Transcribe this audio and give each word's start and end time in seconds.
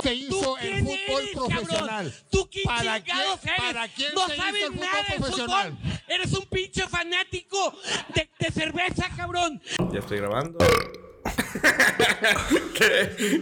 se 0.00 0.14
hizo 0.14 0.56
el 0.58 0.70
quién 0.70 0.84
fútbol 0.86 1.22
eres, 1.22 1.34
profesional? 1.34 1.86
cabrón? 1.88 2.12
¿Tú 2.30 2.48
quién 2.50 2.64
¿Para 2.64 3.02
chingados 3.02 3.40
quién- 3.40 3.54
eres? 3.54 3.66
para 3.66 3.88
quién 3.88 4.14
no 4.14 4.26
se 4.26 4.34
hizo 4.34 4.42
sabes 4.44 4.62
el 4.62 4.68
fútbol 4.72 4.80
nada 4.86 5.02
de 5.02 5.14
profesional? 5.16 5.72
fútbol. 5.72 6.00
Eres 6.08 6.32
un 6.34 6.46
pinche 6.46 6.88
fanático 6.88 7.78
de, 8.14 8.28
de 8.38 8.50
cerveza, 8.52 9.08
cabrón. 9.16 9.60
Ya 9.92 9.98
estoy 9.98 10.18
grabando. 10.18 10.58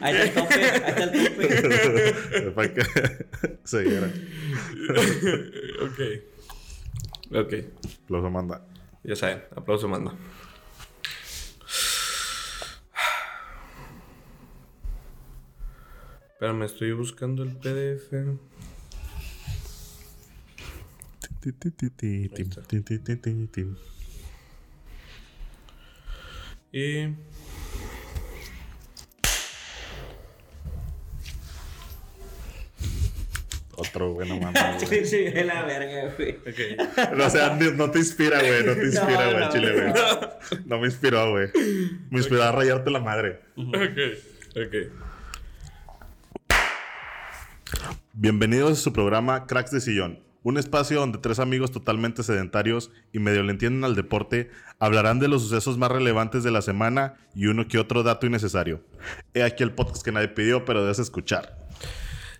Ahí 0.02 0.16
está 0.16 0.22
el 0.24 0.32
tope, 0.34 0.54
ahí 0.54 0.88
está 0.88 1.04
el 1.04 1.10
tope. 1.12 2.50
Para 2.54 2.74
que 2.74 2.82
se 3.64 3.82
diera. 3.82 4.06
ok. 5.82 6.00
Ok. 7.44 7.52
Los 8.08 8.30
manda. 8.32 8.64
Ya 9.04 9.14
saben, 9.14 9.44
aplauso 9.54 9.88
manda. 9.88 10.14
Espérame, 16.36 16.64
estoy 16.64 16.92
buscando 16.92 17.42
el 17.44 17.56
PDF. 17.56 18.12
Y. 26.72 27.14
Otro 33.76 34.12
bueno 34.12 34.36
manda. 34.42 34.78
Sí, 34.78 35.06
sí, 35.06 35.16
de 35.16 35.42
la 35.42 35.62
verga, 35.62 36.14
güey. 36.18 36.32
Ok. 36.32 37.18
O 37.18 37.30
sea, 37.30 37.56
no 37.56 37.90
te 37.90 37.98
inspira, 37.98 38.40
güey. 38.40 38.62
No 38.62 38.74
te 38.74 38.84
inspira, 38.84 39.24
No, 39.24 39.32
güey, 39.32 39.40
no, 39.40 39.52
chile, 39.52 39.72
güey. 39.72 40.60
No 40.66 40.78
me 40.80 40.86
inspiró, 40.86 41.30
güey. 41.30 41.48
Me 42.10 42.18
inspiró 42.18 42.42
a 42.42 42.52
rayarte 42.52 42.90
la 42.90 43.00
madre. 43.00 43.40
Ok. 43.56 43.98
Ok. 44.54 45.05
Bienvenidos 48.12 48.72
a 48.72 48.74
su 48.76 48.92
programa 48.92 49.46
Cracks 49.46 49.70
de 49.70 49.80
Sillón. 49.80 50.20
Un 50.42 50.58
espacio 50.58 51.00
donde 51.00 51.18
tres 51.18 51.38
amigos 51.38 51.72
totalmente 51.72 52.22
sedentarios 52.22 52.90
y 53.12 53.18
medio 53.18 53.42
le 53.42 53.50
entienden 53.50 53.84
al 53.84 53.94
deporte 53.96 54.50
hablarán 54.78 55.18
de 55.18 55.28
los 55.28 55.42
sucesos 55.42 55.76
más 55.76 55.90
relevantes 55.90 56.44
de 56.44 56.50
la 56.50 56.62
semana 56.62 57.14
y 57.34 57.46
uno 57.46 57.66
que 57.66 57.78
otro 57.78 58.02
dato 58.02 58.26
innecesario. 58.26 58.80
He 59.34 59.42
aquí 59.42 59.62
el 59.62 59.72
podcast 59.72 60.04
que 60.04 60.12
nadie 60.12 60.28
pidió, 60.28 60.64
pero 60.64 60.82
debes 60.82 60.98
escuchar. 60.98 61.66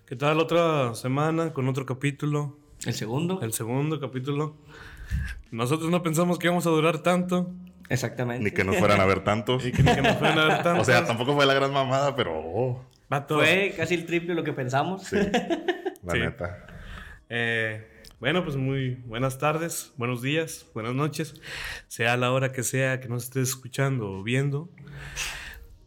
¿Qué 0.05 0.15
tal 0.15 0.39
otra 0.39 0.95
semana 0.95 1.51
con 1.51 1.67
otro 1.67 1.85
capítulo? 1.85 2.57
El 2.85 2.93
segundo. 2.93 3.41
El 3.41 3.53
segundo 3.53 3.99
capítulo. 3.99 4.55
Nosotros 5.51 5.89
no 5.91 6.01
pensamos 6.01 6.39
que 6.39 6.47
íbamos 6.47 6.65
a 6.65 6.69
durar 6.69 6.99
tanto. 6.99 7.51
Exactamente. 7.89 8.43
Ni 8.43 8.51
que 8.51 8.63
nos 8.63 8.77
fueran 8.77 8.99
a 8.99 9.05
ver 9.05 9.23
tantos. 9.23 9.65
Y 9.65 9.71
que, 9.71 9.83
ni 9.83 9.93
que 9.93 10.01
nos 10.01 10.17
fueran 10.17 10.39
a 10.39 10.45
ver 10.45 10.63
tanto. 10.63 10.81
O 10.81 10.85
sea, 10.85 11.05
tampoco 11.05 11.35
fue 11.35 11.45
la 11.45 11.53
gran 11.53 11.73
mamada, 11.73 12.15
pero 12.15 12.33
oh, 12.35 12.85
Vato. 13.09 13.37
Fue 13.39 13.73
casi 13.75 13.93
el 13.95 14.05
triple 14.05 14.33
lo 14.35 14.43
que 14.43 14.53
pensamos. 14.53 15.03
sí, 15.03 15.15
la 15.15 16.13
Sí. 16.13 16.19
neta. 16.19 16.67
Eh, 17.29 17.85
bueno, 18.19 18.43
pues 18.43 18.55
muy 18.55 18.95
buenas 19.05 19.37
tardes, 19.37 19.93
buenos 19.97 20.21
días, 20.21 20.65
buenas 20.73 20.93
noches, 20.95 21.39
sea 21.87 22.17
la 22.17 22.31
hora 22.31 22.51
que 22.51 22.63
sea 22.63 22.99
que 22.99 23.07
nos 23.09 23.25
estés 23.25 23.49
escuchando 23.49 24.09
o 24.09 24.23
viendo. 24.23 24.69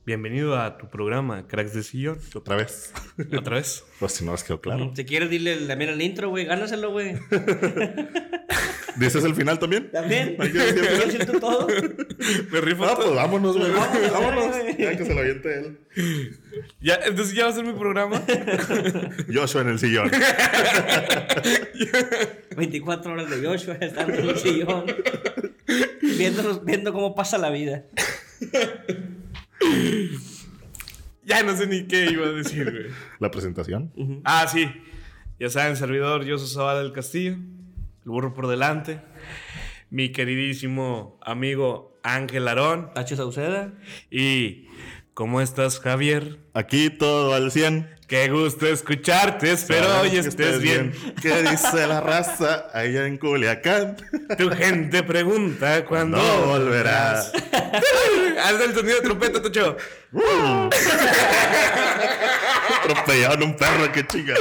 Bienvenido 0.06 0.58
a 0.58 0.78
tu 0.78 0.88
programa, 0.88 1.46
Cracks 1.46 1.74
de 1.74 1.82
Sillón. 1.82 2.18
Otra 2.34 2.56
vez. 2.56 2.92
Otra 3.36 3.56
vez. 3.56 3.84
Pues 4.00 4.12
si 4.12 4.24
no 4.24 4.30
nos 4.32 4.42
quedó 4.42 4.60
claro. 4.60 4.92
Si 4.96 5.04
quieres, 5.04 5.28
dile 5.28 5.56
también 5.66 5.90
el 5.90 6.00
intro, 6.00 6.30
güey. 6.30 6.46
Gánaselo, 6.46 6.90
güey. 6.90 7.16
¿Dices 9.00 9.24
el 9.24 9.34
final 9.34 9.58
también? 9.58 9.90
También. 9.90 10.36
¿Hay 10.38 10.52
que 10.52 10.58
decir 10.58 10.78
el 10.78 10.86
¿Quieres 10.86 11.02
final? 11.04 11.18
decir 11.18 11.32
tú 11.32 11.40
todo? 11.40 11.66
Me 12.52 12.60
rifo 12.60 12.84
Ah, 12.84 12.94
pues 12.96 13.14
vámonos, 13.14 13.56
güey. 13.56 13.70
Vámonos, 13.72 14.12
Vámonos. 14.12 14.56
Ya 14.78 14.96
que 14.96 15.04
se 15.04 15.14
lo 15.14 15.20
aviente 15.20 15.58
él. 15.58 15.78
Ya, 16.80 16.98
entonces 17.06 17.34
ya 17.34 17.44
va 17.44 17.50
a 17.50 17.54
ser 17.54 17.64
mi 17.64 17.72
programa. 17.72 18.22
Joshua 19.34 19.62
en 19.62 19.68
el 19.70 19.78
sillón. 19.78 20.10
24 22.56 23.12
horas 23.12 23.30
de 23.30 23.46
Joshua 23.46 23.76
estando 23.80 24.14
en 24.14 24.28
el 24.28 24.36
sillón. 24.38 24.84
Viéndonos, 26.02 26.64
viendo 26.64 26.92
cómo 26.92 27.14
pasa 27.14 27.38
la 27.38 27.50
vida. 27.50 27.84
ya 31.24 31.42
no 31.42 31.56
sé 31.56 31.66
ni 31.66 31.86
qué 31.86 32.10
iba 32.10 32.26
a 32.26 32.32
decir, 32.32 32.70
güey. 32.70 32.86
La 33.18 33.30
presentación. 33.30 33.92
Ah, 34.24 34.46
sí. 34.46 34.66
Ya 35.38 35.48
saben, 35.48 35.76
servidor, 35.76 36.24
yo 36.24 36.36
soy 36.38 36.48
Zavala 36.48 36.82
del 36.82 36.92
Castillo, 36.92 37.36
el 38.04 38.10
burro 38.10 38.34
por 38.34 38.46
delante. 38.46 39.00
Mi 39.90 40.12
queridísimo 40.12 41.18
amigo 41.22 41.98
Ángel 42.02 42.48
Arón. 42.48 42.90
Tacho 42.94 43.16
Sauceda. 43.16 43.72
Y, 44.10 44.68
¿cómo 45.14 45.40
estás, 45.40 45.80
Javier? 45.80 46.38
Aquí 46.54 46.90
todo 46.90 47.34
al 47.34 47.50
100. 47.50 48.00
Qué 48.10 48.28
gusto 48.28 48.66
escucharte, 48.66 49.52
espero 49.52 50.00
hoy 50.00 50.16
estés 50.16 50.60
bien. 50.60 50.92
¿Qué 51.22 51.42
dice 51.42 51.86
la 51.86 52.00
raza 52.00 52.66
allá 52.74 53.06
en 53.06 53.18
Culiacán? 53.18 53.96
Tu 54.36 54.50
gente 54.50 55.04
pregunta 55.04 55.84
cuándo 55.84 56.16
No 56.16 56.46
volverás. 56.46 57.30
Haz 58.42 58.60
el 58.60 58.74
sonido 58.74 58.96
de 58.96 59.02
trompeta, 59.02 59.40
Tocho. 59.40 59.76
Atropellaron 62.82 63.44
un 63.44 63.56
perro, 63.56 63.92
qué 63.92 64.04
chinga. 64.04 64.34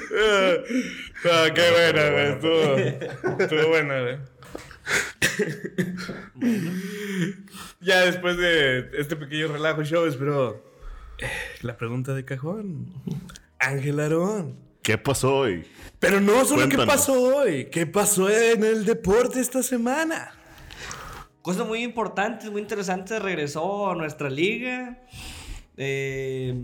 Ah, 1.22 1.48
qué 1.54 1.70
buena, 1.70 2.10
güey. 2.10 2.26
Estuvo, 2.32 2.76
estuvo 3.38 3.68
buena, 3.68 4.00
güey. 4.00 4.18
Ya 7.80 8.00
después 8.00 8.36
de 8.36 8.90
este 8.98 9.16
pequeño 9.16 9.48
relajo 9.48 9.84
show, 9.84 10.06
espero 10.06 10.64
eh, 11.18 11.28
la 11.62 11.76
pregunta 11.76 12.14
de 12.14 12.24
cajón. 12.24 12.86
Ángel 13.58 14.00
Arón. 14.00 14.56
¿Qué 14.82 14.96
pasó 14.96 15.36
hoy? 15.36 15.66
Pero 15.98 16.20
no 16.20 16.44
solo 16.46 16.68
qué 16.68 16.78
pasó 16.78 17.36
hoy, 17.36 17.66
qué 17.66 17.86
pasó 17.86 18.30
en 18.30 18.64
el 18.64 18.86
deporte 18.86 19.40
esta 19.40 19.62
semana. 19.62 20.32
Cosas 21.42 21.66
muy 21.66 21.82
importantes, 21.82 22.50
muy 22.50 22.62
interesantes. 22.62 23.20
Regresó 23.20 23.90
a 23.90 23.94
nuestra 23.94 24.30
liga. 24.30 25.02
Eh, 25.76 26.54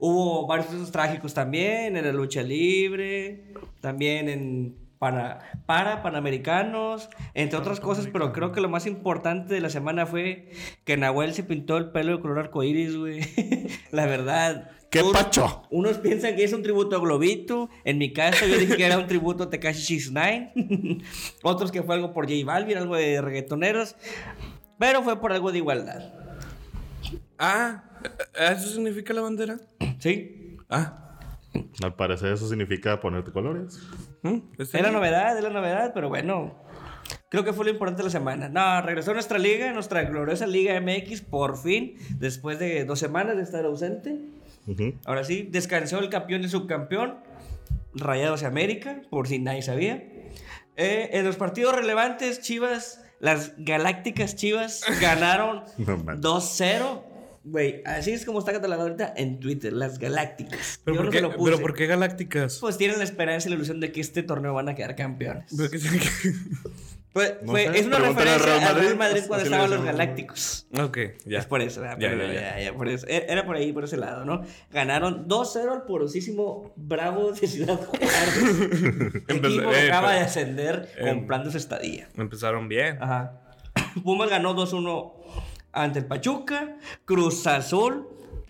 hubo 0.00 0.46
varios 0.46 0.66
sucesos 0.66 0.90
trágicos 0.90 1.34
también 1.34 1.96
en 1.96 2.04
la 2.04 2.12
lucha 2.12 2.42
libre, 2.42 3.52
también 3.80 4.28
en 4.28 4.76
para, 4.98 5.38
para 5.64 6.02
Panamericanos, 6.02 7.08
entre 7.32 7.58
otras 7.58 7.80
cosas, 7.80 8.06
pero 8.12 8.32
creo 8.32 8.52
que 8.52 8.60
lo 8.60 8.68
más 8.68 8.86
importante 8.86 9.54
de 9.54 9.60
la 9.62 9.70
semana 9.70 10.04
fue 10.04 10.50
que 10.84 10.98
Nahuel 10.98 11.32
se 11.32 11.42
pintó 11.42 11.78
el 11.78 11.90
pelo 11.90 12.16
de 12.16 12.20
color 12.20 12.38
arcoíris, 12.38 12.96
güey. 12.96 13.20
la 13.92 14.04
verdad. 14.04 14.70
¿Qué 14.90 15.00
Unos- 15.00 15.12
pacho? 15.14 15.62
Unos 15.70 15.96
piensan 15.98 16.36
que 16.36 16.44
es 16.44 16.52
un 16.52 16.62
tributo 16.62 16.96
a 16.96 17.00
Globito. 17.00 17.70
En 17.84 17.96
mi 17.96 18.12
caso, 18.12 18.44
yo 18.44 18.58
dije 18.58 18.76
que 18.76 18.84
era 18.84 18.98
un 18.98 19.06
tributo 19.06 19.44
a 19.44 19.48
Tekashi 19.50 20.00
69. 20.00 20.98
Otros 21.42 21.72
que 21.72 21.82
fue 21.82 21.94
algo 21.94 22.12
por 22.12 22.26
J 22.28 22.44
Balvin, 22.44 22.76
algo 22.76 22.96
de 22.96 23.22
reggaetoneros. 23.22 23.96
Pero 24.78 25.02
fue 25.02 25.18
por 25.18 25.32
algo 25.32 25.50
de 25.50 25.58
igualdad. 25.58 26.12
Ah, 27.38 27.84
¿eso 28.34 28.68
significa 28.68 29.12
la 29.12 29.22
bandera? 29.22 29.58
¿Sí? 29.98 30.56
Ah, 30.68 31.18
Al 31.82 31.94
parecer 31.94 32.32
eso 32.32 32.48
significa 32.48 33.00
ponerte 33.00 33.32
colores. 33.32 33.80
¿mm? 34.22 34.38
¿Está 34.58 34.78
Es 34.78 34.84
la 34.84 34.90
novedad, 34.90 35.36
es 35.36 35.42
la 35.42 35.50
novedad, 35.50 35.92
pero 35.94 36.08
bueno. 36.08 36.54
Creo 37.28 37.44
que 37.44 37.52
fue 37.52 37.64
lo 37.64 37.70
importante 37.70 38.02
de 38.02 38.04
la 38.04 38.10
semana. 38.10 38.48
No, 38.48 38.82
regresó 38.82 39.14
nuestra 39.14 39.38
liga, 39.38 39.72
nuestra 39.72 40.02
gloriosa 40.02 40.46
Liga 40.46 40.80
MX, 40.80 41.22
por 41.22 41.56
fin, 41.56 41.94
después 42.18 42.58
de 42.58 42.84
dos 42.84 42.98
semanas 42.98 43.36
de 43.36 43.42
estar 43.42 43.64
ausente. 43.64 44.18
Ahora 45.04 45.24
sí, 45.24 45.48
descansó 45.50 45.98
el 45.98 46.08
campeón 46.08 46.42
y 46.42 46.48
subcampeón, 46.48 47.18
Rayados 47.94 48.40
de 48.42 48.46
América, 48.46 49.02
por 49.10 49.26
si 49.26 49.38
nadie 49.40 49.62
sabía. 49.62 49.96
Eh, 50.76 51.10
en 51.12 51.24
los 51.24 51.36
partidos 51.36 51.74
relevantes, 51.74 52.40
Chivas, 52.40 53.02
las 53.20 53.52
galácticas 53.58 54.36
Chivas 54.36 54.84
ganaron 55.00 55.64
No 55.78 55.96
manches. 55.98 56.24
2-0. 56.24 57.02
Güey, 57.42 57.82
así 57.86 58.12
es 58.12 58.26
como 58.26 58.38
está 58.40 58.52
catalogado 58.52 58.88
ahorita 58.88 59.14
en 59.16 59.40
Twitter, 59.40 59.72
las 59.72 59.98
galácticas. 59.98 60.80
¿Pero, 60.84 60.94
Yo 60.96 60.98
por 61.00 61.04
no 61.06 61.10
qué, 61.10 61.16
se 61.18 61.22
lo 61.22 61.32
puse. 61.36 61.50
¿Pero 61.52 61.62
por 61.62 61.74
qué 61.74 61.86
galácticas? 61.86 62.58
Pues 62.60 62.76
tienen 62.76 62.98
la 62.98 63.04
esperanza 63.04 63.48
y 63.48 63.50
la 63.50 63.56
ilusión 63.56 63.80
de 63.80 63.92
que 63.92 64.00
este 64.02 64.22
torneo 64.22 64.52
van 64.52 64.68
a 64.68 64.74
quedar 64.74 64.94
campeones. 64.94 65.52
¿Pero 65.56 65.70
qué 65.70 65.78
tiene 65.78 65.98
que- 65.98 66.06
Pues, 67.12 67.34
No 67.42 67.50
fue- 67.52 67.64
sé, 67.66 67.78
es 67.80 67.86
una 67.86 67.98
referencia 67.98 68.34
al 68.34 68.50
al 68.50 68.58
Real 68.60 68.80
Real 68.82 68.96
Madrid, 68.96 69.22
cuando 69.26 69.44
estaban 69.44 69.68
los 69.70 69.82
galácticos. 69.84 70.66
Ok, 70.78 70.98
ya. 71.24 71.38
Es 71.40 71.46
por 71.46 71.60
eso. 71.60 71.82
Ya, 71.82 71.96
Pero 71.98 72.18
ya, 72.18 72.32
ya. 72.32 72.40
ya, 72.58 72.60
ya, 72.60 72.72
por 72.74 72.86
eso. 72.88 73.04
E- 73.08 73.26
Era 73.28 73.44
por 73.46 73.56
ahí, 73.56 73.72
por 73.72 73.82
ese 73.82 73.96
lado, 73.96 74.24
¿no? 74.24 74.42
Ganaron 74.70 75.26
2-0 75.26 75.72
al 75.72 75.82
porosísimo 75.86 76.72
Bravo 76.76 77.32
de 77.32 77.48
Ciudad 77.48 77.80
Juárez. 77.84 78.10
Empezó- 79.28 79.46
equipo 79.48 79.70
que 79.70 79.78
eh, 79.86 79.88
acaba 79.88 80.08
pero- 80.08 80.18
de 80.20 80.24
ascender 80.26 80.88
eh, 80.98 81.08
comprando 81.08 81.50
su 81.50 81.56
estadía. 81.56 82.08
Empezaron 82.16 82.68
bien. 82.68 82.98
Ajá. 83.02 83.32
Pumas 84.04 84.30
ganó 84.30 84.54
2-1 84.54 85.19
ante 85.72 86.00
el 86.00 86.06
Pachuca. 86.06 86.76
Cruz 87.04 87.46
Azul 87.46 88.06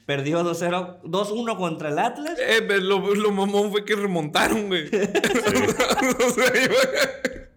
perdió 0.07 0.43
2-0, 0.43 1.03
2-1 1.03 1.57
contra 1.57 1.89
el 1.91 1.99
Atlas. 1.99 2.39
Eh, 2.39 2.63
pero 2.67 2.81
lo, 2.81 3.15
lo 3.15 3.31
mamón 3.33 3.71
fue 3.71 3.85
que 3.85 3.95
remontaron, 3.97 4.69
güey. 4.69 4.87
o 4.93 6.31
sea, 6.31 6.65
iba, 6.65 6.75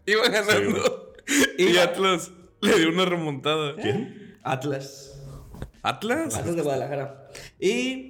iba 0.05 0.27
ganando. 0.29 1.13
y 1.57 1.63
Iba- 1.69 1.83
Atlas 1.83 2.31
le 2.61 2.77
dio 2.79 2.89
una 2.89 3.05
remontada. 3.05 3.75
Atlas. 4.43 5.09
¿Atlas? 5.81 6.35
Atlas 6.35 6.55
de 6.55 6.61
Guadalajara. 6.61 7.27
Y 7.59 8.09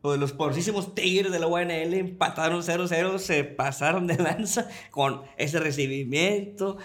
Pues 0.00 0.18
los 0.20 0.32
poderosísimos 0.32 0.94
Tigres 0.94 1.32
de 1.32 1.38
la 1.40 1.46
UNL 1.46 1.94
empataron 1.94 2.62
0-0, 2.62 3.18
se 3.18 3.44
pasaron 3.44 4.06
de 4.06 4.16
lanza 4.16 4.68
con 4.90 5.22
ese 5.36 5.58
recibimiento, 5.60 6.76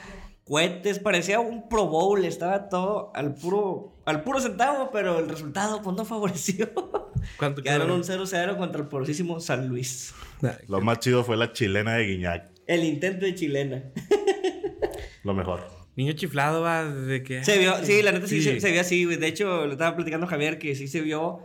cohetes, 0.46 1.00
parecía 1.00 1.40
un 1.40 1.68
Pro 1.68 1.88
Bowl, 1.88 2.24
estaba 2.24 2.70
todo 2.70 3.12
al 3.16 3.34
puro, 3.34 3.98
al 4.06 4.24
puro 4.24 4.40
centavo, 4.40 4.92
pero 4.92 5.20
el 5.20 5.28
resultado 5.28 5.82
pues 5.82 5.96
no 5.98 6.06
favoreció. 6.06 6.70
¿Cuánto 7.38 7.62
Quedaron 7.64 7.88
quedó? 7.88 7.96
un 7.96 8.28
0-0 8.28 8.58
contra 8.58 8.82
el 8.82 8.88
poderosísimo 8.88 9.40
San 9.40 9.68
Luis. 9.68 10.14
Lo 10.68 10.80
más 10.82 11.00
chido 11.00 11.24
fue 11.24 11.36
la 11.36 11.52
chilena 11.52 11.96
de 11.96 12.06
Guiñac. 12.06 12.52
El 12.68 12.84
intento 12.84 13.26
de 13.26 13.36
chilena. 13.36 13.84
Lo 15.24 15.34
mejor. 15.34 15.68
Niño 15.96 16.14
chiflado 16.14 16.62
va 16.62 16.84
de 16.86 17.24
que. 17.24 17.44
Se 17.44 17.58
vio, 17.58 17.84
sí, 17.84 18.02
la 18.04 18.12
neta 18.12 18.28
sí, 18.28 18.42
Sí. 18.42 18.52
Se, 18.56 18.60
se 18.62 18.72
vio 18.72 18.82
así. 18.82 19.06
De 19.06 19.28
hecho, 19.28 19.66
le 19.66 19.72
estaba 19.74 19.96
platicando 19.96 20.28
a 20.28 20.30
Javier 20.30 20.60
que 20.60 20.76
sí 20.76 20.88
se 20.88 21.02
vio 21.02 21.40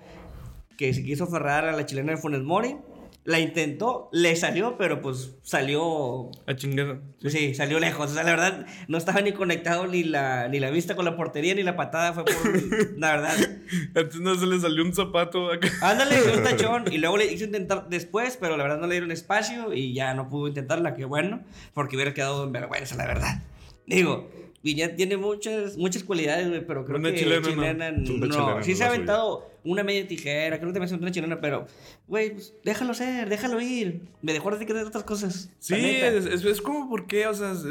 que 0.77 0.93
se 0.95 1.03
quiso 1.03 1.25
aferrar 1.25 1.67
a 1.67 1.73
la 1.73 1.85
chilena 1.87 2.13
de 2.13 2.19
Funes 2.19 2.41
Mori. 2.43 2.77
La 3.25 3.39
intentó, 3.39 4.09
le 4.13 4.35
salió, 4.35 4.79
pero 4.79 5.03
pues 5.03 5.37
salió. 5.43 6.31
A 6.47 6.57
chingar. 6.57 7.03
Sí, 7.27 7.55
salió 7.55 7.79
lejos. 7.79 8.11
O 8.11 8.15
sea, 8.15 8.23
la 8.23 8.31
verdad, 8.31 8.67
no 8.89 8.97
estaba 8.97 9.21
ni 9.21 9.33
conectado 9.33 9.87
ni 9.87 10.05
la, 10.05 10.49
ni 10.49 10.59
la 10.59 10.71
vista 10.71 10.97
con 10.97 11.05
la 11.05 11.17
portería, 11.17 11.55
ni 11.55 11.63
la 11.63 11.77
patada. 11.77 12.15
Fue 12.15 12.25
por. 12.25 12.99
la 12.99 13.13
verdad. 13.13 13.37
Antes 13.95 14.21
no 14.21 14.35
se 14.37 14.47
le 14.47 14.59
salió 14.59 14.83
un 14.83 14.95
zapato 14.95 15.53
acá. 15.53 15.69
Ándale, 15.83 16.17
un 16.35 16.43
tachón. 16.45 16.85
Y 16.91 16.97
luego 16.97 17.19
le 17.19 17.27
hizo 17.31 17.45
intentar 17.45 17.89
después, 17.91 18.39
pero 18.41 18.57
la 18.57 18.63
verdad 18.63 18.79
no 18.79 18.87
le 18.87 18.95
dieron 18.95 19.11
espacio 19.11 19.75
y 19.75 19.93
ya 19.93 20.15
no 20.15 20.31
pudo 20.31 20.49
intentarla. 20.49 20.95
Qué 20.95 21.05
bueno, 21.05 21.43
porque 21.75 21.97
hubiera 21.97 22.15
quedado 22.15 22.45
en 22.45 22.53
vergüenza, 22.53 22.97
la 22.97 23.07
verdad. 23.07 23.43
Digo, 23.87 24.31
Viñat 24.63 24.97
tiene 24.97 25.17
muchas, 25.17 25.77
muchas 25.77 26.05
cualidades, 26.05 26.49
güey, 26.49 26.67
pero 26.67 26.85
creo 26.85 26.99
Una 26.99 27.11
que 27.13 27.19
chilena, 27.19 27.49
chilena, 27.49 27.91
no. 27.93 27.99
no. 27.99 28.15
Una 28.15 28.29
chilena 28.29 28.63
sí 28.63 28.75
se 28.75 28.85
ha 28.85 28.89
aventado 28.89 29.50
una 29.65 29.83
media 29.85 30.07
tijera, 30.09 30.59
creo 30.59 30.69
que 30.73 30.79
también 30.79 30.95
es 30.95 31.01
una 31.01 31.11
chilena, 31.11 31.41
pero, 31.41 31.67
güey, 32.07 32.31
pues, 32.33 32.55
déjalo 32.65 32.95
ser, 32.95 33.29
déjalo 33.29 33.61
ir. 33.61 34.03
Me 34.23 34.33
dejó 34.33 34.51
de 34.51 34.65
que 34.67 34.73
hacer 34.73 34.87
otras 34.87 35.05
cosas. 35.05 35.51
Sí, 35.59 35.75
es, 35.75 36.27
es, 36.27 36.45
es 36.45 36.61
como, 36.61 36.89
¿por 36.89 37.07
qué? 37.07 37.27
O 37.27 37.35
sea, 37.35 37.53
es- 37.53 37.65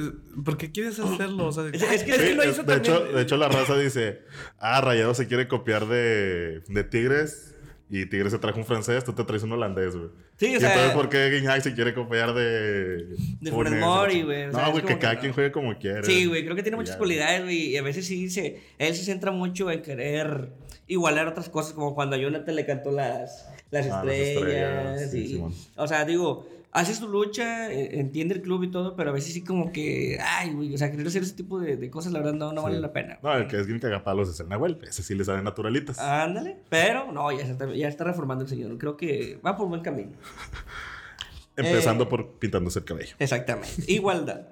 ¿por 0.43 0.57
qué 0.57 0.71
quieres 0.71 0.99
hacerlo? 0.99 1.47
O 1.47 1.51
sea, 1.51 1.65
Es- 1.71 1.81
es 1.81 2.03
que- 2.03 2.13
Sí, 2.13 2.33
lo 2.35 2.43
es- 2.43 2.51
hizo 2.51 2.63
de, 2.63 2.73
también. 2.75 2.95
hecho, 2.95 3.05
de 3.13 3.21
hecho, 3.21 3.37
la 3.37 3.49
raza 3.49 3.77
dice: 3.77 4.19
Ah, 4.59 4.81
Rayado 4.81 5.13
se 5.13 5.27
quiere 5.27 5.47
copiar 5.47 5.87
de, 5.87 6.61
de 6.67 6.83
Tigres. 6.83 7.55
Y 7.91 8.05
Tigres 8.05 8.31
se 8.31 8.37
trajo 8.37 8.59
un 8.59 8.65
francés, 8.67 9.03
tú 9.03 9.13
te 9.13 9.23
traes 9.23 9.41
un 9.41 9.51
holandés, 9.51 9.95
güey. 9.95 10.09
Sí, 10.37 10.45
o 10.53 10.57
y 10.57 10.59
sea- 10.59 10.73
entonces, 10.73 10.93
¿por 10.95 11.09
qué 11.09 11.31
Guiñac 11.31 11.61
se 11.63 11.73
quiere 11.73 11.95
copiar 11.95 12.35
de. 12.35 13.07
De 13.41 13.49
Funes 13.51 13.73
Mori, 13.79 14.21
güey, 14.21 14.45
No, 14.51 14.69
güey, 14.69 14.73
que 14.83 14.89
como 14.89 14.99
cada 14.99 15.15
que 15.15 15.19
quien 15.21 15.29
no. 15.31 15.33
juegue 15.33 15.51
como 15.51 15.75
quiera. 15.79 16.03
Sí, 16.03 16.27
güey, 16.27 16.43
creo 16.43 16.55
que 16.55 16.61
tiene 16.61 16.77
muchas 16.77 16.93
Ya, 16.93 16.97
cualidades, 16.99 17.41
güey, 17.45 17.69
y 17.69 17.77
a 17.77 17.81
veces 17.81 18.05
sí 18.05 18.29
se, 18.29 18.61
él 18.77 18.93
se 18.95 19.03
centra 19.05 19.31
mucho 19.31 19.71
en 19.71 19.81
querer 19.81 20.49
igualar 20.89 21.27
otras 21.27 21.47
cosas, 21.47 21.71
como 21.73 21.95
cuando 21.95 22.17
a 22.17 22.19
Jonathan 22.19 22.53
le 22.55 22.65
cantó 22.65 22.91
las, 22.91 23.47
las 23.71 23.87
Ah, 23.87 24.03
las 24.03 24.15
estrellas, 24.15 25.01
estrellas, 25.01 25.11
sí, 25.11 25.17
y- 25.19 25.27
Simón. 25.27 25.53
o 25.77 25.87
sea, 25.87 26.03
digo, 26.03 26.45
hace 26.71 26.93
su 26.93 27.07
lucha, 27.07 27.71
eh, 27.71 27.99
entiende 27.99 28.35
el 28.35 28.41
club 28.41 28.63
y 28.63 28.71
todo, 28.71 28.95
pero 28.95 29.11
a 29.11 29.13
veces 29.13 29.33
sí 29.33 29.43
como 29.43 29.71
que, 29.71 30.19
ay, 30.21 30.51
güey, 30.53 30.73
o 30.73 30.77
sea, 30.77 30.91
querer 30.91 31.07
hacer 31.07 31.23
ese 31.23 31.33
tipo 31.35 31.59
de, 31.59 31.77
de 31.77 31.89
cosas, 31.89 32.11
la 32.11 32.19
verdad, 32.19 32.33
no, 32.33 32.51
no 32.53 32.61
vale 32.63 32.75
Sí. 32.75 32.81
la 32.81 32.91
pena. 32.91 33.17
No, 33.23 33.33
el 33.33 33.47
que 33.47 33.59
es 33.59 33.65
bien 33.67 33.79
cagapalos 33.79 34.29
es 34.29 34.39
el 34.39 34.49
Nahuel. 34.49 34.77
Ese 34.83 35.01
sí 35.01 35.15
le 35.15 35.23
sabe 35.23 35.41
naturalitas. 35.41 35.97
Ándale, 35.99 36.57
pero 36.69 37.11
no, 37.11 37.31
ya, 37.31 37.45
se 37.45 37.51
está, 37.53 37.73
ya 37.73 37.87
está 37.87 38.03
reformando 38.03 38.43
el 38.43 38.49
señor, 38.49 38.77
creo 38.77 38.97
que 38.97 39.39
va 39.45 39.55
por 39.55 39.67
buen 39.67 39.81
camino. 39.81 40.11
Empezando 41.55 42.05
eh, 42.05 42.07
por 42.07 42.39
pintándose 42.39 42.79
el 42.79 42.85
cabello. 42.85 43.15
Exactamente, 43.19 43.69
igualdad. 43.87 44.47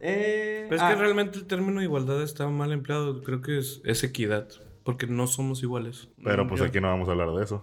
Eh, 0.00 0.64
Pero 0.68 0.76
es 0.76 0.82
ah, 0.82 0.90
que 0.90 0.96
realmente 1.00 1.38
el 1.38 1.46
término 1.46 1.82
igualdad 1.82 2.22
está 2.22 2.48
mal 2.48 2.72
empleado. 2.72 3.22
Creo 3.22 3.42
que 3.42 3.58
es, 3.58 3.80
es 3.84 4.02
equidad. 4.02 4.48
Porque 4.88 5.06
no 5.06 5.26
somos 5.26 5.62
iguales. 5.62 6.08
Pero 6.24 6.48
pues 6.48 6.60
Yo- 6.60 6.66
aquí 6.66 6.80
no 6.80 6.88
vamos 6.88 7.08
a 7.08 7.12
hablar 7.12 7.28
de 7.32 7.44
eso. 7.44 7.62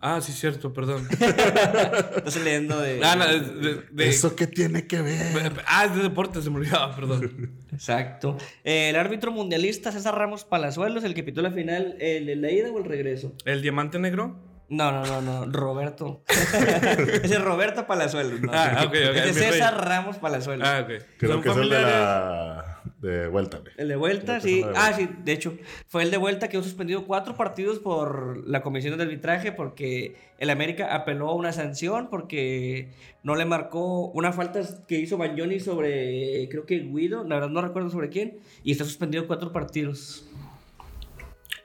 Ah, 0.00 0.22
sí, 0.22 0.32
cierto, 0.32 0.72
perdón. 0.72 1.06
Estás 2.16 2.36
leyendo 2.42 2.80
de... 2.80 2.98
ah, 3.04 3.14
no, 3.14 3.26
de, 3.28 3.40
de- 3.40 3.82
de- 3.90 4.08
¿Eso 4.08 4.34
qué 4.34 4.46
tiene 4.46 4.86
que 4.86 5.02
ver? 5.02 5.52
Ah, 5.66 5.84
es 5.84 5.94
de 5.94 6.02
deporte, 6.02 6.40
se 6.40 6.48
me 6.48 6.56
olvidaba, 6.56 6.96
perdón. 6.96 7.52
Exacto. 7.70 8.38
Eh, 8.64 8.88
el 8.88 8.96
árbitro 8.96 9.32
mundialista 9.32 9.92
César 9.92 10.16
Ramos 10.16 10.44
Palazuelos, 10.44 11.04
el 11.04 11.12
que 11.12 11.22
pitó 11.22 11.42
la 11.42 11.50
final, 11.50 11.94
¿el 12.00 12.24
de 12.24 12.36
la 12.36 12.50
ida 12.50 12.70
o 12.70 12.78
el 12.78 12.84
regreso? 12.86 13.34
¿El 13.44 13.60
diamante 13.60 13.98
negro? 13.98 14.38
No, 14.70 14.90
no, 14.92 15.04
no, 15.04 15.20
no, 15.20 15.52
Roberto. 15.52 16.24
Ese 16.28 17.34
es 17.34 17.42
Roberto 17.42 17.86
Palazuelos. 17.86 18.40
No, 18.40 18.50
Ah, 18.50 18.84
ok, 18.86 18.86
ok, 18.86 18.94
Ese 18.94 19.28
es 19.28 19.36
rey. 19.40 19.52
César 19.52 19.86
Ramos 19.86 20.16
Palazuelos. 20.16 20.66
Ah, 20.66 20.80
ok. 20.84 21.02
Creo 21.18 21.32
Son 21.34 21.42
que 21.42 21.48
es 21.50 21.56
el 21.58 21.68
de 21.68 21.76
familiares. 21.76 21.94
la. 22.00 22.81
De 23.02 23.26
vuelta, 23.28 23.58
güey. 23.58 23.72
El 23.76 23.88
de 23.88 23.96
vuelta, 23.96 24.40
sí. 24.40 24.64
Ah, 24.76 24.92
sí, 24.96 25.08
de 25.24 25.32
hecho, 25.32 25.58
fue 25.88 26.04
el 26.04 26.10
de 26.10 26.16
vuelta 26.16 26.46
que 26.46 26.52
quedó 26.52 26.62
suspendido 26.62 27.04
cuatro 27.04 27.34
partidos 27.34 27.80
por 27.80 28.46
la 28.48 28.62
comisión 28.62 28.96
de 28.96 29.02
arbitraje 29.04 29.50
porque 29.52 30.14
el 30.38 30.50
América 30.50 30.94
apeló 30.94 31.28
a 31.28 31.34
una 31.34 31.52
sanción 31.52 32.08
porque 32.08 32.92
no 33.24 33.34
le 33.34 33.44
marcó 33.44 34.06
una 34.12 34.32
falta 34.32 34.60
que 34.86 35.00
hizo 35.00 35.18
Bagnoni 35.18 35.58
sobre, 35.60 36.48
creo 36.48 36.64
que 36.64 36.78
Guido, 36.78 37.24
la 37.24 37.34
verdad 37.34 37.50
no 37.50 37.60
recuerdo 37.60 37.90
sobre 37.90 38.08
quién, 38.08 38.38
y 38.62 38.72
está 38.72 38.84
suspendido 38.84 39.26
cuatro 39.26 39.52
partidos. 39.52 40.28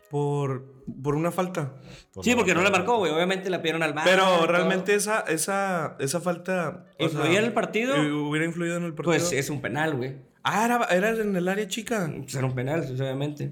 Por, 0.09 0.63
por 1.03 1.15
una 1.15 1.31
falta. 1.31 1.73
Sí, 2.21 2.33
porque 2.33 2.53
no 2.53 2.63
le 2.63 2.71
marcó, 2.71 2.97
güey. 2.97 3.11
Obviamente 3.11 3.49
la 3.49 3.61
pidieron 3.61 3.83
al 3.83 3.93
bar. 3.93 4.05
Pero 4.05 4.47
realmente 4.47 4.95
esa, 4.95 5.19
esa, 5.27 5.97
esa 5.99 6.21
falta. 6.21 6.85
o 6.97 7.03
¿Influía 7.03 7.31
sea, 7.31 7.39
en 7.39 7.45
el 7.45 7.53
partido? 7.53 7.95
eh, 7.97 8.11
Hubiera 8.11 8.45
influido 8.45 8.77
en 8.77 8.83
el 8.83 8.93
partido. 8.93 9.11
Pues 9.11 9.33
es 9.33 9.49
un 9.49 9.61
penal, 9.61 9.97
güey. 9.97 10.15
Ah, 10.49 10.65
era, 10.65 11.09
era 11.09 11.21
en 11.21 11.35
el 11.35 11.47
área 11.47 11.67
chica. 11.67 12.09
Pues 12.21 12.35
era 12.35 12.45
un 12.45 12.55
penal, 12.55 12.83
pues, 12.87 12.99
obviamente. 13.01 13.51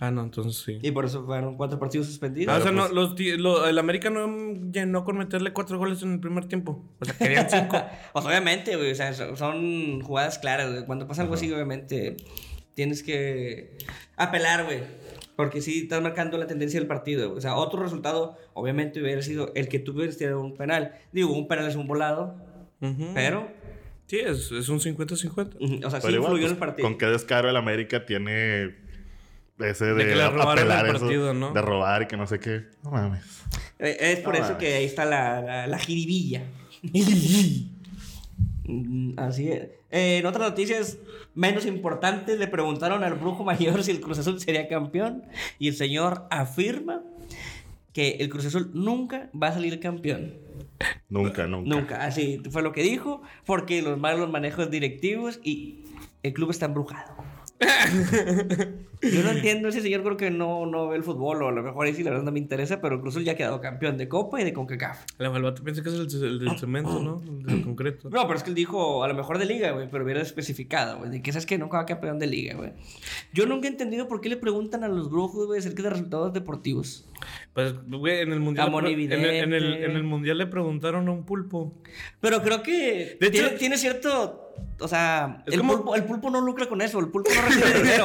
Ah, 0.00 0.10
no, 0.10 0.22
entonces 0.24 0.62
sí. 0.62 0.78
Y 0.82 0.90
por 0.90 1.04
eso 1.06 1.24
fueron 1.24 1.56
cuatro 1.56 1.78
partidos 1.78 2.06
suspendidos. 2.08 2.52
Ah, 2.52 2.58
o 2.58 2.60
sea, 2.60 2.70
Pero, 2.72 2.82
no, 2.88 2.88
pues- 3.14 3.18
los, 3.20 3.38
lo- 3.40 3.66
el 3.66 3.78
América 3.78 4.10
no 4.10 4.26
llenó 4.70 5.04
con 5.04 5.16
meterle 5.16 5.52
cuatro 5.52 5.78
goles 5.78 6.02
en 6.02 6.12
el 6.14 6.20
primer 6.20 6.46
tiempo. 6.46 6.84
O 7.00 7.04
sea, 7.04 7.14
querían 7.16 7.48
cinco. 7.48 7.80
Pues 8.12 8.24
obviamente, 8.26 8.76
güey. 8.76 8.90
O 8.90 8.94
sea, 8.94 9.14
son, 9.14 10.00
jugadas 10.02 10.38
claras, 10.38 10.70
güey. 10.70 10.84
Cuando 10.84 11.06
pasa 11.08 11.22
algo 11.22 11.34
así, 11.34 11.50
obviamente, 11.52 12.16
tienes 12.74 13.02
que 13.02 13.78
apelar, 14.16 14.64
güey. 14.64 14.80
Porque 15.36 15.60
sí 15.62 15.80
estás 15.84 16.02
marcando 16.02 16.36
la 16.38 16.46
tendencia 16.46 16.78
del 16.78 16.86
partido. 16.88 17.28
güey. 17.28 17.38
O 17.38 17.40
sea, 17.40 17.54
otro 17.56 17.82
resultado, 17.82 18.36
obviamente, 18.52 19.00
hubiera 19.00 19.22
sido 19.22 19.52
el 19.54 19.68
que 19.68 19.78
tú 19.78 19.92
hubieras 19.92 20.18
tirado 20.18 20.40
un 20.40 20.54
penal. 20.56 20.92
Digo, 21.12 21.32
un 21.32 21.48
penal 21.48 21.66
es 21.68 21.76
un 21.76 21.86
volado, 21.86 22.34
Ujú. 22.82 23.12
pero. 23.14 23.48
Sí, 24.06 24.18
es, 24.18 24.52
es 24.52 24.68
un 24.68 24.80
50-50. 24.80 25.56
ujú, 25.60 25.86
O 25.86 25.90
sea, 25.90 26.00
sí 26.00 26.06
Pero 26.06 26.16
igual, 26.16 26.32
influyó 26.32 26.34
en 26.34 26.40
pues, 26.40 26.50
el 26.52 26.58
partido. 26.58 26.88
con 26.88 26.98
qué 26.98 27.06
descaro 27.06 27.48
el 27.48 27.56
América 27.56 28.04
tiene 28.06 28.74
ese 29.58 29.84
de, 29.86 29.94
De 29.94 30.06
que 30.08 30.14
le 30.16 30.28
robaron 30.28 30.58
apelar 30.58 30.86
el 30.86 30.96
eso, 30.96 31.00
partido, 31.04 31.32
¿no? 31.34 31.52
de 31.52 31.62
robar 31.62 32.02
y 32.02 32.06
que 32.06 32.16
no 32.16 32.26
sé 32.26 32.38
qué. 32.40 32.64
No 32.82 32.90
mames. 32.90 33.22
Eh, 33.78 33.96
Es 34.00 34.18
por 34.20 34.34
No 34.34 34.40
eso 34.40 34.52
mames. 34.54 34.58
que 34.58 34.74
ahí 34.74 34.84
está 34.84 35.04
la, 35.04 35.40
la, 35.40 35.66
la 35.66 35.78
jiribilla. 35.78 36.42
Así 39.16 39.48
es. 39.50 39.68
Eh, 39.90 40.18
en 40.18 40.26
otras 40.26 40.48
noticias 40.48 40.98
menos 41.34 41.66
importantes, 41.66 42.38
le 42.38 42.48
preguntaron 42.48 43.04
al 43.04 43.14
brujo 43.14 43.44
mayor 43.44 43.82
si 43.84 43.90
el 43.90 44.00
Cruz 44.00 44.18
Azul 44.18 44.40
sería 44.40 44.68
campeón. 44.68 45.22
Y 45.58 45.68
el 45.68 45.74
señor 45.76 46.26
afirma 46.30 47.02
que 47.94 48.16
el 48.20 48.28
Cruz 48.28 48.44
Azul 48.44 48.70
nunca 48.74 49.30
va 49.40 49.48
a 49.48 49.52
salir 49.52 49.80
campeón. 49.80 50.34
Nunca, 51.08 51.46
nunca. 51.46 51.68
Nunca. 51.68 52.04
Así 52.04 52.42
fue 52.50 52.62
lo 52.62 52.72
que 52.72 52.82
dijo. 52.82 53.22
Porque 53.46 53.80
los 53.80 53.98
malos 53.98 54.28
manejos 54.28 54.70
directivos 54.70 55.40
y 55.42 55.84
el 56.22 56.34
club 56.34 56.50
está 56.50 56.66
embrujado. 56.66 57.14
Yo 59.12 59.22
no 59.22 59.30
entiendo, 59.30 59.68
ese 59.68 59.80
señor 59.82 60.02
creo 60.02 60.16
que 60.16 60.30
no, 60.30 60.66
no 60.66 60.88
ve 60.88 60.96
el 60.96 61.02
fútbol 61.02 61.42
o 61.42 61.48
a 61.48 61.52
lo 61.52 61.62
mejor 61.62 61.86
ahí 61.86 61.94
sí 61.94 62.02
la 62.02 62.10
verdad 62.10 62.24
no 62.24 62.32
me 62.32 62.38
interesa, 62.38 62.80
pero 62.80 63.02
Azul 63.06 63.24
ya 63.24 63.32
ha 63.32 63.36
quedado 63.36 63.60
campeón 63.60 63.98
de 63.98 64.08
Copa 64.08 64.40
y 64.40 64.44
de 64.44 64.52
CONCACAF. 64.52 65.04
El 65.18 65.28
vato 65.42 65.62
piensa 65.62 65.82
que 65.82 65.88
es 65.90 65.94
el, 65.94 66.24
el 66.24 66.38
del 66.38 66.58
cemento, 66.58 67.00
¿no? 67.00 67.22
El 67.40 67.42
del 67.44 67.62
concreto. 67.62 68.08
No, 68.10 68.22
pero 68.26 68.34
es 68.36 68.42
que 68.42 68.50
él 68.50 68.56
dijo 68.56 69.04
a 69.04 69.08
lo 69.08 69.14
mejor 69.14 69.38
de 69.38 69.46
liga, 69.46 69.72
güey, 69.72 69.88
pero 69.90 70.04
hubiera 70.04 70.20
especificado, 70.22 70.98
güey, 70.98 71.10
de 71.10 71.22
que 71.22 71.32
sabes 71.32 71.46
que 71.46 71.58
nunca 71.58 71.78
va 71.78 71.86
campeón 71.86 72.18
de 72.18 72.26
liga, 72.26 72.54
güey. 72.54 72.72
Yo 73.32 73.46
nunca 73.46 73.68
he 73.68 73.70
entendido 73.70 74.08
por 74.08 74.20
qué 74.20 74.28
le 74.28 74.36
preguntan 74.36 74.84
a 74.84 74.88
los 74.88 75.10
brujos, 75.10 75.46
güey, 75.46 75.58
acerca 75.58 75.82
de 75.82 75.90
resultados 75.90 76.32
deportivos. 76.32 77.06
Pues, 77.52 77.74
güey, 77.88 78.20
en 78.20 78.32
el 78.32 78.40
mundial. 78.40 78.66
A 78.66 78.78
en, 78.78 78.84
el, 78.86 78.92
en, 79.00 79.12
el, 79.12 79.48
Monividente. 79.48 79.84
en 79.84 79.90
el 79.92 80.02
mundial 80.04 80.38
le 80.38 80.46
preguntaron 80.46 81.08
a 81.08 81.12
un 81.12 81.24
pulpo. 81.24 81.72
Pero 82.20 82.42
creo 82.42 82.62
que 82.62 83.16
De 83.20 83.30
tiene, 83.30 83.48
hecho- 83.48 83.56
tiene 83.58 83.78
cierto. 83.78 84.40
O 84.80 84.88
sea, 84.88 85.42
el, 85.46 85.58
como- 85.58 85.76
pulpo, 85.76 85.94
el 85.96 86.04
pulpo 86.04 86.30
no 86.30 86.40
lucra 86.40 86.66
con 86.66 86.80
eso, 86.80 86.98
el 87.00 87.08
pulpo 87.08 87.30
no 87.34 87.42
recibe 87.48 87.78
dinero. 87.82 88.04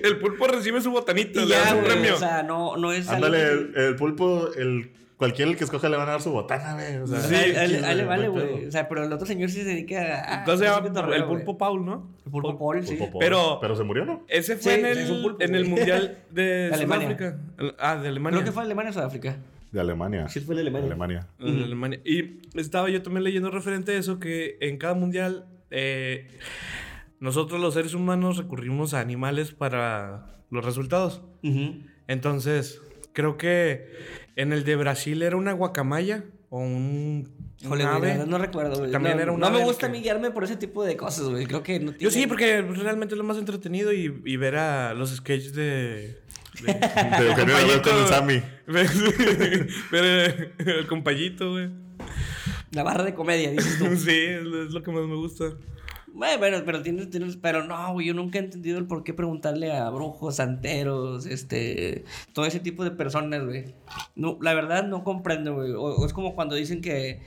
el 0.04 0.18
pulpo 0.18 0.46
recibe 0.46 0.80
su 0.80 0.90
botanita, 0.90 1.42
y 1.42 1.46
le 1.46 1.54
dan 1.54 1.64
ya, 1.64 1.70
su 1.70 1.76
güey. 1.76 1.86
premio. 1.88 2.14
O 2.14 2.18
sea, 2.18 2.42
no, 2.42 2.76
no 2.76 2.92
es. 2.92 3.08
Ándale, 3.08 3.42
el, 3.42 3.72
el 3.76 3.96
pulpo, 3.96 4.50
el, 4.56 4.92
cualquiera 5.16 5.50
el 5.50 5.56
que 5.56 5.64
escoja 5.64 5.88
le 5.88 5.96
van 5.96 6.08
a 6.08 6.12
dar 6.12 6.22
su 6.22 6.30
botana, 6.32 6.74
güey. 6.74 6.96
O 6.96 7.06
sea, 7.06 7.20
Sí, 7.20 7.34
a 7.34 7.64
él- 7.64 7.96
le 7.98 8.04
vale, 8.04 8.28
güey. 8.28 8.66
O 8.66 8.70
sea, 8.70 8.88
pero 8.88 9.04
el 9.04 9.12
otro 9.12 9.26
señor 9.26 9.50
sí 9.50 9.58
se 9.62 9.64
dedica 9.68 10.00
a. 10.34 10.38
Entonces 10.40 10.68
a 10.68 10.78
el 11.14 11.24
pulpo 11.24 11.58
Paul, 11.58 11.84
¿no? 11.84 12.10
El 12.24 12.30
pulpo 12.32 12.58
Paul, 12.58 12.86
sí. 12.86 12.98
Pero- 13.18 13.58
Pero 13.60 13.76
se 13.76 13.82
murió, 13.84 14.04
¿no? 14.04 14.24
Ese 14.28 14.56
fue 14.56 14.74
Sí, 14.74 14.80
en, 14.80 14.86
el, 14.86 15.22
pulpo, 15.22 15.42
en 15.44 15.54
el 15.54 15.64
mundial 15.66 16.18
de. 16.30 16.70
Sudáfrica. 16.74 17.38
Ah, 17.78 17.96
de 17.96 18.08
Alemania. 18.08 18.38
Creo 18.38 18.44
que 18.46 18.52
fue 18.52 18.62
Alemania 18.62 18.90
o 18.90 18.94
Sudáfrica. 18.94 19.36
De 19.72 19.80
Alemania. 19.80 20.28
Sí, 20.28 20.40
fue 20.40 20.56
de 20.56 20.62
Alemania. 20.62 20.86
Alemania. 20.88 21.26
En 21.38 21.62
Alemania. 21.62 22.00
Y 22.04 22.40
estaba 22.58 22.88
yo 22.90 23.02
también 23.02 23.22
leyendo 23.22 23.50
referente 23.52 23.92
a 23.92 23.98
eso, 23.98 24.18
que 24.18 24.56
en 24.60 24.78
cada 24.78 24.94
mundial 24.94 25.46
eh, 25.70 26.26
nosotros 27.20 27.60
los 27.60 27.74
seres 27.74 27.94
humanos 27.94 28.36
recurrimos 28.38 28.94
a 28.94 29.00
animales 29.00 29.52
para 29.52 30.42
los 30.50 30.64
resultados. 30.64 31.22
Entonces, 32.08 32.80
creo 33.12 33.36
que 33.36 33.86
En 34.36 34.52
el 34.52 34.64
de 34.64 34.74
Brasil 34.76 35.22
era 35.22 35.36
una 35.36 35.52
guacamaya 35.52 36.24
o 36.48 36.58
un, 36.60 37.28
ave. 37.64 38.08
verdad 38.08 38.26
no 38.26 38.38
recuerdo, 38.38 38.78
güey. 38.78 38.90
También 38.90 39.16
no, 39.16 39.22
era 39.22 39.32
un 39.32 39.40
no 39.40 39.50
me 39.50 39.62
gusta 39.62 39.80
que- 39.80 39.86
a 39.86 39.88
mí 39.90 40.00
guiarme 40.00 40.30
por 40.30 40.44
ese 40.44 40.56
tipo 40.56 40.82
de 40.84 40.96
cosas, 40.96 41.28
güey. 41.28 41.46
Creo 41.46 41.62
que 41.62 41.78
no 41.78 41.92
Yo 41.98 42.10
sí, 42.10 42.16
tiene- 42.16 42.28
porque 42.28 42.62
realmente 42.62 43.14
es 43.14 43.18
lo 43.18 43.24
más 43.24 43.36
entretenido 43.36 43.92
y, 43.92 44.20
y 44.24 44.36
ver 44.36 44.56
a 44.56 44.94
los 44.94 45.14
sketches 45.14 45.52
de... 45.54 45.62
de- 46.62 46.72
De 47.20 47.26
Eugenio 47.28 47.56
Derbez 47.56 47.80
con 47.80 47.98
el 47.98 48.06
Sammy. 48.06 48.42
ver 48.66 50.04
eh, 50.04 50.52
el 50.58 50.86
compayito, 50.86 51.50
güey. 51.52 51.68
La 52.72 52.82
barra 52.82 53.04
de 53.04 53.14
comedia, 53.14 53.50
dices 53.50 53.78
tú. 53.78 53.84
Sí, 53.96 54.10
es 54.10 54.42
lo, 54.42 54.62
es 54.64 54.72
lo 54.72 54.82
que 54.82 54.90
más 54.90 55.04
me 55.06 55.16
gusta. 55.16 55.44
Bueno, 56.12 56.58
pero 56.64 56.82
tienes, 56.82 57.10
tienes, 57.10 57.36
pero 57.36 57.64
no, 57.64 57.92
güey, 57.92 58.06
yo 58.06 58.14
nunca 58.14 58.38
he 58.38 58.42
entendido 58.42 58.78
el 58.78 58.86
por 58.86 59.04
qué 59.04 59.14
preguntarle 59.14 59.72
a 59.72 59.88
brujos, 59.90 60.36
santeros, 60.36 61.26
este, 61.26 62.04
todo 62.32 62.46
ese 62.46 62.60
tipo 62.60 62.84
de 62.84 62.90
personas, 62.90 63.44
güey. 63.44 63.74
No, 64.16 64.38
la 64.40 64.54
verdad 64.54 64.86
no 64.86 65.04
comprendo, 65.04 65.54
güey. 65.54 65.72
O, 65.72 65.82
o 65.82 66.06
es 66.06 66.12
como 66.12 66.34
cuando 66.34 66.54
dicen 66.54 66.80
que 66.80 67.20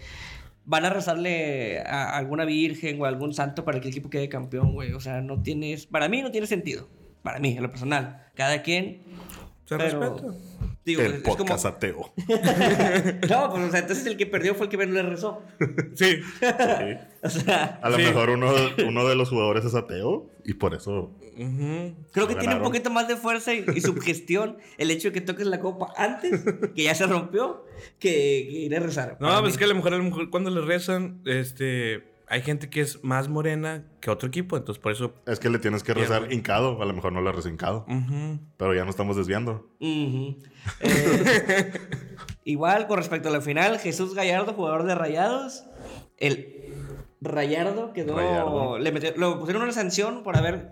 van 0.65 0.85
a 0.85 0.89
rezarle 0.89 1.79
a 1.79 2.17
alguna 2.17 2.45
virgen 2.45 3.01
o 3.01 3.05
a 3.05 3.07
algún 3.07 3.33
santo 3.33 3.65
para 3.65 3.79
que 3.79 3.87
el 3.87 3.93
equipo 3.93 4.09
quede 4.09 4.29
campeón, 4.29 4.73
güey. 4.73 4.93
O 4.93 4.99
sea, 4.99 5.21
no 5.21 5.41
tienes, 5.41 5.85
para 5.85 6.09
mí 6.09 6.21
no 6.21 6.31
tiene 6.31 6.47
sentido. 6.47 6.87
Para 7.23 7.39
mí, 7.39 7.55
en 7.55 7.63
lo 7.63 7.69
personal. 7.69 8.27
Cada 8.35 8.61
quien. 8.61 9.01
Se 9.77 9.83
pero, 9.83 9.99
respeta. 10.15 10.37
Digo, 10.85 11.01
es- 11.01 11.07
El 11.07 11.13
es 11.15 11.21
como- 11.21 11.37
podcast 11.37 11.65
ateo. 11.65 12.13
No, 13.29 13.49
pues, 13.51 13.63
o 13.67 13.71
sea, 13.71 13.79
entonces 13.79 14.05
el 14.05 14.17
que 14.17 14.25
perdió 14.25 14.53
fue 14.55 14.65
el 14.65 14.69
que 14.69 14.77
menos 14.77 14.93
le 14.95 15.03
rezó. 15.03 15.41
Sí. 15.95 16.17
Sí. 16.39 16.97
O 17.23 17.29
sea, 17.29 17.79
A 17.81 17.89
lo 17.89 17.95
Sí. 17.97 18.03
mejor 18.03 18.29
uno, 18.31 18.51
uno 18.85 19.07
de 19.07 19.15
los 19.15 19.29
jugadores 19.29 19.63
es 19.65 19.75
ateo 19.75 20.29
y 20.43 20.55
por 20.55 20.73
eso. 20.75 21.11
Creo 22.11 22.27
que 22.27 22.35
tiene 22.35 22.55
un 22.55 22.63
poquito 22.63 22.89
más 22.91 23.07
de 23.07 23.15
fuerza 23.15 23.53
y, 23.53 23.65
y 23.75 23.81
sugestión 23.81 24.57
el 24.77 24.91
hecho 24.91 25.07
de 25.07 25.13
que 25.13 25.21
toques 25.21 25.47
la 25.47 25.59
copa 25.59 25.91
antes, 25.97 26.43
que 26.75 26.83
ya 26.83 26.93
se 26.93 27.07
rompió, 27.07 27.65
que, 27.99 28.09
que 28.49 28.57
ir 28.59 28.75
a 28.75 28.79
rezar. 28.79 29.17
No, 29.19 29.29
pues 29.29 29.41
mí. 29.43 29.49
es 29.49 29.57
que 29.57 29.63
a 29.63 29.67
lo 29.67 29.75
mejor, 29.75 29.93
a 29.93 29.97
lo 29.97 30.03
mejor 30.03 30.29
cuando 30.29 30.49
le 30.51 30.61
rezan, 30.61 31.21
este... 31.25 32.12
Hay 32.27 32.41
gente 32.41 32.69
que 32.69 32.81
es 32.81 33.03
más 33.03 33.27
morena 33.27 33.83
que 33.99 34.09
otro 34.09 34.27
equipo, 34.29 34.57
entonces 34.57 34.81
por 34.81 34.91
eso... 34.91 35.13
Es 35.27 35.39
que 35.39 35.49
le 35.49 35.59
tienes 35.59 35.83
que 35.83 35.93
rezar 35.93 36.31
hincado. 36.31 36.81
A 36.81 36.85
lo 36.85 36.93
mejor 36.93 37.11
no 37.11 37.21
le 37.21 37.31
rezas 37.31 37.51
hincado. 37.51 37.85
Ujú. 37.87 38.39
Pero 38.57 38.73
ya 38.73 38.83
no 38.85 38.89
estamos 38.89 39.15
desviando. 39.17 39.69
Eh, 39.79 40.37
igual, 42.45 42.87
con 42.87 42.97
respecto 42.97 43.29
a 43.29 43.31
la 43.31 43.41
final, 43.41 43.77
Jesús 43.79 44.13
Gallardo, 44.15 44.53
jugador 44.53 44.83
de 44.83 44.95
Rayados, 44.95 45.65
el 46.17 46.73
Rayardo 47.21 47.93
quedó. 47.93 48.15
Rayardo. 48.17 48.79
Le 48.79 48.91
metió- 48.91 49.13
lo 49.15 49.39
pusieron 49.39 49.63
una 49.63 49.71
sanción 49.71 50.23
por 50.23 50.37
haber 50.37 50.69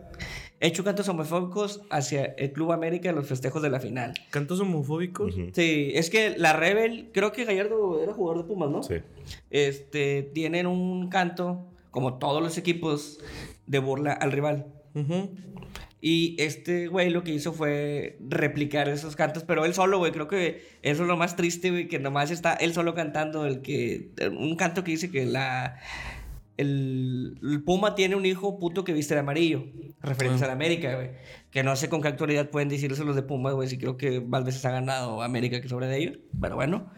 hecho 0.62 0.84
cantos 0.84 1.10
homofóbicos 1.10 1.82
hacia 1.90 2.24
el 2.24 2.54
Club 2.54 2.72
América 2.72 3.10
en 3.10 3.16
los 3.16 3.28
festejos 3.28 3.62
de 3.62 3.70
la 3.70 3.80
final. 3.80 4.14
¿Cantos 4.30 4.60
homofóbicos? 4.60 5.36
Sí, 5.54 5.92
es 5.94 6.10
que 6.10 6.38
la 6.38 6.54
Rebel, 6.54 7.10
creo 7.12 7.32
que 7.32 7.46
Gallardo 7.46 8.02
era 8.02 8.14
jugador 8.14 8.44
de 8.44 8.48
Pumas, 8.48 8.70
¿no? 8.70 8.84
Sí. 8.84 8.96
este, 9.50 10.24
tienen 10.34 10.68
un 10.68 11.10
canto, 11.10 11.68
como 11.90 12.20
todos 12.20 12.42
los 12.42 12.58
equipos, 12.58 13.20
de 13.66 13.80
burla 13.80 14.14
al 14.14 14.32
rival. 14.32 14.68
Ujú. 14.94 15.30
Y 16.04 16.36
este 16.42 16.88
güey 16.88 17.12
lo 17.12 17.24
que 17.24 17.32
hizo 17.32 17.54
fue 17.54 18.18
replicar 18.28 18.90
esos 18.90 19.16
cantos, 19.16 19.44
pero 19.44 19.66
él 19.66 19.76
solo, 19.76 20.00
güey. 20.00 20.12
Creo 20.12 20.28
que 20.28 20.66
eso 20.82 21.04
es 21.04 21.08
lo 21.08 21.16
más 21.16 21.36
triste, 21.36 21.70
güey, 21.70 21.88
que 21.88 22.00
nomás 22.00 22.32
está 22.32 22.54
él 22.56 22.74
solo 22.74 22.96
cantando 22.96 23.46
el 23.46 23.62
que. 23.62 24.10
Un 24.32 24.56
canto 24.56 24.84
que 24.84 24.92
dice 24.92 25.12
que 25.12 25.26
la. 25.28 25.80
El, 26.62 27.40
el 27.42 27.64
Puma 27.64 27.96
tiene 27.96 28.16
un 28.16 28.26
hijo 28.26 28.60
puto 28.60 28.84
que 28.84 28.94
viste 28.94 29.14
de 29.14 29.22
amarillo. 29.22 29.66
Referencia 30.02 30.46
a 30.46 30.48
la 30.48 30.54
América, 30.54 30.96
güey. 30.96 31.12
Que 31.50 31.64
no 31.64 31.76
sé 31.76 31.90
con 31.90 32.02
qué 32.02 32.08
actualidad 32.08 32.50
pueden 32.50 32.70
decir 32.70 32.92
eso 32.92 33.04
los 33.04 33.16
de 33.16 33.24
Puma, 33.24 33.52
güey. 33.52 33.68
Si 33.68 33.78
creo 33.78 33.98
que 33.98 34.20
veces 34.20 34.64
ha 34.66 34.72
ganado 34.72 35.22
América 35.22 35.60
que 35.62 35.68
sobre 35.68 35.88
de 35.88 35.98
ellos. 35.98 36.20
Pero 36.40 36.56
bueno. 36.56 36.92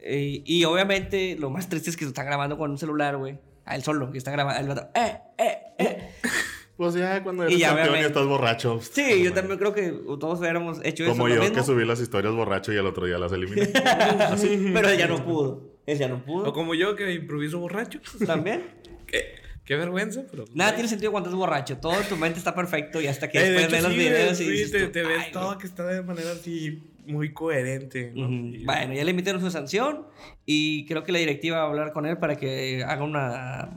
Eh, 0.00 0.42
y 0.44 0.64
obviamente 0.64 1.36
lo 1.38 1.50
más 1.50 1.68
triste 1.68 1.90
es 1.90 1.96
que 1.96 2.04
se 2.04 2.08
está 2.08 2.24
grabando 2.24 2.58
con 2.58 2.70
un 2.70 2.78
celular, 2.78 3.16
güey. 3.16 3.38
A 3.64 3.76
él 3.76 3.82
solo, 3.82 4.10
que 4.10 4.18
está 4.18 4.30
grabando. 4.30 4.60
El 4.60 4.68
vato, 4.68 4.90
eh, 4.94 5.18
eh, 5.38 5.58
eh. 5.78 6.10
Pues 6.76 6.94
ya 6.94 7.22
cuando 7.22 7.42
Y 7.44 7.48
eres 7.48 7.58
ya, 7.58 7.76
campeón 7.76 7.98
y 7.98 8.04
estás 8.06 8.26
borracho. 8.26 8.80
Sí, 8.80 9.22
yo 9.22 9.34
también 9.34 9.58
creo 9.58 9.74
que 9.74 9.92
todos 10.18 10.40
hubiéramos 10.40 10.80
hecho 10.82 11.04
eso. 11.04 11.12
Como 11.12 11.28
lo 11.28 11.34
yo 11.34 11.40
mismo, 11.42 11.56
que 11.56 11.62
subí 11.62 11.84
las 11.84 12.00
historias 12.00 12.32
borracho 12.32 12.72
y 12.72 12.76
el 12.78 12.86
otro 12.86 13.04
día 13.04 13.18
las 13.18 13.32
eliminé. 13.32 13.66
Pero 14.72 14.94
ya 14.94 15.06
no 15.06 15.22
pudo. 15.22 15.69
Él 15.86 15.98
ya 15.98 16.08
no 16.08 16.16
O 16.16 16.24
pudo. 16.24 16.52
como 16.52 16.74
yo 16.74 16.94
que 16.96 17.12
improviso 17.14 17.58
borracho. 17.58 18.00
También. 18.26 18.62
qué, 19.06 19.34
qué 19.64 19.76
vergüenza, 19.76 20.22
pero... 20.30 20.44
Nada 20.54 20.74
tiene 20.74 20.88
sentido 20.88 21.10
cuando 21.12 21.28
estás 21.30 21.38
borracho. 21.38 21.78
Todo 21.78 22.00
en 22.00 22.08
tu 22.08 22.16
mente 22.16 22.38
está 22.38 22.54
perfecto 22.54 23.00
y 23.00 23.06
hasta 23.06 23.28
que 23.28 23.38
Eh, 23.38 23.42
de 23.42 23.50
después 23.50 23.64
hecho, 23.66 23.72
ves 23.74 23.82
los 23.84 23.92
sí, 23.92 23.98
videos 23.98 24.40
y 24.40 24.44
sí, 24.44 24.50
dices 24.50 24.72
te, 24.72 24.86
tú, 24.86 24.92
te 24.92 25.02
ves 25.02 25.22
"Ay, 25.26 25.32
todo 25.32 25.46
güey". 25.46 25.58
que 25.58 25.66
está 25.66 25.86
de 25.86 26.02
manera 26.02 26.32
así 26.32 26.82
muy 27.06 27.32
coherente. 27.32 28.12
¿no? 28.14 28.26
Ujú. 28.26 28.34
Y- 28.56 28.64
Bueno, 28.64 28.92
ya 28.94 29.04
le 29.04 29.10
emitieron 29.10 29.40
su 29.40 29.50
sanción 29.50 30.06
y 30.46 30.86
creo 30.86 31.02
que 31.02 31.12
la 31.12 31.18
directiva 31.18 31.58
va 31.58 31.64
a 31.64 31.68
hablar 31.68 31.92
con 31.92 32.06
él 32.06 32.18
para 32.18 32.36
que 32.36 32.84
haga 32.84 33.02
una, 33.02 33.70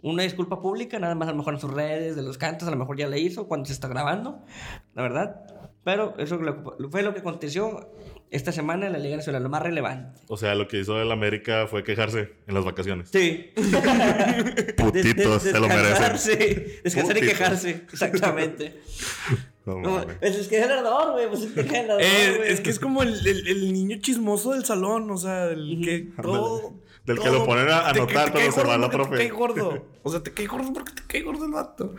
una 0.00 0.22
disculpa 0.22 0.60
pública, 0.62 0.98
nada 0.98 1.14
más 1.14 1.28
a 1.28 1.32
lo 1.32 1.38
mejor 1.38 1.54
en 1.54 1.60
sus 1.60 1.72
redes, 1.72 2.16
de 2.16 2.22
los 2.22 2.38
cantos, 2.38 2.66
a 2.68 2.70
lo 2.70 2.76
mejor 2.78 2.96
ya 2.96 3.08
le 3.08 3.18
hizo 3.20 3.46
cuando 3.48 3.66
se 3.66 3.72
está 3.72 3.88
grabando, 3.88 4.42
la 4.94 5.02
verdad. 5.02 5.42
Pero 5.84 6.14
eso 6.18 6.38
fue 6.90 7.02
lo 7.02 7.12
que 7.12 7.20
aconteció 7.20 7.90
esta 8.32 8.50
semana 8.50 8.86
en 8.86 8.92
la 8.92 8.98
Liga 8.98 9.16
Nacional, 9.16 9.42
lo 9.42 9.48
más 9.48 9.62
relevante. 9.62 10.20
O 10.28 10.36
sea, 10.36 10.54
lo 10.54 10.66
que 10.66 10.80
hizo 10.80 11.00
el 11.00 11.12
América 11.12 11.66
fue 11.68 11.84
quejarse 11.84 12.32
en 12.48 12.54
las 12.54 12.64
vacaciones. 12.64 13.10
Sí. 13.12 13.52
Putitos, 14.76 15.42
se 15.42 15.52
lo 15.58 15.68
merecen. 15.68 16.18
Sí, 16.18 16.32
descansar 16.82 17.16
y 17.18 17.20
quejarse, 17.20 17.70
exactamente. 17.92 18.80
No, 19.64 20.04
pues 20.18 20.34
es 20.36 20.48
que 20.48 20.58
es 20.58 20.66
güey, 21.12 21.28
pues 21.28 21.42
es 21.42 21.52
que 21.52 21.60
es 21.60 21.66
generador, 21.70 22.02
Eh, 22.02 22.34
güey. 22.36 22.50
es 22.52 22.60
que 22.60 22.70
es 22.70 22.80
como 22.80 23.04
el, 23.04 23.24
el- 23.24 23.46
el 23.46 23.72
niño 23.72 23.96
chismoso 24.00 24.54
del 24.54 24.64
salón, 24.64 25.08
o 25.08 25.16
sea, 25.16 25.50
el 25.50 25.80
que 25.84 26.08
todo. 26.20 26.74
Del 27.04 27.18
que 27.20 27.26
todo- 27.26 27.38
lo 27.38 27.46
ponen 27.46 27.68
a 27.68 27.88
anotar 27.90 28.32
cuando 28.32 28.50
se 28.50 28.64
va 28.64 28.76
la 28.76 28.90
profe. 28.90 29.12
Te 29.18 29.28
cae 29.28 29.30
gordo. 29.30 29.86
O 30.02 30.10
sea, 30.10 30.20
te 30.20 30.32
cae 30.32 30.48
gordo 30.48 30.72
porque 30.72 30.90
te 30.94 31.02
cae 31.06 31.22
gordo 31.22 31.44
el 31.44 31.52
vato. 31.52 31.94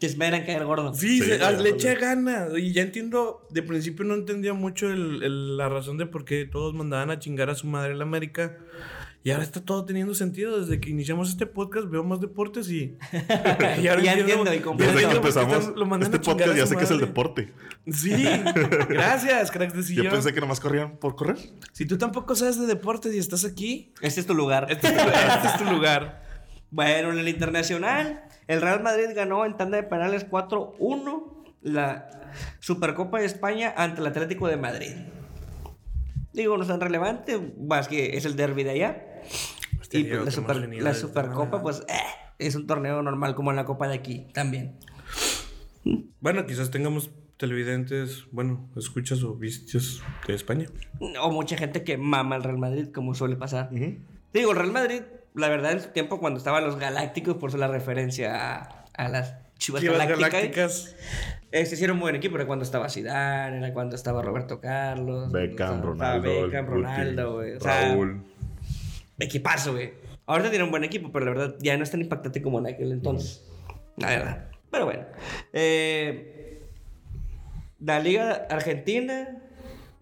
Te 0.00 0.06
esperan 0.06 0.44
caer 0.44 0.64
gordo. 0.64 0.94
Sí, 0.94 1.20
Sí, 1.20 1.28
se- 1.28 1.38
güey, 1.38 1.62
le 1.62 1.68
echa 1.70 1.94
ganas. 1.94 2.48
Y 2.58 2.72
ya 2.72 2.82
entiendo, 2.82 3.46
de 3.50 3.62
principio 3.62 4.04
no 4.04 4.14
entendía 4.14 4.54
mucho 4.54 4.90
el- 4.90 5.22
el- 5.22 5.56
la 5.58 5.68
razón 5.68 5.98
de 5.98 6.06
por 6.06 6.24
qué 6.24 6.46
todos 6.46 6.74
mandaban 6.74 7.10
a 7.10 7.18
chingar 7.18 7.50
a 7.50 7.54
su 7.54 7.66
madre 7.66 7.92
en 7.92 7.98
la 7.98 8.04
América. 8.04 8.56
Y 9.22 9.32
ahora 9.32 9.44
está 9.44 9.60
todo 9.62 9.84
teniendo 9.84 10.14
sentido. 10.14 10.58
Desde 10.58 10.80
que 10.80 10.88
iniciamos 10.88 11.28
este 11.28 11.44
podcast 11.44 11.88
veo 11.90 12.02
más 12.02 12.22
deportes 12.22 12.70
y. 12.70 12.96
y 13.82 13.86
ahora 13.88 14.02
Ya 14.02 14.14
entiendo, 14.14 14.52
y. 14.54 14.58
Desde 14.78 15.06
que 15.06 15.16
empezamos 15.16 15.58
están- 15.58 15.74
lo 15.76 15.84
mandan 15.84 16.06
este 16.06 16.16
a 16.16 16.20
chingar 16.22 16.38
podcast 16.46 16.58
ya 16.58 16.66
sé 16.66 16.76
que 16.76 16.84
es 16.84 16.90
el 16.90 17.00
deporte. 17.00 17.52
Sí, 17.92 18.14
gracias, 18.88 19.50
cracks 19.50 19.74
de 19.74 19.80
Yo 19.80 19.86
sillón. 19.86 20.08
pensé 20.12 20.32
que 20.32 20.40
nomás 20.40 20.60
corrían 20.60 20.96
por 20.96 21.14
correr. 21.16 21.36
Si 21.72 21.84
tú 21.86 21.98
tampoco 21.98 22.34
sabes 22.34 22.58
de 22.58 22.66
deportes 22.66 23.14
y 23.14 23.18
estás 23.18 23.44
aquí, 23.44 23.92
Este 24.00 24.20
es 24.20 24.26
tu 24.26 24.34
lugar. 24.34 24.66
este 24.70 24.86
es 24.88 24.94
tu, 24.94 25.00
este 25.00 25.48
es 25.48 25.56
tu 25.58 25.64
lugar. 25.64 26.22
Bueno, 26.70 27.12
en 27.12 27.18
el 27.18 27.28
internacional, 27.28 28.22
el 28.52 28.60
Real 28.60 28.82
Madrid 28.82 29.06
ganó 29.14 29.44
en 29.44 29.56
tanda 29.56 29.76
de 29.76 29.82
penales 29.84 30.28
4-1 30.28 31.22
la 31.62 32.10
Supercopa 32.60 33.18
de 33.20 33.26
España 33.26 33.72
ante 33.76 34.00
el 34.00 34.06
Atlético 34.06 34.48
de 34.48 34.56
Madrid. 34.56 34.92
Digo, 36.32 36.56
no 36.56 36.62
es 36.62 36.68
tan 36.68 36.80
relevante, 36.80 37.38
más 37.58 37.88
que 37.88 38.16
es 38.16 38.24
el 38.24 38.36
derby 38.36 38.62
de 38.64 38.70
allá. 38.70 39.04
Hostia, 39.80 40.00
y 40.00 40.02
Diego, 40.04 40.22
pues, 40.24 40.36
la, 40.36 40.42
super- 40.42 40.82
la 40.82 40.94
Supercopa, 40.94 41.60
pues, 41.62 41.80
eh, 41.88 41.94
es 42.38 42.54
un 42.54 42.66
torneo 42.66 43.02
normal 43.02 43.34
como 43.34 43.50
en 43.50 43.56
la 43.56 43.64
Copa 43.64 43.88
de 43.88 43.94
aquí 43.94 44.28
también. 44.32 44.76
Bueno, 46.20 46.46
quizás 46.46 46.70
tengamos 46.70 47.10
televidentes, 47.36 48.26
bueno, 48.32 48.68
escuchas 48.76 49.22
o 49.22 49.34
visitas 49.34 50.00
de 50.26 50.34
España. 50.34 50.66
O 51.22 51.30
mucha 51.30 51.56
gente 51.56 51.82
que 51.84 51.96
mama 51.96 52.36
al 52.36 52.42
Real 52.44 52.58
Madrid, 52.58 52.88
como 52.94 53.14
suele 53.14 53.36
pasar. 53.36 53.70
Digo, 54.32 54.52
el 54.52 54.56
Real 54.56 54.72
Madrid, 54.72 55.02
la 55.34 55.48
verdad, 55.48 55.72
en 55.72 55.80
su 55.80 55.88
tiempo 55.90 56.18
cuando 56.20 56.38
estaban 56.38 56.64
los 56.64 56.78
Galácticos, 56.78 57.36
por 57.36 57.50
eso 57.50 57.58
la 57.58 57.68
referencia 57.68 58.34
a, 58.58 58.84
a 58.94 59.08
las 59.08 59.36
Chivas, 59.58 59.82
Chivas 59.82 59.98
Galácticas. 59.98 60.32
Galácticas. 60.32 60.96
Eh, 61.52 61.66
se 61.66 61.74
hicieron 61.74 61.96
un 61.96 62.00
buen 62.02 62.14
equipo, 62.14 62.36
era 62.36 62.46
cuando 62.46 62.64
estaba 62.64 62.88
Zidane, 62.88 63.58
era 63.58 63.72
cuando 63.74 63.96
estaba 63.96 64.22
Roberto 64.22 64.60
Carlos. 64.60 65.30
Beckham, 65.32 65.82
Ronaldo. 65.82 66.46
Beckham, 66.46 66.66
Ronaldo, 66.66 67.34
güey. 67.34 67.52
O 67.56 67.60
sea, 67.60 67.88
Raúl. 67.88 68.22
equipazo, 69.18 69.72
güey. 69.72 69.92
Ahorita 70.26 70.50
tiene 70.50 70.64
un 70.64 70.70
buen 70.70 70.84
equipo, 70.84 71.10
pero 71.12 71.24
la 71.26 71.30
verdad 71.32 71.56
ya 71.60 71.76
no 71.76 71.82
es 71.82 71.90
tan 71.90 72.00
impactante 72.00 72.40
como 72.40 72.58
en 72.60 72.68
aquel 72.68 72.92
entonces. 72.92 73.44
La 73.96 74.08
verdad. 74.10 74.48
Pero 74.70 74.84
bueno. 74.84 75.04
Eh, 75.52 76.62
la 77.80 77.98
Liga 77.98 78.46
Argentina 78.48 79.38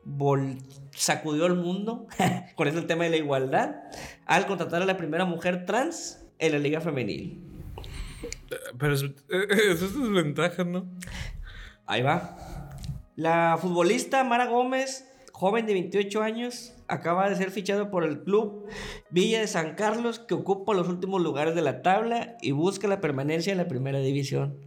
vol- 0.06 0.58
sacudió 0.98 1.46
al 1.46 1.56
mundo 1.56 2.06
con 2.56 2.68
el 2.68 2.86
tema 2.86 3.04
de 3.04 3.10
la 3.10 3.16
igualdad 3.16 3.76
al 4.26 4.46
contratar 4.46 4.82
a 4.82 4.86
la 4.86 4.96
primera 4.96 5.24
mujer 5.24 5.64
trans 5.66 6.24
en 6.38 6.52
la 6.52 6.58
Liga 6.58 6.80
Femenil. 6.80 7.40
Pero 8.78 8.94
es- 8.94 9.02
eso 9.28 9.84
es 9.86 9.94
desventaja, 9.94 10.64
¿no? 10.64 10.86
Ahí 11.86 12.02
va. 12.02 12.36
La 13.16 13.58
futbolista 13.60 14.22
Mara 14.24 14.46
Gómez, 14.46 15.08
joven 15.32 15.66
de 15.66 15.72
28 15.74 16.22
años, 16.22 16.74
acaba 16.88 17.28
de 17.28 17.36
ser 17.36 17.50
fichado 17.50 17.90
por 17.90 18.04
el 18.04 18.22
club 18.22 18.66
Villa 19.10 19.40
de 19.40 19.46
San 19.46 19.74
Carlos, 19.74 20.18
que 20.20 20.34
ocupa 20.34 20.74
los 20.74 20.88
últimos 20.88 21.20
lugares 21.22 21.54
de 21.54 21.62
la 21.62 21.82
tabla 21.82 22.36
y 22.40 22.52
busca 22.52 22.86
la 22.88 23.00
permanencia 23.00 23.50
en 23.52 23.58
la 23.58 23.68
primera 23.68 23.98
división. 23.98 24.58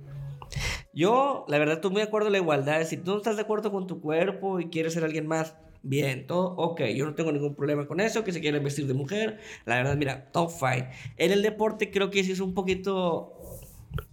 Yo, 0.93 1.45
la 1.47 1.57
verdad, 1.57 1.75
estoy 1.75 1.91
muy 1.91 2.01
de 2.01 2.07
acuerdo 2.07 2.27
en 2.27 2.33
la 2.33 2.39
igualdad. 2.39 2.83
Si 2.83 2.97
tú 2.97 3.11
no 3.11 3.17
estás 3.17 3.37
de 3.37 3.43
acuerdo 3.43 3.71
con 3.71 3.87
tu 3.87 4.01
cuerpo 4.01 4.59
y 4.59 4.69
quieres 4.69 4.93
ser 4.93 5.05
alguien 5.05 5.25
más, 5.27 5.55
Bien, 5.83 6.27
todo 6.27 6.55
ok. 6.57 6.81
Yo 6.95 7.05
no 7.05 7.15
tengo 7.15 7.31
ningún 7.31 7.55
problema 7.55 7.87
con 7.87 7.99
eso, 7.99 8.23
que 8.23 8.31
se 8.31 8.39
quieren 8.41 8.63
vestir 8.63 8.85
de 8.87 8.93
mujer. 8.93 9.39
La 9.65 9.75
verdad, 9.77 9.97
mira, 9.97 10.31
todo 10.31 10.47
fine. 10.49 10.89
En 11.17 11.31
el 11.31 11.41
deporte 11.41 11.89
creo 11.89 12.11
que 12.11 12.23
sí 12.23 12.31
es 12.33 12.39
un 12.39 12.53
poquito 12.53 13.33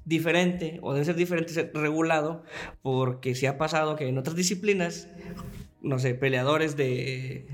diferente, 0.05 0.79
o 0.83 0.93
debe 0.95 1.05
ser 1.05 1.15
diferente, 1.17 1.53
ser 1.53 1.71
regulado, 1.75 2.43
porque 2.83 3.35
sí 3.35 3.45
ha 3.47 3.59
pasado 3.59 3.97
que 3.97 4.09
en 4.09 4.17
otras 4.17 4.35
disciplinas, 4.37 5.09
no 5.83 5.99
sé, 5.99 6.15
peleadores 6.15 6.77
de... 6.77 7.47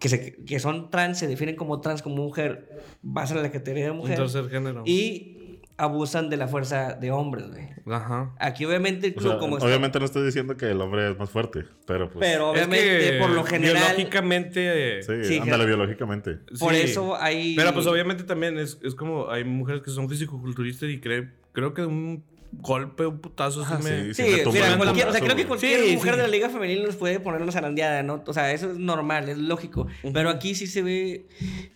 Que, 0.00 0.08
se- 0.08 0.34
que 0.44 0.58
son 0.58 0.90
trans, 0.90 1.18
se 1.18 1.28
definen 1.28 1.54
como 1.56 1.80
trans, 1.80 2.02
como 2.02 2.16
mujer, 2.16 2.82
basan 3.02 3.36
en 3.38 3.44
la 3.44 3.52
categoría 3.52 3.84
de 3.84 3.90
Un 3.92 3.98
mujer. 3.98 4.16
tercer 4.16 4.50
género. 4.50 4.82
Y 4.84 5.43
abusan 5.76 6.30
de 6.30 6.36
la 6.36 6.46
fuerza 6.46 6.94
de 6.94 7.10
hombres, 7.10 7.50
güey. 7.50 7.68
Ajá. 7.86 8.32
Aquí 8.38 8.64
obviamente 8.64 9.08
el 9.08 9.12
O 9.14 9.16
club 9.16 9.30
sea, 9.32 9.38
como 9.40 9.56
está- 9.56 9.66
obviamente 9.66 9.98
no 9.98 10.04
estoy 10.04 10.24
diciendo 10.24 10.56
que 10.56 10.66
el 10.70 10.80
hombre 10.80 11.10
es 11.10 11.18
más 11.18 11.28
fuerte, 11.30 11.64
pero 11.86 12.08
pues. 12.10 12.20
Pero 12.24 12.54
Es 12.54 12.62
obviamente, 12.62 13.10
que 13.10 13.18
por 13.18 13.30
lo 13.30 13.42
general... 13.44 13.82
Biológicamente. 13.96 15.02
sí, 15.02 15.24
sí, 15.24 15.38
ándale 15.38 15.66
biológicamente. 15.66 16.36
Por 16.60 16.74
sí. 16.74 16.80
eso 16.82 17.16
hay... 17.20 17.56
Pero 17.56 17.74
pues 17.74 17.86
obviamente 17.86 18.22
también 18.24 18.58
es, 18.58 18.78
es 18.82 18.94
como 18.94 19.30
hay 19.30 19.44
mujeres 19.44 19.82
que 19.82 19.90
son 19.90 20.08
fisicoculturistas 20.08 20.88
y 20.90 21.00
cree, 21.00 21.30
creo 21.52 21.74
que 21.74 21.82
un 21.84 22.24
golpe, 22.52 23.04
un 23.04 23.18
putazo 23.18 23.62
Ajá, 23.62 23.78
sí 23.82 23.88
me... 23.90 24.14
sí, 24.14 24.22
Sí, 24.22 24.36
tumban 24.44 24.52
mira, 24.62 24.78
cualquier- 24.78 25.08
o 25.08 25.12
sea, 25.12 25.20
creo 25.20 25.34
que 25.34 25.44
cualquier 25.46 25.80
Sí, 25.86 25.96
mujer 25.96 26.12
sí. 26.14 26.16
de 26.20 26.22
la 26.22 26.28
liga 26.28 26.48
femenil 26.50 26.84
nos 26.84 26.94
puede 26.94 27.18
poner 27.18 27.42
una 27.42 27.50
zarandeada, 27.50 28.04
¿no? 28.04 28.22
O 28.28 28.32
sea, 28.32 28.52
eso 28.52 28.70
es 28.70 28.78
normal, 28.78 29.28
es 29.28 29.38
lógico. 29.38 29.88
Pero 30.12 30.30
aquí 30.30 30.54
sí 30.54 30.68
se 30.68 30.82
ve 30.82 31.26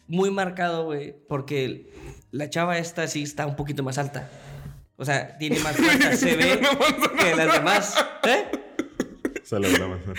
muy 0.06 0.30
marcado, 0.30 0.84
güey, 0.84 1.16
porque 1.28 1.90
la 2.30 2.50
chava 2.50 2.78
esta 2.78 3.06
sí 3.08 3.22
está 3.22 3.46
un 3.46 3.56
poquito 3.56 3.82
más 3.82 3.98
alta. 3.98 4.28
O 4.96 5.04
sea, 5.04 5.36
tiene 5.38 5.58
más 5.60 5.76
fuerza, 5.78 6.16
se 6.16 6.36
ve 6.36 6.60
que 7.18 7.36
las 7.36 7.52
demás. 7.52 8.06
¿Eh? 8.24 8.44
Se 9.44 9.58
le 9.58 9.70
ve 9.72 9.78
la 9.78 9.86
manzana. 9.86 10.14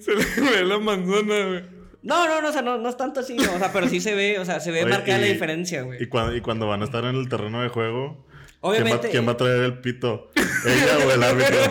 Se 0.00 0.14
le 0.14 0.50
ve 0.50 0.64
la 0.64 0.78
manzana, 0.78 1.46
güey. 1.48 1.80
No, 2.02 2.26
no, 2.26 2.40
no, 2.40 2.48
o 2.48 2.52
sea, 2.52 2.62
no, 2.62 2.78
no 2.78 2.88
es 2.88 2.96
tanto 2.96 3.20
así, 3.20 3.34
no, 3.36 3.52
o 3.54 3.58
sea, 3.58 3.72
pero 3.72 3.86
sí 3.88 4.00
se 4.00 4.14
ve, 4.14 4.38
o 4.38 4.44
sea, 4.46 4.58
se 4.60 4.70
ve 4.70 4.84
Oye, 4.84 4.90
marcada 4.92 5.18
la 5.18 5.26
diferencia, 5.26 5.82
güey. 5.82 6.02
Y 6.02 6.06
cuando, 6.06 6.34
y 6.34 6.40
cuando 6.40 6.66
van 6.66 6.80
a 6.80 6.84
estar 6.86 7.04
en 7.04 7.14
el 7.16 7.28
terreno 7.28 7.62
de 7.62 7.68
juego, 7.68 8.24
¿quién 8.26 8.46
va- 8.62 8.68
Obviamente- 8.70 9.10
¿quién 9.10 9.28
va, 9.28 9.32
a 9.32 9.36
traer 9.36 9.60
el 9.64 9.80
pito? 9.80 10.30
¿Ella 10.64 11.06
o 11.06 11.10
el 11.10 11.22
árbitro? 11.22 11.58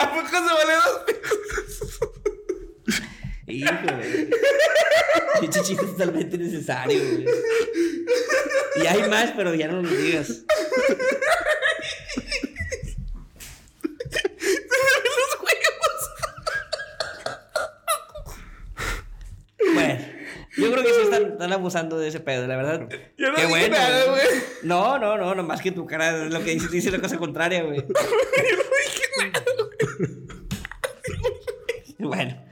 ¿A 0.00 0.10
poco 0.10 0.28
se 0.28 0.40
vale 0.40 0.74
dos 0.74 1.00
Híjole. 3.60 4.28
Pinche 5.40 5.60
chiste 5.62 5.86
totalmente 5.86 6.36
innecesario, 6.36 6.98
güey. 7.00 7.26
Y 8.82 8.86
hay 8.86 9.08
más, 9.08 9.32
pero 9.36 9.54
ya 9.54 9.68
no 9.68 9.82
lo 9.82 9.88
digas. 9.88 10.44
Bueno, 19.74 20.00
yo 20.56 20.72
creo 20.72 20.82
que 20.82 20.92
sí 20.94 21.00
están, 21.02 21.32
están 21.32 21.52
abusando 21.52 21.98
de 21.98 22.08
ese 22.08 22.20
pedo, 22.20 22.46
la 22.46 22.56
verdad. 22.56 22.88
Yo 23.16 23.28
no 23.30 23.34
Qué 23.36 23.42
dije 23.42 23.48
bueno. 23.48 23.76
nada, 23.76 24.04
güey. 24.10 24.22
No, 24.62 24.98
no, 24.98 25.16
no, 25.16 25.34
nomás 25.34 25.60
que 25.60 25.70
tu 25.72 25.86
cara 25.86 26.24
es 26.24 26.32
lo 26.32 26.42
que 26.42 26.52
dice, 26.52 26.68
dice 26.68 26.90
la 26.90 27.00
cosa 27.00 27.18
contraria, 27.18 27.62
güey. 27.62 27.84
Bueno. 31.98 32.49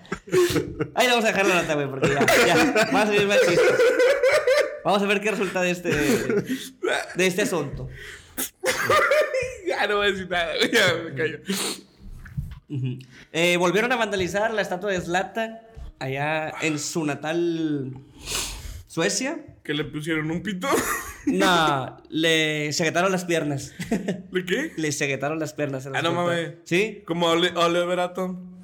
Ahí 0.95 1.07
vamos 1.09 1.25
a 1.25 1.29
dejar 1.29 1.47
la 1.47 1.63
nota, 1.63 1.75
güey, 1.75 1.89
porque 1.89 2.09
ya, 2.09 2.27
ya. 2.47 2.87
Vamos 2.93 3.03
a 3.03 3.07
seguir 3.13 3.27
más 3.27 3.41
chistes. 3.41 3.73
Vamos 4.85 5.03
a 5.03 5.07
ver 5.07 5.21
qué 5.21 5.31
resulta 5.31 5.61
de 5.63 5.71
este, 5.71 5.91
de 5.91 7.27
este 7.27 7.43
asunto. 7.43 7.89
Ya 9.67 9.87
no 9.87 9.99
voy 9.99 10.09
a 10.09 10.11
decir 10.11 10.29
nada, 10.29 10.57
güey. 10.57 10.73
Ya 10.73 10.95
me 11.05 11.15
callo. 11.15 11.39
Eh, 13.33 13.57
volvieron 13.59 13.93
a 13.93 13.97
vandalizar 13.97 14.53
la 14.53 14.63
estatua 14.63 14.91
de 14.91 15.01
Zlatan 15.01 15.59
allá 15.99 16.53
en 16.63 16.79
su 16.79 17.05
natal 17.05 17.93
Suecia. 18.87 19.38
¿Que 19.62 19.75
le 19.75 19.85
pusieron 19.85 20.31
un 20.31 20.43
pito? 20.43 20.69
No, 21.27 21.97
le 22.09 22.73
ceguetaron 22.73 23.12
las 23.12 23.25
piernas. 23.27 23.73
¿De 23.91 24.45
qué? 24.47 24.73
le 24.77 24.91
ceguetaron 24.91 25.38
las 25.38 25.53
piernas. 25.53 25.87
a 25.87 25.91
Ah, 25.95 26.03
no 26.03 26.12
mames. 26.12 26.55
¿Sí? 26.64 27.03
Como 27.07 27.27
Oliver 27.27 28.01
Atom. 28.01 28.58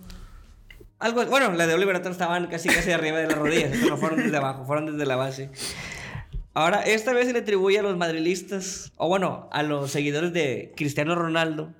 Algo, 0.98 1.24
bueno, 1.26 1.52
la 1.52 1.66
de 1.66 1.74
Oliver 1.74 1.96
Atom 1.96 2.12
estaban 2.12 2.46
casi 2.46 2.68
casi 2.68 2.90
arriba 2.92 3.18
de 3.18 3.26
las 3.26 3.36
rodillas, 3.38 3.76
fueron 3.98 4.22
desde 4.22 4.36
abajo, 4.36 4.64
fueron 4.64 4.86
desde 4.86 5.06
la 5.06 5.16
base. 5.16 5.50
Ahora, 6.54 6.82
esta 6.82 7.12
vez 7.12 7.26
se 7.26 7.32
le 7.32 7.40
atribuye 7.40 7.78
a 7.80 7.82
los 7.82 7.96
madrilistas, 7.96 8.92
o 8.96 9.08
bueno, 9.08 9.48
a 9.52 9.62
los 9.64 9.90
seguidores 9.90 10.32
de 10.32 10.72
Cristiano 10.76 11.14
Ronaldo, 11.16 11.72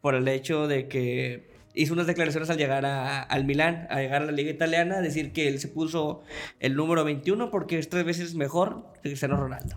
por 0.00 0.14
el 0.14 0.26
hecho 0.26 0.66
de 0.68 0.88
que 0.88 1.52
hizo 1.74 1.92
unas 1.92 2.06
declaraciones 2.06 2.48
al 2.50 2.56
llegar 2.56 2.86
a- 2.86 3.22
al 3.22 3.44
Milán, 3.44 3.86
a 3.90 4.00
llegar 4.00 4.22
a 4.22 4.24
la 4.26 4.32
liga 4.32 4.50
italiana, 4.50 5.00
decir 5.00 5.32
que 5.32 5.48
él 5.48 5.60
se 5.60 5.68
puso 5.68 6.22
el 6.60 6.74
número 6.74 7.04
21 7.04 7.50
porque 7.50 7.78
es 7.78 7.88
tres 7.90 8.04
veces 8.04 8.34
mejor 8.34 8.86
que 8.94 9.10
Cristiano 9.10 9.36
Ronaldo. 9.36 9.76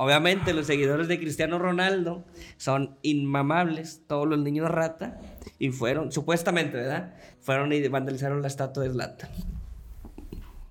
Obviamente 0.00 0.54
los 0.54 0.68
seguidores 0.68 1.08
de 1.08 1.18
Cristiano 1.18 1.58
Ronaldo 1.58 2.24
son 2.56 2.96
inmamables, 3.02 4.04
todos 4.06 4.28
los 4.28 4.38
niños 4.38 4.70
rata, 4.70 5.20
y 5.58 5.70
fueron, 5.70 6.12
supuestamente, 6.12 6.76
¿verdad? 6.76 7.16
Fueron 7.40 7.72
y 7.72 7.88
vandalizaron 7.88 8.40
la 8.40 8.46
estatua 8.46 8.84
de 8.84 8.90
Zlatan. 8.90 9.28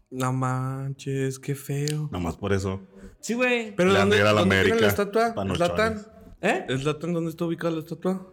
No 0.09 0.31
manches, 0.31 1.39
qué 1.39 1.55
feo. 1.55 2.07
Nomás 2.09 2.37
por 2.37 2.53
eso. 2.53 2.79
Sí, 3.19 3.33
güey. 3.33 3.75
¿Pero 3.75 3.93
dónde, 3.93 4.23
la 4.23 4.31
dónde 4.31 4.43
tiene 4.43 4.61
América, 4.61 4.75
la 4.79 4.87
estatua? 4.87 5.33
¿Zlatan? 5.55 6.05
¿Eh? 6.39 6.65
¿Es 6.69 6.83
Zlatan 6.83 7.11
dónde 7.11 7.31
está 7.31 7.43
ubicada 7.43 7.73
la 7.73 7.79
estatua? 7.79 8.31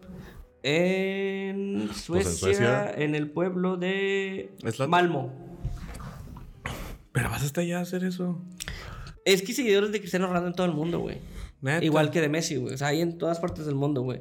En 0.62 1.90
Suecia, 1.92 2.30
Suecia. 2.30 2.94
en 2.94 3.16
el 3.16 3.32
pueblo 3.32 3.76
de. 3.76 4.54
Malmo. 4.86 5.32
Pero 7.10 7.30
vas 7.30 7.42
hasta 7.42 7.62
allá 7.62 7.80
a 7.80 7.82
hacer 7.82 8.04
eso. 8.04 8.40
Es 9.24 9.42
que 9.42 9.48
hay 9.48 9.54
seguidores 9.54 9.92
de 9.92 10.00
Cristiano 10.00 10.26
Ronaldo 10.26 10.48
en 10.48 10.54
todo 10.54 10.66
el 10.66 10.72
mundo, 10.72 11.00
güey. 11.00 11.18
Igual 11.80 12.10
que 12.10 12.20
de 12.20 12.28
Messi, 12.28 12.56
güey. 12.56 12.74
O 12.74 12.78
sea, 12.78 12.88
hay 12.88 13.00
en 13.00 13.16
todas 13.16 13.40
partes 13.40 13.64
del 13.64 13.74
mundo, 13.74 14.02
güey. 14.02 14.20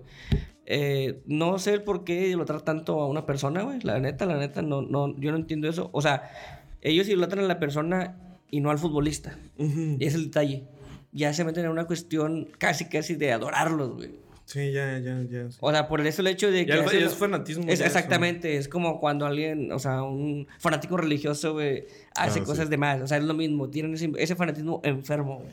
Eh, 0.66 1.22
no 1.26 1.60
sé 1.60 1.74
el 1.74 1.84
por 1.84 2.06
qué 2.06 2.28
idolatrar 2.28 2.62
tanto 2.62 3.02
a 3.02 3.08
una 3.08 3.26
persona, 3.26 3.64
güey. 3.64 3.80
La 3.82 4.00
neta, 4.00 4.26
la 4.26 4.38
neta, 4.38 4.62
no, 4.62 4.82
no, 4.82 5.20
yo 5.20 5.32
no 5.32 5.38
entiendo 5.38 5.68
eso. 5.68 5.90
O 5.92 6.02
sea, 6.02 6.32
ellos 6.82 7.08
idolatran 7.08 7.44
a 7.44 7.48
la 7.48 7.60
persona 7.60 8.38
y 8.50 8.62
no 8.62 8.72
al 8.72 8.80
futbolista. 8.80 9.38
Ujú. 9.58 9.98
Y 10.00 10.06
es 10.06 10.14
el 10.14 10.26
detalle. 10.26 10.64
Ya 11.12 11.34
se 11.34 11.44
meten 11.44 11.66
en 11.66 11.72
una 11.72 11.86
cuestión 11.86 12.50
casi, 12.58 12.86
casi 12.86 13.16
de 13.16 13.34
adorarlos, 13.34 13.96
güey. 13.96 14.24
Sí, 14.46 14.72
ya, 14.72 15.00
ya, 15.00 15.22
ya. 15.24 15.50
sí. 15.50 15.58
O 15.62 15.72
sea, 15.72 15.88
por 15.88 16.06
eso 16.06 16.22
el 16.22 16.28
hecho 16.28 16.52
de 16.52 16.66
que... 16.66 16.74
Ya, 16.74 16.86
ya 16.86 17.06
es 17.06 17.16
fanatismo. 17.16 17.64
Es 17.64 17.80
ya 17.80 17.86
eso. 17.86 17.98
exactamente, 17.98 18.58
es 18.58 18.68
como 18.68 19.00
cuando 19.00 19.26
alguien, 19.26 19.72
o 19.72 19.80
sea, 19.80 20.04
un 20.04 20.48
fanático 20.60 20.98
religioso, 20.98 21.54
güey, 21.54 21.86
hace 22.16 22.40
Ah, 22.40 22.44
cosas 22.44 22.66
sí. 22.66 22.70
de 22.72 22.78
más. 22.78 23.02
O 23.02 23.08
sea, 23.08 23.18
es 23.18 23.24
lo 23.24 23.34
mismo, 23.34 23.70
tienen 23.70 23.94
ese, 23.96 24.12
ese 24.18 24.36
fanatismo 24.36 24.82
enfermo, 24.84 25.38
güey. 25.40 25.50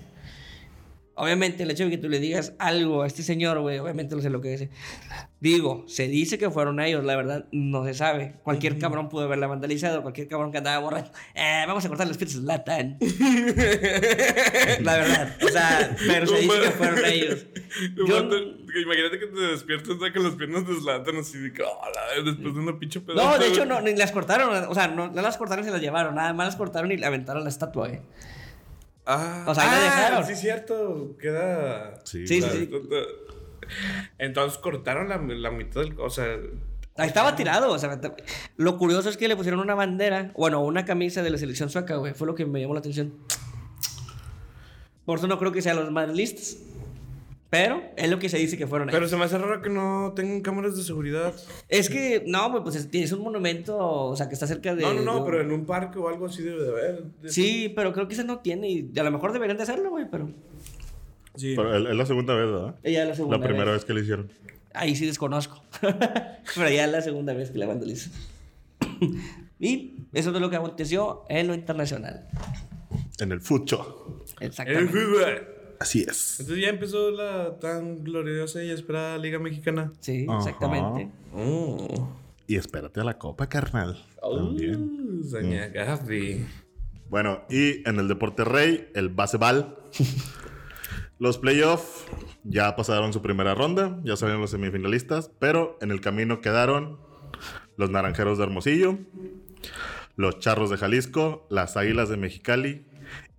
Obviamente, 1.20 1.62
el 1.64 1.70
hecho 1.70 1.84
de 1.84 1.90
que 1.90 1.98
tú 1.98 2.08
le 2.08 2.18
digas 2.18 2.54
algo 2.58 3.02
a 3.02 3.06
este 3.06 3.22
señor, 3.22 3.58
güey, 3.60 3.78
obviamente 3.78 4.14
no 4.16 4.22
sé 4.22 4.30
lo 4.30 4.40
que 4.40 4.48
dice. 4.50 4.70
Digo, 5.40 5.84
se 5.86 6.08
dice 6.08 6.38
que 6.38 6.50
fueron 6.50 6.80
ellos, 6.80 7.04
la 7.04 7.14
verdad, 7.16 7.46
no 7.52 7.84
se 7.84 7.94
sabe. 7.94 8.36
Cualquier 8.42 8.78
cabrón 8.78 9.08
pudo 9.08 9.24
haberla 9.24 9.46
vandalizado, 9.46 10.02
cualquier 10.02 10.28
cabrón 10.28 10.50
que 10.52 10.58
andaba 10.58 10.78
borracho. 10.78 11.12
Eh, 11.34 11.64
vamos 11.66 11.84
a 11.84 11.88
cortar 11.88 12.08
los 12.08 12.16
pies 12.18 12.34
latan. 12.36 12.98
la 14.80 14.96
verdad, 14.96 15.36
o 15.44 15.48
sea, 15.48 15.96
pero 16.06 16.26
se 16.26 16.36
dice 16.38 16.60
que 16.62 16.70
fueron 16.70 17.04
ellos. 17.04 17.46
Yo- 17.96 18.28
Imagínate 18.82 19.18
que 19.18 19.26
te 19.26 19.40
despiertas 19.40 19.96
ya 20.00 20.12
con 20.12 20.22
las 20.22 20.34
piernas 20.36 20.66
de 20.66 20.74
Zlatan 20.74 21.16
así 21.16 21.38
de 21.38 21.52
que, 21.52 21.62
"Oh, 21.62 21.80
la 21.94 22.14
vez", 22.14 22.24
después 22.24 22.54
de 22.54 22.60
una 22.60 22.78
pinche 22.78 23.00
pedazo. 23.00 23.30
No, 23.30 23.38
de 23.38 23.48
hecho, 23.48 23.64
no, 23.66 23.80
ni 23.80 23.96
las 23.96 24.12
cortaron. 24.12 24.64
O 24.68 24.74
sea, 24.74 24.86
no, 24.88 25.08
no 25.10 25.22
las 25.22 25.36
cortaron 25.36 25.64
y 25.64 25.66
se 25.66 25.72
las 25.72 25.80
llevaron. 25.82 26.14
Nada 26.14 26.32
más 26.32 26.46
las 26.46 26.56
cortaron 26.56 26.92
y 26.92 26.96
le 26.96 27.04
aventaron 27.04 27.42
la 27.42 27.50
estatua, 27.50 27.88
güey. 27.88 28.00
Ah, 29.06 29.44
O 29.48 29.54
sea, 29.54 29.64
ahí 29.64 29.78
ah, 29.80 29.84
dejaron. 29.84 30.26
Sí, 30.26 30.36
cierto. 30.36 31.16
Queda. 31.18 31.94
Sí, 32.04 32.26
Sí, 32.26 32.40
sí, 32.42 32.66
claro. 32.68 32.80
sí. 32.86 33.00
Entonces 34.18 34.58
cortaron 34.58 35.08
la, 35.08 35.18
la 35.18 35.50
mitad 35.50 35.80
del. 35.80 35.98
O 35.98 36.10
sea. 36.10 36.26
Ahí 36.96 37.08
estaba 37.08 37.34
tirado. 37.34 37.72
O 37.72 37.78
sea, 37.78 37.98
lo 38.56 38.76
curioso 38.78 39.08
es 39.08 39.16
que 39.16 39.28
le 39.28 39.36
pusieron 39.36 39.60
una 39.60 39.74
bandera, 39.74 40.32
bueno, 40.36 40.60
una 40.62 40.84
camisa 40.84 41.22
de 41.22 41.30
la 41.30 41.38
selección 41.38 41.70
sueca, 41.70 41.96
güey. 41.96 42.14
Fue 42.14 42.26
lo 42.26 42.34
que 42.34 42.44
me 42.46 42.60
llamó 42.60 42.74
la 42.74 42.80
atención. 42.80 43.14
Por 45.04 45.18
eso 45.18 45.26
no 45.26 45.38
creo 45.38 45.52
que 45.52 45.62
sean 45.62 45.76
los 45.76 45.90
madrilistas. 45.90 46.58
Pero 47.50 47.82
es 47.96 48.08
lo 48.08 48.20
que 48.20 48.28
se 48.28 48.38
dice 48.38 48.56
que 48.56 48.68
fueron 48.68 48.86
Pero 48.86 48.98
ellos. 48.98 49.10
se 49.10 49.16
me 49.16 49.24
hace 49.24 49.36
raro 49.36 49.60
que 49.60 49.68
no 49.70 50.12
tengan 50.14 50.40
cámaras 50.40 50.76
de 50.76 50.84
seguridad. 50.84 51.34
Es 51.68 51.90
que, 51.90 52.22
no, 52.24 52.48
güey, 52.50 52.62
pues 52.62 52.76
es, 52.76 52.88
es 52.92 53.10
un 53.10 53.22
monumento, 53.24 53.76
o 53.76 54.14
sea, 54.14 54.28
que 54.28 54.34
está 54.34 54.46
cerca 54.46 54.74
de. 54.76 54.82
No, 54.82 54.94
no, 54.94 55.02
no, 55.02 55.24
de- 55.24 55.30
pero 55.30 55.40
en 55.42 55.50
un 55.50 55.66
parque 55.66 55.98
o 55.98 56.08
algo 56.08 56.26
así 56.26 56.42
debe 56.44 56.62
de 56.62 56.70
haber. 56.70 57.04
Sí, 57.24 57.72
pero 57.74 57.92
creo 57.92 58.06
que 58.06 58.14
ese 58.14 58.22
no 58.22 58.38
tiene. 58.38 58.68
Y 58.70 58.92
a 58.96 59.02
lo 59.02 59.10
mejor 59.10 59.32
deberían 59.32 59.56
de 59.56 59.64
hacerlo, 59.64 59.90
güey, 59.90 60.06
pero. 60.08 60.30
Sí. 61.34 61.54
Pero 61.56 61.76
es 61.76 61.90
es 61.90 61.96
la 61.96 62.06
segunda 62.06 62.34
vez, 62.34 62.46
¿verdad? 62.46 62.76
Ella 62.84 63.02
es 63.02 63.08
la 63.08 63.14
segunda 63.16 63.38
La 63.38 63.44
primera 63.44 63.72
vez 63.72 63.84
que 63.84 63.94
lo 63.94 64.00
hicieron. 64.00 64.30
Ahí 64.72 64.94
sí 64.94 65.04
desconozco. 65.06 65.60
Pero 65.80 66.70
ya 66.70 66.84
es 66.84 66.92
la 66.92 67.02
segunda 67.02 67.32
vez 67.32 67.50
que 67.50 67.58
la 67.58 67.66
vandalizo. 67.66 68.10
y 69.58 69.96
eso 70.12 70.30
es 70.34 70.40
lo 70.40 70.50
que 70.50 70.56
aconteció 70.56 71.24
en 71.28 71.48
lo 71.48 71.54
internacional. 71.54 72.28
En 73.18 73.32
el 73.32 73.40
fucho. 73.40 74.22
El 74.38 74.46
Exactamente. 74.48 74.92
fútbol. 74.92 75.48
Así 75.80 76.02
es. 76.06 76.38
Entonces 76.40 76.62
ya 76.62 76.68
empezó 76.68 77.10
la 77.10 77.58
tan 77.58 78.04
gloriosa 78.04 78.62
y 78.62 78.70
esperada 78.70 79.16
Liga 79.16 79.38
Mexicana. 79.38 79.90
Sí, 80.00 80.26
Ajá. 80.28 80.38
exactamente. 80.38 81.10
Oh. 81.34 82.06
Y 82.46 82.56
espérate 82.56 83.00
a 83.00 83.04
la 83.04 83.16
copa, 83.16 83.48
carnal. 83.48 84.04
También. 84.20 84.74
Uh, 85.22 85.24
Doña 85.30 85.68
Gaby. 85.68 86.46
Bueno, 87.08 87.44
y 87.48 87.88
en 87.88 87.98
el 87.98 88.08
Deporte 88.08 88.44
Rey, 88.44 88.90
el 88.94 89.08
baseball. 89.08 89.78
los 91.18 91.38
playoffs 91.38 92.04
ya 92.44 92.76
pasaron 92.76 93.14
su 93.14 93.22
primera 93.22 93.54
ronda, 93.54 93.98
ya 94.04 94.16
salieron 94.16 94.42
los 94.42 94.50
semifinalistas, 94.50 95.30
pero 95.38 95.78
en 95.80 95.92
el 95.92 96.02
camino 96.02 96.42
quedaron 96.42 96.98
los 97.78 97.88
Naranjeros 97.88 98.36
de 98.36 98.44
Hermosillo, 98.44 98.98
los 100.16 100.40
Charros 100.40 100.68
de 100.68 100.76
Jalisco, 100.76 101.46
las 101.48 101.78
Águilas 101.78 102.10
de 102.10 102.18
Mexicali 102.18 102.84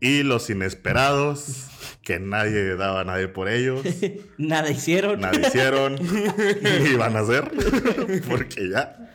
y 0.01 0.23
los 0.23 0.49
inesperados, 0.49 1.67
que 2.01 2.19
nadie 2.19 2.75
daba 2.75 3.01
a 3.01 3.03
nadie 3.05 3.27
por 3.29 3.47
ellos, 3.47 3.81
Nada 4.37 4.69
hicieron. 4.69 5.21
nadie 5.21 5.47
hicieron, 5.47 5.95
ni 6.81 6.89
iban 6.89 7.15
a 7.15 7.19
hacer, 7.19 7.49
porque 8.29 8.69
ya, 8.69 9.09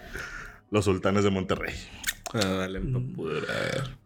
los 0.71 0.85
Sultanes 0.87 1.25
de 1.25 1.31
Monterrey. 1.31 1.75
Ah, 2.33 2.39
dale. 2.47 2.81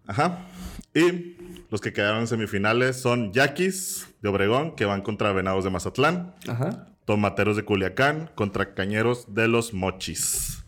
Ajá. 0.06 0.46
Y 0.94 1.36
los 1.70 1.80
que 1.80 1.92
quedaron 1.92 2.20
en 2.20 2.26
semifinales 2.26 3.00
son 3.00 3.32
Yaquis 3.32 4.08
de 4.22 4.28
Obregón, 4.28 4.74
que 4.74 4.84
van 4.84 5.02
contra 5.02 5.32
Venados 5.32 5.64
de 5.64 5.70
Mazatlán. 5.70 6.34
Ajá. 6.48 6.86
Tomateros 7.04 7.56
de 7.56 7.64
Culiacán 7.64 8.30
contra 8.34 8.74
Cañeros 8.74 9.34
de 9.34 9.48
los 9.48 9.72
Mochis. 9.72 10.64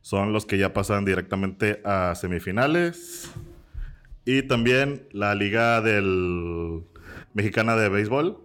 Son 0.00 0.32
los 0.32 0.46
que 0.46 0.58
ya 0.58 0.72
pasan 0.72 1.04
directamente 1.04 1.82
a 1.84 2.14
semifinales. 2.14 3.30
Y 4.30 4.42
también 4.42 5.08
la 5.12 5.34
Liga 5.34 5.80
del 5.80 6.84
Mexicana 7.32 7.76
de 7.76 7.88
Béisbol 7.88 8.38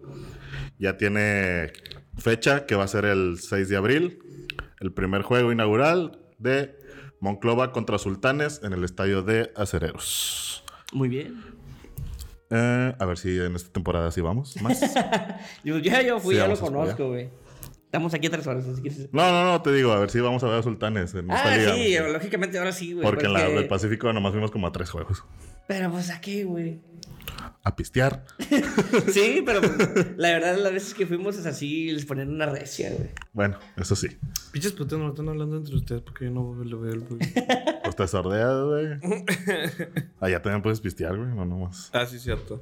ya 0.80 0.96
tiene 0.96 1.74
fecha 2.17 2.65
que 2.65 2.76
va 2.76 2.86
a 2.86 2.88
ser 2.88 3.04
el 3.04 3.38
6 3.38 3.67
de 3.67 3.76
abril. 3.76 4.19
El 4.80 4.93
primer 4.93 5.24
juego 5.24 5.52
inaugural 5.52 6.22
de 6.38 6.74
Monclova 7.19 7.74
contra 7.74 7.98
Sultanes 7.98 8.62
en 8.63 8.72
el 8.72 8.86
estadio 8.86 9.24
de 9.24 9.52
Acereros. 9.58 10.63
Muy 10.93 11.10
bien. 11.10 11.43
Eh, 12.50 12.96
a 12.98 13.06
ver 13.06 13.17
si 13.17 13.38
en 13.38 13.54
esta 13.58 13.74
temporada 13.74 14.10
sí 14.12 14.22
vamos 14.22 14.56
más. 14.62 14.80
Yo, 15.65 15.82
fui, 16.22 16.36
Sí, 16.36 16.39
ya 16.39 16.48
lo 16.48 16.58
conozco, 16.58 17.10
güey. 17.10 17.30
Estamos 17.93 18.12
aquí 18.15 18.25
a 18.25 18.32
tres 18.32 18.47
horas, 18.47 18.65
si 18.75 18.82
quieres. 18.82 19.08
No, 19.12 19.32
no, 19.32 19.45
no, 19.51 19.62
te 19.62 19.71
digo, 19.71 19.91
a 19.91 19.99
ver 19.99 20.10
si 20.10 20.19
vamos 20.19 20.43
a 20.43 20.47
ver 20.47 20.58
a 20.58 20.63
Sultanes 20.63 21.13
en 21.13 21.29
esta 21.29 21.43
Ah, 21.53 21.56
liga. 21.56 21.75
sí, 21.75 22.12
lógicamente 22.12 22.58
ahora 22.58 22.71
sí, 22.71 22.93
güey. 22.93 23.06
Porque 23.06 23.27
en 23.27 23.34
la 23.34 23.47
del 23.47 23.67
Pacífico 23.67 24.12
nomás 24.12 24.32
fuimos 24.32 24.49
como 24.49 24.65
a 24.65 24.71
tres 24.71 24.89
juegos. 24.89 25.23
Pero 25.67 25.91
pues 25.91 26.10
aquí, 26.10 26.41
güey. 26.41 26.82
A 27.62 27.75
pistear. 27.75 28.25
Sí, 29.12 29.43
pero 29.45 29.62
pues, 29.62 29.77
la 30.17 30.29
verdad, 30.29 30.58
las 30.58 30.73
veces 30.73 30.95
que 30.95 31.06
fuimos 31.06 31.38
es 31.38 31.45
así, 31.45 31.91
les 31.91 32.03
ponían 32.06 32.29
una 32.29 32.47
recia, 32.47 32.89
güey. 32.89 33.12
Bueno, 33.32 33.60
eso 33.77 33.95
sí. 33.95 34.08
Pinches 34.51 34.71
putos 34.71 34.97
no 34.97 35.10
están 35.10 35.29
hablando 35.29 35.56
entre 35.58 35.75
ustedes 35.75 36.01
porque 36.01 36.25
yo 36.25 36.32
no 36.32 36.56
lo 36.63 36.79
veo 36.82 36.93
el 36.93 37.01
güey. 37.01 37.19
Pues 37.84 37.95
te 37.95 38.08
sordeas, 38.08 38.63
güey. 38.63 39.23
Allá 40.19 40.41
también 40.41 40.63
puedes 40.63 40.79
pistear, 40.79 41.15
güey. 41.15 41.29
No 41.29 41.45
nomás. 41.45 41.91
Ah, 41.93 42.08
sí, 42.08 42.17
cierto. 42.17 42.60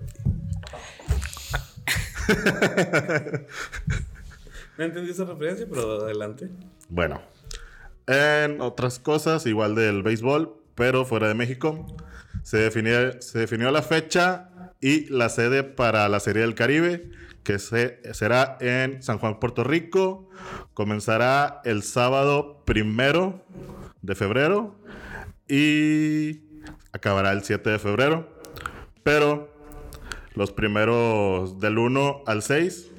No 4.82 4.88
entendí 4.88 5.12
esa 5.12 5.26
referencia, 5.26 5.68
pero 5.70 6.02
adelante. 6.02 6.50
Bueno. 6.90 7.22
En 8.08 8.62
otras 8.62 8.98
cosas, 8.98 9.46
igual 9.46 9.76
del 9.76 10.02
béisbol, 10.02 10.56
pero 10.74 11.06
fuera 11.06 11.28
de 11.28 11.36
México, 11.36 11.86
se 12.42 12.58
definió, 12.58 13.70
la 13.70 13.84
fecha 13.84 14.50
y 14.82 15.08
la 15.10 15.30
sede 15.30 15.64
para 15.64 16.10
la 16.10 16.20
Serie 16.20 16.42
del 16.42 16.56
Caribe, 16.56 17.12
que 17.44 17.60
se, 17.60 18.00
será 18.16 18.58
en 18.60 19.04
San 19.04 19.20
Juan, 19.20 19.40
Puerto 19.40 19.64
Rico. 19.64 20.28
Comenzará 20.74 21.62
el 21.64 21.84
sábado 21.84 22.64
primero 22.66 23.46
de 24.02 24.16
febrero 24.16 24.80
y 25.48 26.42
acabará 26.92 27.34
el 27.34 27.44
7 27.44 27.70
de 27.70 27.78
febrero. 27.78 28.28
Pero 29.04 29.54
los 30.34 30.52
primeros 30.52 31.60
del 31.60 31.78
1 31.78 32.24
al 32.26 32.42
6 32.42 32.91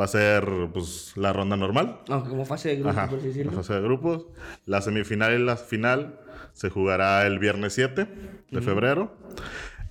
va 0.00 0.04
a 0.04 0.08
ser 0.08 0.48
pues, 0.72 1.12
la 1.16 1.32
ronda 1.32 1.56
normal. 1.56 2.00
No, 2.08 2.24
como 2.24 2.46
fase 2.46 2.70
de 2.70 2.76
grupo, 2.76 2.90
Ajá, 2.90 3.08
por 3.08 3.18
así 3.18 3.26
la 3.28 3.32
decirlo. 3.34 3.52
fase 3.52 3.74
de 3.74 3.80
grupos. 3.82 4.26
La 4.64 4.80
semifinal 4.80 5.38
y 5.38 5.44
la 5.44 5.56
final 5.56 6.18
se 6.54 6.70
jugará 6.70 7.26
el 7.26 7.38
viernes 7.38 7.74
7 7.74 8.08
de 8.50 8.60
febrero. 8.62 9.16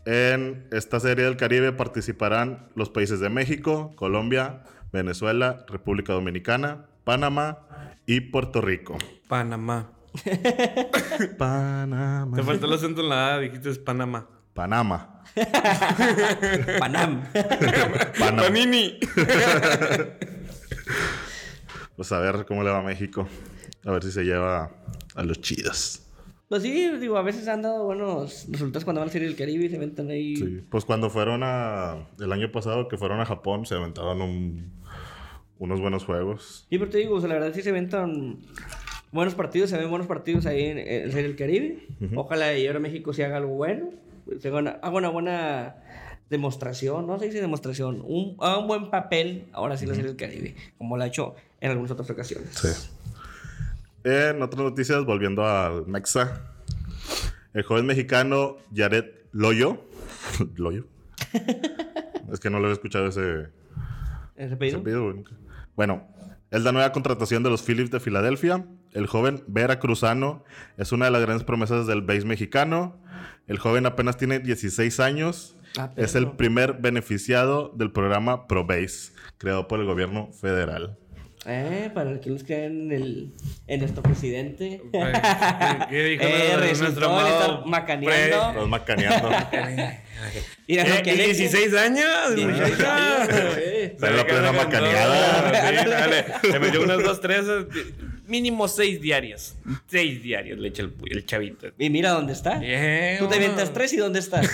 En 0.05 0.67
esta 0.71 0.99
serie 0.99 1.25
del 1.25 1.37
Caribe 1.37 1.71
participarán 1.71 2.69
los 2.75 2.89
países 2.89 3.19
de 3.19 3.29
México, 3.29 3.93
Colombia, 3.95 4.63
Venezuela, 4.91 5.65
República 5.67 6.13
Dominicana, 6.13 6.87
Panamá 7.03 7.59
y 8.05 8.21
Puerto 8.21 8.61
Rico. 8.61 8.97
Panamá. 9.27 9.91
Panamá. 11.37 12.35
Te 12.35 12.43
faltó 12.43 12.65
el 12.65 12.73
acento 12.73 13.01
en 13.01 13.09
la 13.09 13.35
A, 13.35 13.39
dijiste 13.39 13.69
es 13.69 13.77
Panamá. 13.77 14.27
Panamá. 14.59 15.23
Panam. 16.79 17.23
Panamá. 18.19 18.43
Panini. 18.43 18.99
Pues 21.95 22.11
a 22.11 22.19
ver 22.19 22.45
cómo 22.45 22.61
le 22.63 22.69
va 22.69 22.79
a 22.79 22.83
México. 22.83 23.25
A 23.85 23.91
ver 23.91 24.03
si 24.03 24.11
se 24.11 24.23
lleva 24.25 24.69
a 25.15 25.23
los 25.23 25.39
chidos. 25.39 26.05
Pues 26.49 26.61
sí, 26.63 26.89
digo, 26.99 27.15
a 27.17 27.21
veces 27.21 27.47
han 27.47 27.61
dado 27.61 27.85
buenos 27.85 28.47
resultados 28.49 28.83
cuando 28.83 28.99
van 28.99 29.05
a 29.05 29.07
la 29.07 29.13
Serie 29.13 29.29
del 29.29 29.37
Caribe 29.37 29.63
y 29.63 29.69
se 29.69 29.75
inventan 29.75 30.09
ahí. 30.09 30.35
Sí. 30.35 30.61
Pues 30.69 30.83
cuando 30.83 31.09
fueron 31.09 31.39
a... 31.43 32.05
El 32.19 32.33
año 32.33 32.51
pasado 32.51 32.89
que 32.89 32.97
fueron 32.97 33.21
a 33.21 33.25
Japón 33.25 33.65
se 33.65 33.75
aventaron 33.75 34.21
un- 34.21 34.73
unos 35.57 35.79
buenos 35.79 36.03
juegos. 36.03 36.65
Sí, 36.69 36.77
pero 36.77 36.89
te 36.91 36.97
digo, 36.97 37.15
o 37.15 37.19
sea, 37.21 37.29
la 37.29 37.35
verdad 37.35 37.53
sí 37.53 37.61
se 37.61 37.69
inventan 37.69 38.39
buenos 39.13 39.35
partidos, 39.35 39.69
se 39.69 39.77
ven 39.77 39.89
buenos 39.89 40.07
partidos 40.07 40.45
ahí 40.47 40.65
en, 40.65 40.79
en 40.79 41.05
la 41.07 41.11
Serie 41.13 41.27
del 41.29 41.37
Caribe. 41.37 41.87
Ojalá 42.15 42.57
y 42.57 42.67
ahora 42.67 42.79
México 42.79 43.13
sí 43.13 43.21
haga 43.21 43.37
algo 43.37 43.53
bueno. 43.55 43.91
Pues, 44.29 44.45
haga 44.45 44.89
una, 44.89 45.09
buena 45.09 45.75
demostración, 46.29 47.07
no 47.07 47.17
se 47.17 47.25
dice 47.25 47.41
demostración, 47.41 48.01
un, 48.05 48.37
haga 48.39 48.59
un 48.59 48.67
buen 48.67 48.89
papel 48.89 49.47
ahora 49.51 49.77
sí 49.77 49.85
en 49.85 49.89
la 49.89 49.95
Serie 49.95 50.09
del 50.09 50.17
Caribe, 50.17 50.55
como 50.77 50.97
lo 50.97 51.03
ha 51.03 51.07
hecho 51.07 51.35
en 51.59 51.71
algunas 51.71 51.91
otras 51.91 52.09
ocasiones. 52.09 52.49
Sí. 52.53 52.69
En 54.03 54.41
otras 54.41 54.63
noticias, 54.63 55.03
volviendo 55.05 55.45
al 55.45 55.85
Mexa, 55.87 56.41
el 57.53 57.63
joven 57.63 57.85
mexicano 57.85 58.57
Jared 58.73 59.05
Loyo. 59.31 59.81
Loyo. 60.55 60.85
es 62.31 62.39
que 62.39 62.49
no 62.49 62.59
lo 62.59 62.65
había 62.65 62.73
escuchado 62.73 63.07
ese, 63.07 63.47
¿Ese 64.35 64.45
ese 64.45 64.55
pedido? 64.55 64.79
apellido, 64.79 65.03
güey, 65.03 65.15
nunca. 65.15 65.31
Bueno, 65.75 66.07
es 66.51 66.63
la 66.63 66.71
nueva 66.71 66.91
contratación 66.91 67.43
de 67.43 67.49
los 67.49 67.61
Phillips 67.61 67.91
de 67.91 67.99
Filadelfia. 67.99 68.65
El 68.91 69.07
joven 69.07 69.43
veracruzano 69.47 70.43
es 70.77 70.91
una 70.91 71.05
de 71.05 71.11
las 71.11 71.21
grandes 71.21 71.43
promesas 71.43 71.85
del 71.85 72.01
base 72.01 72.25
mexicano. 72.25 72.97
El 73.47 73.57
joven 73.57 73.85
apenas 73.85 74.17
tiene 74.17 74.39
16 74.39 74.99
años. 74.99 75.55
Ah, 75.77 75.91
es 75.95 76.15
el 76.15 76.31
primer 76.31 76.73
beneficiado 76.73 77.71
del 77.75 77.91
programa 77.91 78.47
ProBase, 78.47 79.13
creado 79.37 79.67
por 79.67 79.79
el 79.79 79.85
gobierno 79.85 80.31
federal. 80.33 80.97
Eh, 81.45 81.89
para 81.93 82.19
que 82.19 82.29
nos 82.29 82.43
crean 82.43 82.63
en, 82.63 82.91
el, 82.91 83.31
en 83.67 83.79
nuestro 83.79 84.03
presidente. 84.03 84.81
¿Qué 85.89 86.03
dijo 86.03 86.23
Eh, 86.25 86.73
nuestro 86.77 87.09
amado 87.09 87.65
macaneando. 87.65 88.53
Los 88.59 88.67
macaneando. 88.69 89.29
Mira, 90.67 90.83
Pre- 90.83 90.95
lo 90.97 91.01
que 91.03 91.13
¿Y 91.13 91.17
le- 91.17 91.25
16 91.27 91.73
años? 91.75 92.35
16 92.35 92.79
años, 92.81 93.29
la 93.99 94.25
plena 94.27 94.51
macaneada. 94.51 96.41
Sí. 96.41 96.47
Le 96.51 96.59
metió 96.59 96.81
unas 96.83 97.01
dos, 97.03 97.21
tres. 97.21 97.45
eh, 97.47 97.65
Mínimo 98.27 98.67
seis 98.67 99.01
diarias. 99.01 99.55
Seis 99.87 100.21
diarios 100.21 100.59
le 100.59 100.67
echa 100.67 100.83
el, 100.83 100.93
el 101.09 101.25
chavito. 101.25 101.67
Y 101.79 101.89
mira 101.89 102.11
dónde 102.11 102.33
está. 102.33 102.59
Bien, 102.59 103.17
Tú 103.17 103.23
te 103.23 103.29
bueno. 103.29 103.35
avientas 103.35 103.73
tres 103.73 103.91
y 103.93 103.97
dónde 103.97 104.19
estás. 104.19 104.47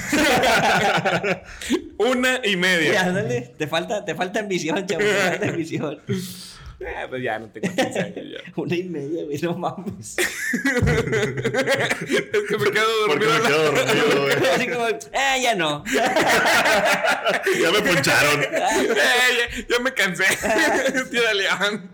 Una 1.98 2.40
y 2.46 2.56
media. 2.56 2.94
Ya, 2.94 3.12
dale. 3.12 3.42
Te 3.58 3.68
falta, 3.68 4.06
te 4.06 4.16
falta 4.16 4.40
ambición, 4.40 4.86
chavo. 4.86 5.02
Te 5.02 5.14
falta 5.14 5.48
ambición. 5.50 6.00
Eh, 6.80 7.06
pues 7.10 7.24
ya 7.24 7.40
no 7.40 7.48
tengo 7.48 7.68
15 7.74 8.00
años 8.00 8.16
ya. 8.16 8.40
Una 8.62 8.76
y 8.76 8.84
media, 8.84 9.24
güey. 9.24 9.38
No 9.42 9.58
mames. 9.58 10.18
es 10.18 10.26
que 10.26 12.58
me 12.58 12.72
quedo 12.72 12.88
Porque 13.08 13.26
dormido. 13.26 13.44
me 13.44 13.48
quedo 13.48 13.64
dormido, 13.72 14.22
güey. 14.24 14.36
Así 14.56 14.68
como, 14.68 14.88
eh, 14.88 15.40
ya 15.42 15.56
no. 15.56 15.84
Ya 15.86 17.72
me 17.72 17.80
poncharon. 17.82 18.44
Eh, 18.44 18.50
ya, 18.52 19.48
ya 19.70 19.80
me 19.84 19.94
cansé. 19.94 20.26
Tira 21.10 21.34
león. 21.34 21.92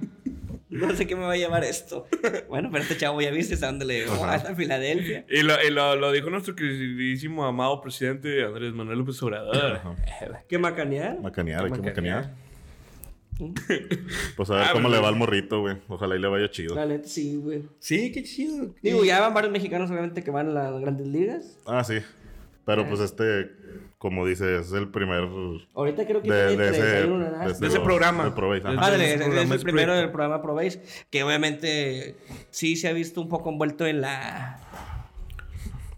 No 0.69 0.95
sé 0.95 1.05
qué 1.05 1.15
me 1.17 1.23
va 1.23 1.33
a 1.33 1.37
llevar 1.37 1.63
esto. 1.65 2.07
Bueno, 2.47 2.69
pero 2.71 2.81
este 2.83 2.95
chavo 2.95 3.21
ya 3.21 3.29
viste 3.29 3.55
hasta 3.55 3.65
dónde 3.67 3.83
le 3.85 3.99
llegó. 3.99 4.13
Ajá. 4.23 4.35
Hasta 4.35 4.55
Filadelfia. 4.55 5.25
Y, 5.29 5.41
lo, 5.43 5.61
y 5.61 5.69
lo, 5.69 5.97
lo 5.97 6.13
dijo 6.13 6.29
nuestro 6.29 6.55
queridísimo 6.55 7.43
amado 7.45 7.81
presidente 7.81 8.41
Andrés 8.45 8.71
Manuel 8.73 8.99
López 8.99 9.21
Obrador. 9.21 9.81
¿Qué 10.47 10.57
macanear? 10.57 11.19
Macanear, 11.19 11.65
hay 11.65 11.71
que 11.71 11.81
Macanear. 11.81 12.31
Pues 14.35 14.49
a 14.49 14.55
ver 14.55 14.63
Ah, 14.63 14.69
cómo 14.73 14.89
le 14.89 14.99
va 14.99 15.07
al 15.07 15.15
morrito, 15.15 15.61
güey. 15.61 15.77
Ojalá 15.87 16.15
y 16.15 16.19
le 16.19 16.27
vaya 16.27 16.49
chido. 16.49 16.75
La 16.75 16.85
neta, 16.85 17.07
sí, 17.07 17.35
güey. 17.35 17.63
Sí, 17.79 18.11
qué 18.11 18.23
chido. 18.23 18.73
Digo, 18.81 19.03
ya 19.03 19.19
van 19.19 19.33
varios 19.33 19.51
mexicanos, 19.51 19.89
obviamente, 19.89 20.23
que 20.23 20.31
van 20.31 20.49
a 20.49 20.51
las 20.71 20.81
grandes 20.81 21.07
ligas. 21.07 21.57
Ah, 21.65 21.83
sí. 21.83 21.95
Pero 22.65 22.87
pues 22.87 22.99
este, 23.01 23.49
como 23.97 24.25
dices, 24.25 24.67
es 24.67 24.73
el 24.73 24.89
primer... 24.89 25.27
Ahorita 25.73 26.05
creo 26.05 26.21
que 26.21 26.31
De, 26.31 26.55
de 26.55 26.69
ese, 26.69 26.81
31 26.81 27.17
nada 27.17 27.37
más. 27.39 27.59
De 27.59 27.67
ese 27.67 27.79
programa. 27.79 28.29
De 28.29 29.13
es, 29.13 29.51
el 29.51 29.59
primero 29.61 29.95
del 29.95 30.11
programa 30.11 30.41
Probéis, 30.41 30.79
que 31.09 31.23
obviamente 31.23 32.15
sí 32.49 32.75
se 32.75 32.87
ha 32.87 32.93
visto 32.93 33.19
un 33.21 33.29
poco 33.29 33.49
envuelto 33.49 33.85
en 33.87 34.01
la 34.01 34.59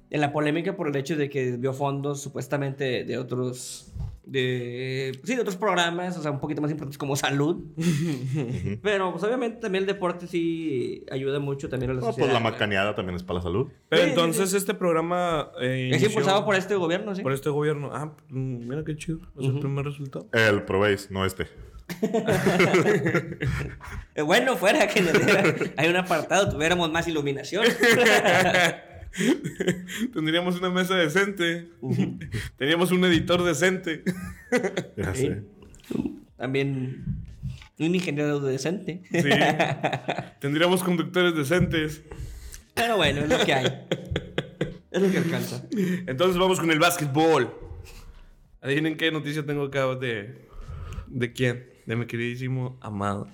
en 0.09 0.21
la 0.21 0.31
polémica 0.31 0.75
por 0.75 0.87
el 0.87 0.95
hecho 0.95 1.15
de 1.15 1.27
que 1.29 1.53
vio 1.53 1.73
fondos 1.73 2.21
supuestamente 2.21 3.03
de 3.03 3.17
otros 3.17 3.92
de 4.25 5.19
sí, 5.23 5.35
de 5.35 5.41
otros 5.41 5.57
programas, 5.57 6.17
o 6.17 6.21
sea, 6.21 6.31
un 6.31 6.39
poquito 6.39 6.61
más 6.61 6.71
importantes 6.71 6.97
como 6.97 7.15
salud. 7.15 7.61
Pero 8.81 9.11
pues 9.11 9.23
obviamente 9.23 9.59
también 9.59 9.83
el 9.83 9.87
deporte 9.87 10.27
sí 10.27 11.05
ayuda 11.11 11.39
mucho 11.39 11.67
también 11.69 11.91
a 11.91 11.93
la 11.95 11.99
No, 11.99 12.05
sociedad. 12.07 12.27
pues 12.27 12.33
la 12.33 12.39
güey. 12.39 12.51
macaneada 12.53 12.95
también 12.95 13.15
es 13.17 13.23
para 13.23 13.39
la 13.39 13.43
salud. 13.43 13.67
Pero 13.89 14.01
Sí, 14.01 14.05
sí, 14.07 14.09
entonces 14.11 14.53
este 14.53 14.73
programa... 14.73 15.51
eh, 15.61 15.91
Es 15.93 16.01
impulsado 16.03 16.45
por 16.45 16.55
este 16.55 16.75
gobierno, 16.75 17.13
sí. 17.15 17.21
por 17.21 17.33
este 17.33 17.49
gobierno. 17.49 17.89
Ah, 17.93 18.13
mm, 18.29 18.67
mira 18.69 18.83
qué 18.85 18.95
chido. 18.95 19.19
Es 19.39 19.45
el 19.47 19.59
primer 19.59 19.85
resultado. 19.85 20.27
El 20.31 20.63
Probéis, 20.63 21.11
no 21.11 21.25
este. 21.25 21.47
Eh, 24.15 24.21
Bueno, 24.21 24.55
fuera 24.55 24.87
que 24.87 25.01
nos 25.01 25.13
diera- 25.13 25.55
hay 25.77 25.89
un 25.89 25.95
apartado, 25.97 26.49
tuviéramos 26.49 26.91
más 26.91 27.07
iluminación. 27.07 27.65
Tendríamos 30.13 30.59
una 30.59 30.69
mesa 30.69 30.95
decente. 30.95 31.69
Teníamos 32.57 32.91
un 32.91 33.03
editor 33.05 33.43
decente. 33.43 34.03
Ya 34.97 35.15
Sí. 35.15 35.21
sé. 35.27 35.43
También 36.37 37.03
un 37.79 37.95
ingeniero 37.95 38.39
decente. 38.39 39.01
Sí. 39.11 39.29
Tendríamos 40.39 40.83
conductores 40.83 41.35
decentes. 41.35 42.03
Pero 42.75 42.97
bueno, 42.97 43.21
es 43.21 43.29
lo 43.29 43.45
que 43.45 43.53
hay. 43.53 43.65
Es 44.91 45.01
lo 45.01 45.11
que 45.11 45.17
alcanza. 45.17 45.65
Entonces 46.05 46.37
vamos 46.37 46.59
con 46.59 46.69
el 46.69 46.77
básquetbol. 46.79 47.51
Adivinen 48.61 48.95
qué 48.95 49.11
noticia 49.11 49.43
tengo 49.45 49.63
acá 49.63 49.87
de... 49.95 50.47
¿De 51.07 51.33
quién? 51.33 51.65
De 51.85 51.95
mi 51.95 52.05
queridísimo 52.05 52.77
amado. 52.81 53.27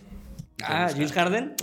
Ah, 0.63 0.89
James 0.91 1.11
Harden. 1.11 1.55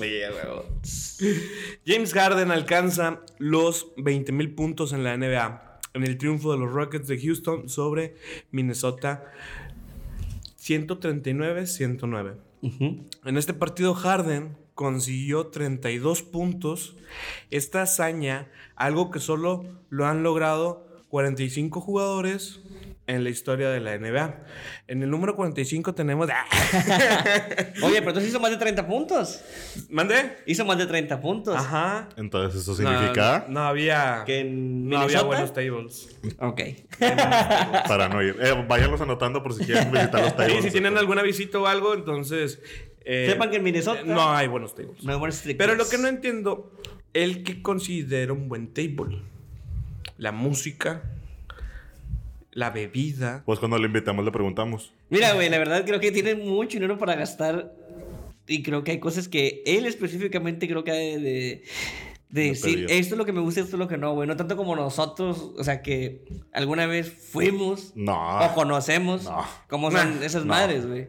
James 1.86 2.12
Harden 2.12 2.50
alcanza 2.50 3.20
los 3.38 3.88
20 3.96 4.32
mil 4.32 4.54
puntos 4.54 4.92
en 4.92 5.04
la 5.04 5.16
NBA 5.16 5.66
en 5.96 6.04
el 6.04 6.18
triunfo 6.18 6.52
de 6.52 6.58
los 6.58 6.72
Rockets 6.72 7.08
de 7.08 7.18
Houston 7.18 7.68
sobre 7.70 8.16
Minnesota 8.50 9.24
139-109. 10.60 12.36
En 13.24 13.36
este 13.36 13.54
partido 13.54 13.94
Harden 13.94 14.56
consiguió 14.74 15.46
32 15.46 16.22
puntos. 16.22 16.96
Esta 17.50 17.82
hazaña, 17.82 18.48
algo 18.74 19.10
que 19.10 19.20
solo 19.20 19.64
lo 19.88 20.06
han 20.06 20.22
logrado 20.22 20.86
45 21.08 21.80
jugadores 21.80 22.60
en 23.08 23.22
la 23.24 23.30
historia 23.30 23.70
de 23.70 23.80
la 23.80 23.96
NBA. 23.98 24.34
En 24.88 25.02
el 25.02 25.10
número 25.10 25.36
45 25.36 25.94
tenemos... 25.94 26.28
Oye, 27.82 27.96
pero 27.98 28.10
entonces 28.10 28.28
hizo 28.30 28.40
más 28.40 28.50
de 28.50 28.56
30 28.56 28.86
puntos. 28.86 29.40
¿Mandé? 29.90 30.38
Hizo 30.46 30.64
más 30.64 30.78
de 30.78 30.86
30 30.86 31.20
puntos. 31.20 31.56
Ajá. 31.56 32.08
Entonces, 32.16 32.60
¿eso 32.62 32.74
significa? 32.74 33.44
No, 33.48 33.54
no 33.60 33.66
había. 33.66 34.22
Que 34.26 34.40
en 34.40 34.88
no 34.88 34.98
había 34.98 35.22
buenos 35.22 35.52
tables. 35.52 36.08
Ok. 36.38 36.60
Para 37.88 38.08
no 38.08 38.22
ir. 38.22 38.36
Eh, 38.40 38.64
váyanlos 38.68 39.00
anotando 39.00 39.42
por 39.42 39.54
si 39.54 39.64
quieren 39.64 39.90
visitar 39.92 40.20
los 40.20 40.30
Sí, 40.30 40.36
tables. 40.36 40.64
si 40.64 40.70
tienen 40.70 40.98
alguna 40.98 41.22
visita 41.22 41.58
o 41.58 41.66
algo, 41.66 41.94
entonces. 41.94 42.60
eh, 43.04 43.28
Sepan 43.30 43.50
que 43.50 43.56
en 43.56 43.62
Minnesota- 43.62 44.02
No 44.04 44.32
hay 44.34 44.48
buenos 44.48 44.74
tables. 44.74 45.02
No 45.04 45.12
hay 45.12 45.18
buenos 45.18 45.36
strip 45.36 45.58
Pero 45.58 45.74
lo 45.74 45.88
que 45.88 45.98
no 45.98 46.08
entiendo, 46.08 46.72
el 47.14 47.44
que 47.44 47.62
considera 47.62 48.32
un 48.32 48.48
buen 48.48 48.72
table. 48.74 49.22
La 50.18 50.32
música, 50.32 51.02
la 52.56 52.70
bebida. 52.70 53.42
Pues 53.44 53.58
cuando 53.58 53.76
le 53.78 53.84
invitamos 53.86 54.24
le 54.24 54.32
preguntamos. 54.32 54.92
Mira, 55.10 55.34
güey, 55.34 55.50
la 55.50 55.58
verdad 55.58 55.84
creo 55.84 56.00
que 56.00 56.10
tiene 56.10 56.34
mucho 56.34 56.78
dinero 56.78 56.96
para 56.98 57.14
gastar. 57.14 57.72
Y 58.48 58.62
creo 58.62 58.82
que 58.82 58.92
hay 58.92 58.98
cosas 58.98 59.28
que 59.28 59.62
él 59.66 59.84
específicamente 59.86 60.66
creo 60.66 60.82
que 60.82 60.90
ha 60.90 60.94
de, 60.94 61.18
de, 61.18 61.62
de 62.30 62.42
decir, 62.48 62.86
esto 62.88 63.14
es 63.14 63.18
lo 63.18 63.26
que 63.26 63.32
me 63.32 63.40
gusta, 63.40 63.60
esto 63.60 63.76
es 63.76 63.78
lo 63.78 63.88
que 63.88 63.98
no, 63.98 64.14
güey. 64.14 64.26
No 64.26 64.36
tanto 64.36 64.56
como 64.56 64.74
nosotros, 64.74 65.52
o 65.58 65.62
sea, 65.64 65.82
que 65.82 66.24
alguna 66.52 66.86
vez 66.86 67.12
fuimos 67.12 67.92
No. 67.94 68.38
o 68.40 68.54
conocemos 68.54 69.24
No. 69.24 69.44
cómo 69.68 69.90
son 69.90 70.22
esas 70.22 70.44
No. 70.46 70.54
madres, 70.54 70.86
güey. 70.86 71.08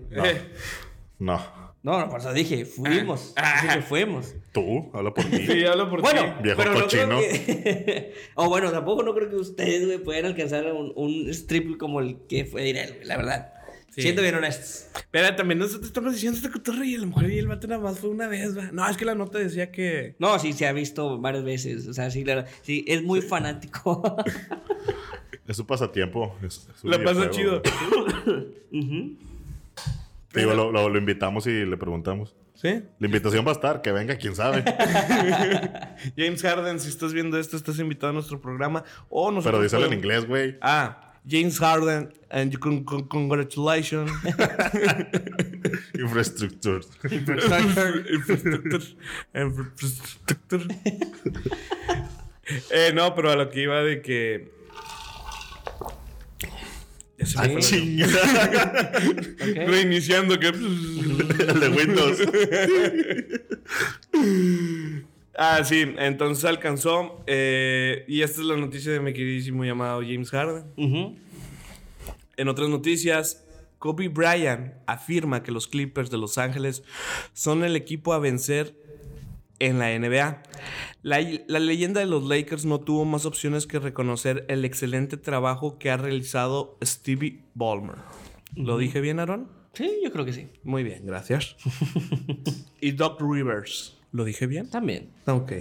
No. 1.20 1.40
No. 1.88 1.94
No, 1.94 2.00
no, 2.02 2.10
por 2.10 2.20
eso 2.20 2.34
dije, 2.34 2.66
fuimos. 2.66 3.34
Dije 3.34 3.76
que 3.76 3.82
fuimos. 3.82 4.36
Tú, 4.52 4.90
habla 4.94 5.14
por 5.14 5.24
ti. 5.30 5.48
sí, 5.48 5.66
hablo 5.66 5.90
por 5.90 6.02
Bueno, 6.02 6.22
ti. 6.22 6.44
Viejo 6.44 6.58
pero 6.58 6.74
no 6.74 6.88
creo 6.88 7.08
cochino. 7.08 7.20
que... 7.22 8.14
o 8.36 8.50
bueno, 8.50 8.72
tampoco 8.72 9.04
no 9.04 9.14
creo 9.16 9.30
que 9.30 9.38
ustedes, 9.38 9.86
güey, 9.86 9.98
puedan 10.00 10.26
alcanzar 10.26 10.70
un, 10.74 10.92
un 10.98 11.30
strip 11.30 11.78
como 11.78 12.02
el 12.02 12.18
que 12.28 12.44
fue 12.44 12.64
Direl, 12.64 12.96
güey, 12.96 13.06
la 13.06 13.16
verdad. 13.16 13.54
Sí. 13.96 14.02
Siendo 14.02 14.22
bien 14.22 14.36
honestos. 14.36 14.88
Pero 15.12 15.34
también 15.38 15.60
nosotros 15.60 15.88
estamos 15.88 16.14
diciendo 16.14 16.36
este 16.38 16.52
cotorro 16.52 16.84
y 16.84 16.96
a 16.96 17.00
la 17.00 17.06
mujer 17.06 17.32
y 17.32 17.40
el 17.40 17.48
vato 17.48 17.68
nada 17.68 17.82
más 17.82 18.00
fue 18.00 18.10
una 18.10 18.28
vez, 18.28 18.58
va. 18.58 18.70
No, 18.74 18.88
es 18.90 18.98
que 18.98 19.06
la 19.06 19.16
nota 19.16 19.40
decía 19.40 19.72
que. 19.72 20.16
No, 20.20 20.38
sí, 20.40 20.52
se 20.52 20.68
ha 20.68 20.74
visto 20.74 21.18
varias 21.20 21.46
veces. 21.46 21.88
O 21.88 21.94
sea, 21.94 22.12
sí, 22.12 22.24
claro. 22.24 22.44
Sí, 22.64 22.84
es 22.88 23.02
muy 23.02 23.22
fanático. 23.22 24.04
Es 25.48 25.56
su 25.56 25.66
pasatiempo. 25.66 26.36
Es, 26.44 26.68
es 26.70 26.82
su 26.82 26.90
La 26.90 27.02
pasa 27.02 27.30
chido. 27.30 27.62
Te 27.62 27.72
digo, 30.34 30.54
lo, 30.54 30.72
lo- 30.72 30.90
lo 30.90 30.98
invitamos 30.98 31.48
y 31.48 31.66
le 31.66 31.78
preguntamos. 31.78 32.36
¿Sí? 32.56 32.82
La 33.00 33.06
invitación 33.06 33.46
va 33.46 33.50
a 33.52 33.54
estar, 33.54 33.82
que 33.84 33.92
venga, 33.92 34.16
quién 34.18 34.36
sabe. 34.36 34.64
James 36.18 36.42
Harden, 36.42 36.80
si 36.80 36.90
estás 36.90 37.14
viendo 37.14 37.38
esto, 37.38 37.56
estás 37.56 37.78
invitado 37.78 38.10
a 38.10 38.14
nuestro 38.14 38.42
programa. 38.42 38.84
O 39.10 39.30
nosotros 39.30 39.52
Pero 39.60 39.62
díselo 39.64 39.86
en 39.86 39.94
inglés, 39.94 40.26
güey. 40.26 40.58
Ah, 40.62 41.14
James 41.30 41.60
Harden, 41.60 42.12
and 42.32 42.52
you 42.52 42.60
con, 42.60 42.84
con- 42.84 43.08
congratulations. 43.08 44.10
Infraestructure. 46.00 46.80
Infraestructure. 47.12 48.06
Infraestructure. 49.36 50.66
eh, 52.72 52.92
no, 52.94 53.14
pero 53.14 53.32
a 53.32 53.36
lo 53.36 53.50
que 53.50 53.62
iba 53.64 53.82
de 53.84 54.02
que. 54.02 54.57
Ya 57.18 57.26
se 57.26 57.38
me 57.40 57.46
fue 57.46 57.54
la- 57.56 57.60
Chinga. 57.62 58.08
Ok. 59.42 59.56
Reiniciando 59.70 60.40
que. 60.40 60.48
El 60.48 61.60
de 61.60 61.70
Windows. 61.70 62.20
ah, 65.38 65.64
sí, 65.64 65.94
entonces 65.98 66.46
alcanzó. 66.46 67.24
eh, 67.28 68.06
y 68.08 68.22
esta 68.22 68.42
es 68.42 68.48
la 68.48 68.58
noticia 68.58 68.92
de 68.92 69.00
mi 69.00 69.14
queridísimo 69.14 69.64
llamado 69.66 70.02
James 70.02 70.30
Harden. 70.32 70.66
En 72.38 72.48
otras 72.50 72.70
noticias, 72.70 73.44
Kobe 73.80 74.10
Bryant 74.10 74.74
afirma 74.86 75.42
que 75.44 75.52
los 75.52 75.68
Clippers 75.68 76.10
de 76.12 76.18
Los 76.18 76.38
Ángeles 76.38 76.84
son 77.34 77.64
el 77.64 77.76
equipo 77.76 78.14
a 78.14 78.20
vencer 78.20 78.76
en 79.60 79.80
la 79.80 79.98
NBA. 79.98 80.44
La, 81.02 81.20
la 81.48 81.60
leyenda 81.60 82.00
de 82.00 82.06
los 82.06 82.24
Lakers 82.24 82.66
no 82.66 82.80
tuvo 82.80 83.06
más 83.06 83.26
opciones 83.26 83.68
que 83.68 83.80
reconocer 83.80 84.46
el 84.50 84.66
excelente 84.66 85.18
trabajo 85.18 85.78
que 85.78 85.90
ha 85.90 85.98
realizado 85.98 86.78
Stevie 86.84 87.44
Ballmer. 87.54 87.98
¿Lo 88.56 88.78
dije 88.78 89.02
bien, 89.02 89.20
Aaron? 89.20 89.50
Sí, 89.74 89.92
yo 90.04 90.12
creo 90.12 90.26
que 90.26 90.34
sí. 90.34 90.48
Muy 90.64 90.84
bien, 90.84 91.06
gracias. 91.06 91.56
y 92.82 92.92
Doc 92.92 93.22
Rivers. 93.22 93.98
¿Lo 94.12 94.24
dije 94.24 94.48
bien? 94.48 94.70
También. 94.70 95.12
Ok. 95.28 95.54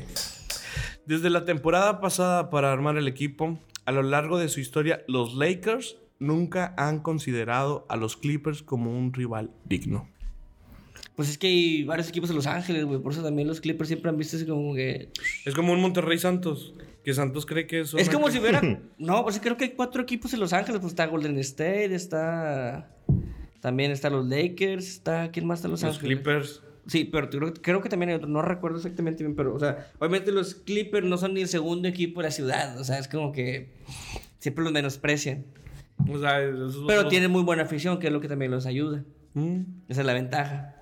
Desde 1.05 1.31
la 1.31 1.45
temporada 1.45 2.01
pasada 2.01 2.49
para 2.49 2.73
armar 2.73 2.97
el 2.97 3.09
equipo, 3.09 3.59
a 3.85 3.93
lo 3.93 4.03
largo 4.03 4.39
de 4.39 4.49
su 4.49 4.61
historia, 4.61 5.05
los 5.07 5.35
Lakers 5.35 5.99
nunca 6.19 6.75
han 6.77 7.01
considerado 7.01 7.87
a 7.89 7.97
los 7.97 8.17
Clippers 8.17 8.63
como 8.63 8.97
un 8.97 9.13
rival 9.13 9.51
digno. 9.65 10.09
Pues 11.17 11.31
es 11.31 11.39
que 11.39 11.47
hay 11.47 11.85
varios 11.85 12.11
equipos 12.11 12.29
de 12.29 12.35
Los 12.35 12.47
Ángeles, 12.47 12.85
güey. 12.85 13.01
Por 13.01 13.13
eso 13.13 13.23
también 13.23 13.49
los 13.49 13.63
Clippers 13.63 13.89
siempre 13.89 14.11
han 14.11 14.19
visto 14.19 14.37
así 14.37 14.45
como 14.45 14.75
que. 14.75 15.09
Es 15.47 15.55
como 15.55 15.73
un 15.73 15.81
Monterrey 15.81 16.19
Santos, 16.19 16.75
que 17.03 17.15
Santos 17.15 17.47
cree 17.47 17.67
que 17.67 17.87
son 17.87 17.99
Es 17.99 18.11
como 18.11 18.31
si 18.31 18.39
hubiera. 18.39 18.61
No, 18.99 19.23
pues 19.23 19.41
creo 19.41 19.57
que 19.57 19.65
hay 19.65 19.71
cuatro 19.71 20.03
equipos 20.03 20.35
en 20.35 20.41
Los 20.41 20.53
Ángeles. 20.53 20.81
Pues 20.81 20.93
está 20.93 21.07
Golden 21.07 21.39
State, 21.39 21.95
está. 21.95 22.95
También 23.61 23.93
está 23.93 24.11
los 24.11 24.27
Lakers, 24.27 24.87
está. 24.87 25.31
¿Quién 25.31 25.47
más 25.47 25.61
está 25.61 25.69
en 25.69 25.73
Los, 25.73 25.83
los 25.83 25.95
Ángeles? 25.95 26.17
Clippers. 26.19 26.63
Sí, 26.87 27.05
pero 27.05 27.31
creo, 27.31 27.55
creo 27.55 27.81
que 27.81 27.89
también 27.89 28.11
hay 28.11 28.17
otro. 28.17 28.29
No 28.29 28.43
recuerdo 28.43 28.77
exactamente 28.77 29.25
bien, 29.25 29.35
pero, 29.35 29.55
o 29.55 29.59
sea, 29.59 29.91
obviamente 29.99 30.33
los 30.33 30.55
Clippers 30.55 31.07
no 31.07 31.17
son 31.17 31.33
ni 31.33 31.41
el 31.41 31.49
segundo 31.49 31.89
equipo 31.89 32.21
de 32.21 32.29
la 32.29 32.31
ciudad. 32.31 32.79
O 32.79 32.85
sea, 32.85 32.99
es 32.99 33.09
como 33.09 33.33
que. 33.33 33.73
Siempre 34.39 34.63
los 34.63 34.73
menosprecian. 34.73 35.47
O 36.11 36.19
sea, 36.19 36.39
Pero 36.87 37.09
tienen 37.09 37.31
muy 37.31 37.43
buena 37.43 37.63
afición, 37.63 37.99
que 37.99 38.09
es 38.09 38.13
lo 38.13 38.21
que 38.21 38.29
también 38.29 38.51
los 38.51 38.67
ayuda. 38.67 39.03
Mm. 39.33 39.63
Esa 39.89 40.03
es 40.03 40.07
la 40.07 40.13
ventaja. 40.13 40.76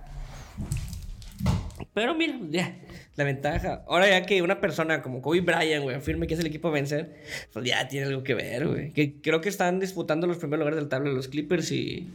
Pero 1.95 2.15
mira, 2.15 2.39
ya, 2.51 2.77
la 3.17 3.25
ventaja. 3.25 3.85
Ahora 3.87 4.09
ya 4.09 4.27
que 4.27 4.43
una 4.43 4.61
persona 4.61 5.01
como 5.01 5.23
Kobe 5.23 5.41
Bryant, 5.41 5.83
güey, 5.83 5.97
afirme 5.97 6.27
que 6.27 6.35
es 6.35 6.41
el 6.41 6.47
equipo 6.47 6.69
a 6.69 6.73
vencer, 6.73 7.15
pues 7.53 7.65
ya 7.65 7.87
tiene 7.89 8.07
algo 8.07 8.23
que 8.23 8.35
ver, 8.35 8.67
güey. 8.67 8.93
Que 8.93 9.21
creo 9.21 9.41
que 9.41 9.49
están 9.49 9.81
disputando 9.81 10.27
los 10.27 10.37
primeros 10.39 10.59
lugares 10.59 10.79
del 10.79 10.89
tabla 10.89 11.11
los 11.13 11.29
Clippers 11.29 11.71
y, 11.71 12.09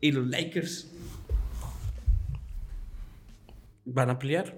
y 0.00 0.12
los 0.12 0.26
Lakers. 0.28 0.92
Van 3.86 4.10
a 4.10 4.18
pelear. 4.18 4.54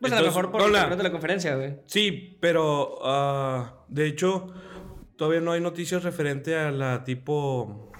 Pues 0.00 0.12
a 0.12 0.20
lo 0.20 0.26
mejor 0.26 0.50
por 0.50 0.60
el 0.60 0.66
hola. 0.68 0.80
campeonato 0.80 1.02
de 1.02 1.08
la 1.08 1.12
conferencia, 1.12 1.54
güey. 1.56 1.74
Sí, 1.86 2.36
pero 2.40 2.98
ah, 3.04 3.84
de 3.88 4.06
hecho, 4.06 4.52
todavía 5.16 5.40
no 5.40 5.52
hay 5.52 5.60
noticias 5.60 6.02
referente 6.02 6.56
a 6.56 6.70
la 6.70 7.04
tipo 7.04 7.91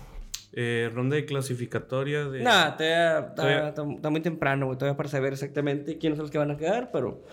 eh, 0.52 0.90
ronda 0.92 1.16
de 1.16 1.24
clasificatoria 1.24 2.26
de... 2.26 2.42
Nah, 2.42 2.76
todavía 2.76 3.18
está, 3.20 3.34
Todavía- 3.34 3.68
está- 3.68 4.10
muy 4.10 4.20
temprano, 4.20 4.66
güey. 4.66 4.78
Todavía 4.78 4.96
para 4.96 5.08
saber 5.08 5.32
exactamente 5.32 5.98
quiénes 5.98 6.16
son 6.18 6.24
los 6.24 6.30
que 6.30 6.38
van 6.38 6.50
a 6.50 6.56
quedar, 6.56 6.90
pero 6.92 7.24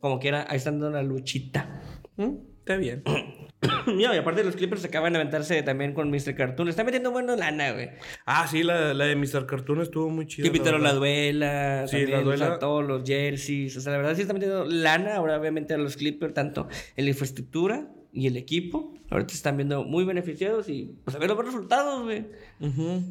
como 0.00 0.18
quiera, 0.18 0.46
ahí 0.48 0.56
están 0.56 0.80
dando 0.80 0.96
la 0.96 1.02
luchita. 1.02 1.80
¿Mm? 2.16 2.34
Está 2.60 2.76
bien. 2.76 3.02
Mira, 3.86 4.14
y 4.14 4.18
aparte 4.18 4.42
los 4.44 4.56
Clippers 4.56 4.84
acaban 4.84 5.12
de 5.12 5.18
aventarse 5.18 5.62
también 5.62 5.92
con 5.92 6.10
Mr. 6.10 6.34
Cartoon. 6.34 6.68
Está 6.68 6.82
metiendo 6.84 7.10
buena 7.10 7.36
lana, 7.36 7.72
güey. 7.72 7.90
Ah, 8.24 8.46
sí, 8.46 8.62
la, 8.62 8.94
la 8.94 9.04
de 9.04 9.16
Mr. 9.16 9.44
Cartoon 9.46 9.80
estuvo 9.82 10.08
muy 10.08 10.26
chida. 10.26 10.44
Que 10.44 10.50
pintaron 10.50 10.82
la 10.82 10.88
verdad. 10.90 10.98
duela, 11.00 11.84
Sí, 11.88 11.96
también, 11.98 12.10
la 12.12 12.18
o 12.18 12.36
sea, 12.36 12.46
duela. 12.46 12.58
todos 12.58 12.86
los 12.86 13.02
jerseys. 13.06 13.76
O 13.76 13.80
sea, 13.80 13.92
la 13.92 13.98
verdad 13.98 14.14
sí 14.14 14.22
está 14.22 14.32
metiendo 14.32 14.64
lana 14.64 15.16
ahora, 15.16 15.38
obviamente, 15.38 15.74
a 15.74 15.78
los 15.78 15.96
Clippers, 15.96 16.32
tanto 16.32 16.68
en 16.96 17.04
la 17.04 17.10
infraestructura 17.10 17.88
y 18.12 18.26
el 18.28 18.36
equipo. 18.38 18.94
Ahorita 19.10 19.30
se 19.30 19.36
están 19.36 19.56
viendo 19.56 19.82
muy 19.84 20.04
beneficiados 20.04 20.68
y 20.68 20.96
pues 21.04 21.16
a 21.16 21.18
ver 21.18 21.28
los 21.28 21.36
buenos 21.36 21.52
resultados, 21.54 22.04
güey. 22.04 22.26
Ujú. 22.60 23.02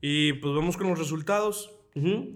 Y 0.00 0.32
pues 0.34 0.54
vamos 0.54 0.76
con 0.76 0.88
los 0.88 0.98
resultados 0.98 1.70
Ujú. 1.94 2.34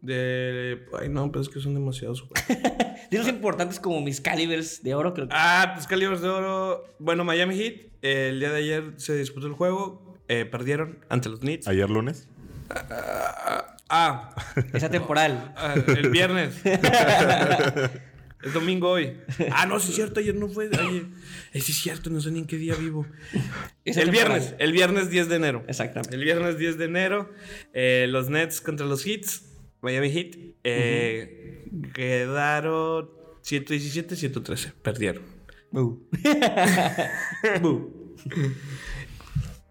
de... 0.00 0.86
Ay, 0.98 1.08
no, 1.10 1.30
pero 1.30 1.42
es 1.42 1.48
que 1.48 1.60
son 1.60 1.74
demasiados. 1.74 2.26
güey. 2.28 2.58
Dinos 3.10 3.28
importantes 3.28 3.78
como 3.78 4.00
mis 4.00 4.20
calibers 4.22 4.82
de 4.82 4.94
oro, 4.94 5.12
creo 5.12 5.28
que. 5.28 5.34
ah, 5.36 5.72
pues 5.74 5.86
Calibers 5.86 6.22
de 6.22 6.28
Oro. 6.30 6.84
Bueno, 6.98 7.24
Miami 7.24 7.54
Heat. 7.56 7.74
eh, 8.00 8.28
el 8.30 8.40
día 8.40 8.50
de 8.50 8.58
ayer 8.58 8.94
se 8.96 9.14
disputó 9.16 9.46
el 9.46 9.52
juego. 9.52 10.16
eh, 10.28 10.46
perdieron 10.46 11.04
ante 11.10 11.28
los 11.28 11.40
Knicks. 11.40 11.68
Ayer 11.68 11.90
lunes. 11.90 12.28
Ah, 13.90 14.34
Esa 14.72 14.88
temporal. 14.88 15.52
ah, 15.56 15.74
el 15.86 16.08
viernes. 16.08 16.62
es 18.42 18.52
domingo 18.52 18.90
hoy. 18.90 19.16
Ah, 19.52 19.66
no, 19.66 19.78
sí 19.80 19.90
es 19.90 19.96
cierto, 19.96 20.20
ayer 20.20 20.34
no 20.34 20.48
fue. 20.48 20.66
Ayer. 20.72 21.02
Eh, 21.02 21.58
es 21.58 21.64
cierto, 21.64 22.10
no 22.10 22.20
sé 22.20 22.30
ni 22.30 22.40
en 22.40 22.46
qué 22.46 22.56
día 22.56 22.74
vivo. 22.74 23.06
El 23.84 24.10
viernes, 24.10 24.54
el 24.58 24.72
viernes 24.72 25.10
10 25.10 25.28
de 25.28 25.36
enero. 25.36 25.64
Exactamente. 25.68 26.14
El 26.14 26.22
viernes 26.24 26.56
10 26.58 26.78
de 26.78 26.84
enero, 26.84 27.30
eh, 27.72 28.06
los 28.08 28.30
Nets 28.30 28.60
contra 28.60 28.86
los 28.86 29.04
Heats, 29.04 29.44
Miami 29.80 30.10
Heat, 30.10 30.36
eh, 30.62 31.66
quedaron 31.92 33.10
117-113, 33.42 34.72
perdieron. 34.82 35.24
Bu. 35.72 36.08
Bu. 37.60 38.16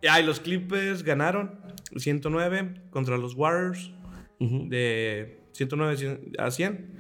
Ah, 0.10 0.20
y 0.20 0.26
los 0.26 0.40
Clippers 0.40 1.04
ganaron 1.04 1.60
109 1.96 2.82
contra 2.90 3.18
los 3.18 3.36
Warriors 3.36 3.92
Ujú. 4.40 4.68
de 4.68 5.42
109 5.54 6.34
a 6.38 6.52
100. 6.52 6.92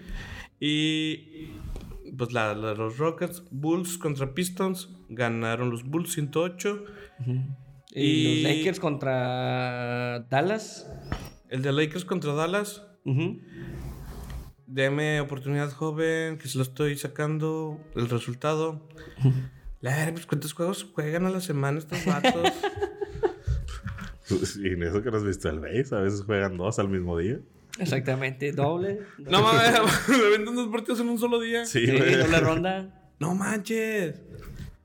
Y 0.63 1.49
pues 2.17 2.31
la, 2.33 2.53
la- 2.53 2.75
los 2.75 2.97
Rockets, 2.99 3.43
Bulls 3.49 3.97
contra 3.97 4.33
Pistons, 4.35 4.89
ganaron 5.09 5.69
los 5.71 5.83
Bulls 5.83 6.11
108. 6.13 6.85
Y, 7.93 8.01
Y- 8.01 8.43
los 8.43 8.53
Lakers 8.57 8.79
contra 8.79 10.19
Dallas. 10.29 10.87
El 11.49 11.63
de 11.63 11.71
Lakers 11.73 12.05
contra 12.05 12.33
Dallas, 12.33 12.83
Ujú. 13.03 13.39
Deme 14.67 15.19
oportunidad 15.19 15.69
joven, 15.71 16.37
que 16.37 16.47
se 16.47 16.57
lo 16.57 16.63
estoy 16.63 16.95
sacando 16.95 17.77
el 17.95 18.07
resultado. 18.07 18.87
La 19.81 20.09
pues 20.13 20.25
cuántos 20.27 20.53
juegos 20.53 20.83
juegan 20.93 21.25
a 21.25 21.29
la 21.31 21.41
semana 21.41 21.79
estos 21.79 22.05
vatos. 22.05 22.53
Y 24.63 24.67
en 24.69 24.83
eso 24.83 25.01
que 25.03 25.11
nos 25.11 25.25
viste 25.25 25.49
el 25.49 25.59
base, 25.59 25.93
a 25.93 25.99
veces 25.99 26.21
juegan 26.23 26.55
dos 26.55 26.79
al 26.79 26.87
mismo 26.87 27.17
día. 27.17 27.39
Exactamente, 27.79 28.51
doble. 28.51 28.99
no 29.17 29.41
mames, 29.43 29.71
me 30.09 30.29
venden 30.29 30.55
dos 30.55 30.69
partidos 30.69 30.99
en 30.99 31.09
un 31.09 31.17
solo 31.19 31.39
día. 31.39 31.65
Sí, 31.65 31.85
doble 31.85 32.39
ronda. 32.39 33.11
No 33.19 33.35
manches. 33.35 34.15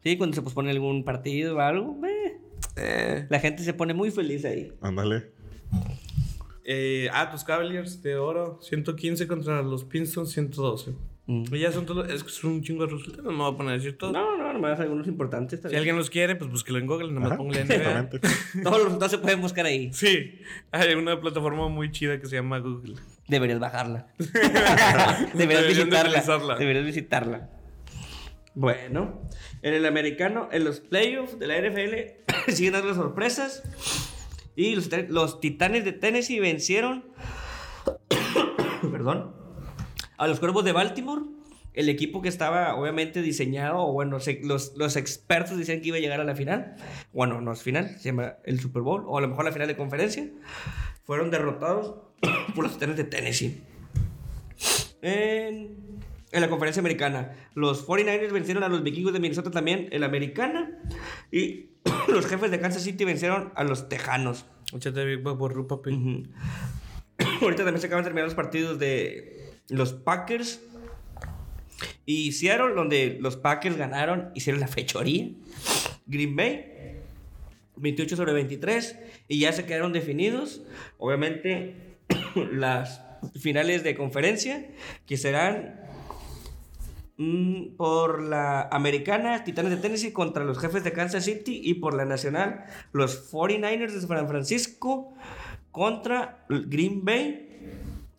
Sí, 0.03 0.17
cuando 0.17 0.35
se 0.37 0.43
pospone 0.43 0.71
algún 0.71 1.05
partido 1.05 1.57
o 1.57 1.61
algo, 1.61 1.99
eh, 2.07 2.39
Eh, 2.77 3.27
la 3.29 3.41
gente 3.41 3.63
se 3.65 3.73
pone 3.75 3.93
muy 3.95 4.11
feliz 4.11 4.45
ahí. 4.45 4.73
Ándale. 4.81 5.31
eh, 6.65 7.09
ah, 7.13 7.31
tus 7.31 7.45
Cavaliers 7.45 8.03
de 8.03 8.17
oro, 8.17 8.59
115 8.63 9.27
contra 9.27 9.63
los 9.63 9.85
Pistons, 9.85 10.31
112. 10.33 10.93
Y 11.29 11.59
ya 11.59 11.73
son 11.73 11.87
todos, 11.87 12.09
es 12.09 12.45
un 12.45 12.63
chingo 12.63 12.87
de 12.87 12.93
resultados, 12.93 13.25
no 13.25 13.33
me 13.33 13.39
voy 13.39 13.53
a 13.53 13.57
poner 13.57 13.73
a 13.73 13.77
decir 13.77 13.99
todo. 13.99 14.13
No, 14.13 14.37
no, 14.37 14.53
nomás 14.53 14.79
algunos 14.79 15.09
importantes. 15.09 15.61
Si 15.69 15.75
alguien 15.75 15.97
los 15.97 16.09
quiere, 16.09 16.37
pues 16.37 16.49
búsquelo 16.49 16.79
en 16.79 16.87
Google, 16.87 17.11
nomás 17.11 17.33
Ajá, 17.33 17.39
ponle 17.39 17.65
NBA. 17.65 18.11
Todos 18.63 18.77
los 18.79 18.85
resultados 18.85 19.11
se 19.11 19.19
pueden 19.19 19.41
buscar 19.41 19.67
ahí. 19.67 19.93
Sí, 19.93 20.39
hay 20.71 20.95
una 20.95 21.21
plataforma 21.21 21.69
muy 21.69 21.91
chida 21.91 22.21
que 22.21 22.27
se 22.29 22.37
llama 22.37 22.61
Google. 22.61 22.95
Deberías 23.27 23.59
bajarla. 23.59 24.07
Deberías 25.35 25.63
de 25.63 25.69
visitarla. 25.69 26.11
utilizarla. 26.11 26.59
Deberías 26.59 26.85
visitarla. 26.85 27.51
Bueno, 28.55 29.21
en 29.63 29.75
el 29.75 29.85
americano, 29.85 30.49
en 30.53 30.63
los 30.63 30.79
playoffs 30.79 31.41
de 31.41 31.47
la 31.49 31.61
NFL, 31.61 32.51
siguen 32.53 32.75
dando 32.75 32.89
las 32.89 32.97
sorpresas. 32.99 33.65
Y 34.55 34.77
los 35.09 35.41
titanes 35.41 35.85
de 35.85 35.91
Tennessee 35.93 36.39
vencieron. 36.39 37.05
perdón. 38.93 39.46
A 40.19 40.27
los 40.27 40.39
cuervos 40.41 40.65
de 40.65 40.73
Baltimore. 40.73 41.23
El 41.75 41.91
equipo 41.91 42.23
que 42.23 42.29
estaba 42.31 42.75
obviamente 42.75 43.21
diseñado, 43.21 43.79
o 43.81 43.93
bueno, 43.93 44.19
se- 44.19 44.41
los, 44.43 44.73
los 44.77 44.97
expertos 44.97 45.59
decían 45.59 45.83
que 45.83 45.89
iba 45.89 45.99
a 45.99 46.01
llegar 46.01 46.21
a 46.21 46.25
la 46.25 46.35
final. 46.35 46.75
Bueno, 47.13 47.43
no 47.43 47.53
es 47.53 47.63
final, 47.63 47.99
se 47.99 48.09
llama 48.11 48.37
el 48.45 48.59
Super 48.61 48.81
Bowl, 48.83 49.05
o 49.07 49.19
a 49.19 49.21
lo 49.21 49.29
mejor 49.29 49.45
la 49.45 49.53
final 49.53 49.69
de 49.69 49.77
conferencia. 49.77 50.27
Fueron 51.05 51.31
derrotados 51.31 51.97
por 52.55 52.65
los 52.65 52.73
titanes 52.75 52.97
de 52.97 53.05
Tennessee. 53.05 53.61
En, 55.03 55.77
en 56.33 56.41
la 56.41 56.49
conferencia 56.49 56.81
americana, 56.81 57.33
los 57.55 57.87
49ers 57.87 58.33
vencieron 58.33 58.63
a 58.65 58.69
los 58.69 58.83
vikingos 58.83 59.13
de 59.13 59.21
Minnesota 59.21 59.51
también 59.51 59.89
en 59.93 60.01
la 60.01 60.07
americana. 60.07 60.79
Y 61.31 61.71
los 62.09 62.27
jefes 62.27 62.51
de 62.51 62.59
Kansas 62.59 62.83
City 62.83 63.05
vencieron 63.05 63.53
a 63.55 63.65
los 63.65 63.89
tejanos. 63.89 64.47
Échate 64.75 65.05
Big 65.05 65.23
Bob 65.23 65.39
por 65.39 65.67
papi. 65.67 65.91
Ujú. 65.93 66.23
Ahorita 67.43 67.65
también 67.65 67.81
se 67.81 67.87
acaban 67.87 68.03
de 68.03 68.09
terminar 68.09 68.25
los 68.25 68.35
partidos 68.35 68.79
de 68.79 69.36
los 69.69 69.93
Packers 69.93 70.61
y 72.05 72.31
donde 72.75 73.19
los 73.21 73.37
Packers 73.37 73.77
ganaron, 73.77 74.31
hicieron 74.35 74.61
la 74.61 74.69
fechoría. 74.69 75.29
Green 76.07 76.37
Bay, 76.37 77.01
28 77.77 78.17
sobre 78.17 78.33
23, 78.33 78.97
y 79.29 79.41
ya 79.41 79.53
se 79.53 79.67
quedaron 79.67 79.93
definidos. 79.93 80.63
Obviamente, 80.99 81.75
las 82.53 83.03
finales 83.41 83.83
de 83.83 83.97
conferencia, 83.97 84.69
que 85.05 85.17
serán 85.17 85.81
mm, 87.17 87.75
por 87.77 88.23
la 88.23 88.69
americana, 88.71 89.43
Titanes 89.43 89.73
de 89.73 89.79
Tennessee 89.79 90.13
contra 90.13 90.45
los 90.45 90.59
jefes 90.61 90.85
de 90.85 90.93
Kansas 90.93 91.25
City, 91.25 91.61
y 91.65 91.75
por 91.75 91.95
la 91.95 92.05
nacional, 92.05 92.67
los 92.93 93.33
49ers 93.33 93.93
de 93.93 94.01
San 94.01 94.29
Francisco 94.29 95.13
contra 95.73 96.47
Green 96.49 97.05
Bay, 97.05 97.46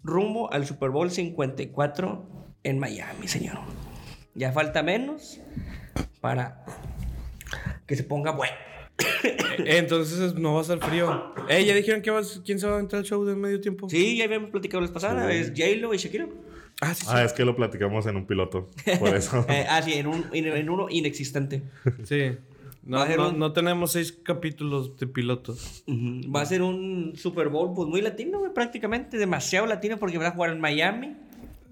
rumbo 0.07 0.51
al 0.51 0.65
Super 0.65 0.89
Bowl 0.89 1.11
54 1.11 2.25
en 2.63 2.79
Miami, 2.79 3.27
señor. 3.27 3.59
Ya 4.33 4.51
falta 4.51 4.81
menos 4.81 5.39
para 6.21 6.65
que 7.85 7.95
se 7.95 8.03
ponga 8.03 8.31
bueno. 8.31 8.55
Entonces 9.59 10.35
no 10.35 10.55
va 10.55 10.61
a 10.61 10.63
ser 10.63 10.79
frío. 10.79 11.33
Eh, 11.49 11.65
ya 11.65 11.75
dijeron 11.75 12.01
que 12.01 12.09
vas, 12.09 12.41
quién 12.43 12.59
se 12.59 12.67
va 12.67 12.77
a 12.77 12.79
entrar 12.79 12.99
al 13.01 13.05
show 13.05 13.23
de 13.25 13.35
medio 13.35 13.59
tiempo. 13.61 13.89
Sí, 13.89 14.17
ya 14.17 14.25
habíamos 14.25 14.49
platicado 14.49 14.81
la 14.81 14.87
vez 14.87 14.93
pasada, 14.93 15.31
es 15.31 15.49
J-Lo 15.55 15.93
y 15.93 15.97
Shakira. 15.97 16.27
Ah, 16.81 16.93
sí, 16.93 17.05
sí. 17.05 17.11
Ah, 17.11 17.23
es 17.23 17.33
que 17.33 17.43
lo 17.43 17.55
platicamos 17.55 18.05
en 18.05 18.15
un 18.15 18.27
piloto. 18.27 18.69
Por 18.99 19.09
eso. 19.15 19.45
Eh, 19.49 19.65
ah, 19.67 19.81
sí, 19.81 19.93
en, 19.93 20.07
un, 20.07 20.25
en, 20.31 20.47
en 20.47 20.69
uno 20.69 20.87
inexistente. 20.89 21.63
Sí. 22.03 22.37
No, 22.87 23.05
no, 23.05 23.29
un- 23.29 23.39
no 23.39 23.51
tenemos 23.53 23.91
seis 23.91 24.11
capítulos 24.11 24.97
de 24.97 25.07
pilotos. 25.07 25.83
Va 25.87 26.41
a 26.41 26.45
ser 26.45 26.61
un 26.61 27.13
Super 27.15 27.49
Bowl 27.49 27.73
pues 27.75 27.87
muy 27.89 28.01
latino, 28.01 28.39
güey, 28.39 28.53
prácticamente 28.53 29.17
demasiado 29.17 29.65
latino 29.67 29.97
porque 29.97 30.17
van 30.17 30.27
a 30.27 30.31
jugar 30.31 30.51
en 30.51 30.61
Miami, 30.61 31.15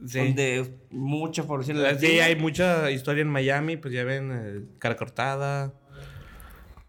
Sí. 0.06 0.20
donde 0.20 0.74
mucha 0.92 1.44
población 1.48 1.78
Sí, 2.00 2.20
hay 2.20 2.36
mucha 2.36 2.92
historia 2.92 3.22
en 3.22 3.30
Miami, 3.30 3.78
pues 3.78 3.94
ya 3.94 4.04
ven, 4.04 4.32
eh, 4.34 4.62
cara 4.78 4.96
cortada, 4.98 5.74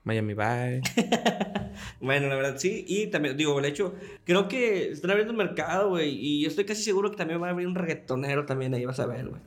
Miami 0.04 0.34
Vice. 0.34 0.82
Bueno, 2.00 2.28
la 2.28 2.36
verdad 2.36 2.56
sí. 2.58 2.84
Y 2.88 3.08
también, 3.08 3.36
digo, 3.36 3.58
el 3.58 3.64
hecho, 3.66 3.94
creo 4.24 4.48
que 4.48 4.90
están 4.90 5.10
abriendo 5.10 5.32
un 5.32 5.38
mercado, 5.38 5.90
güey. 5.90 6.10
Y 6.14 6.42
yo 6.42 6.48
estoy 6.48 6.64
casi 6.64 6.82
seguro 6.82 7.10
que 7.10 7.16
también 7.16 7.40
va 7.42 7.48
a 7.48 7.50
abrir 7.50 7.66
un 7.66 7.74
reggaetonero 7.74 8.46
también 8.46 8.72
ahí, 8.74 8.84
vas 8.84 8.98
a 9.00 9.06
ver, 9.06 9.28
güey. 9.28 9.40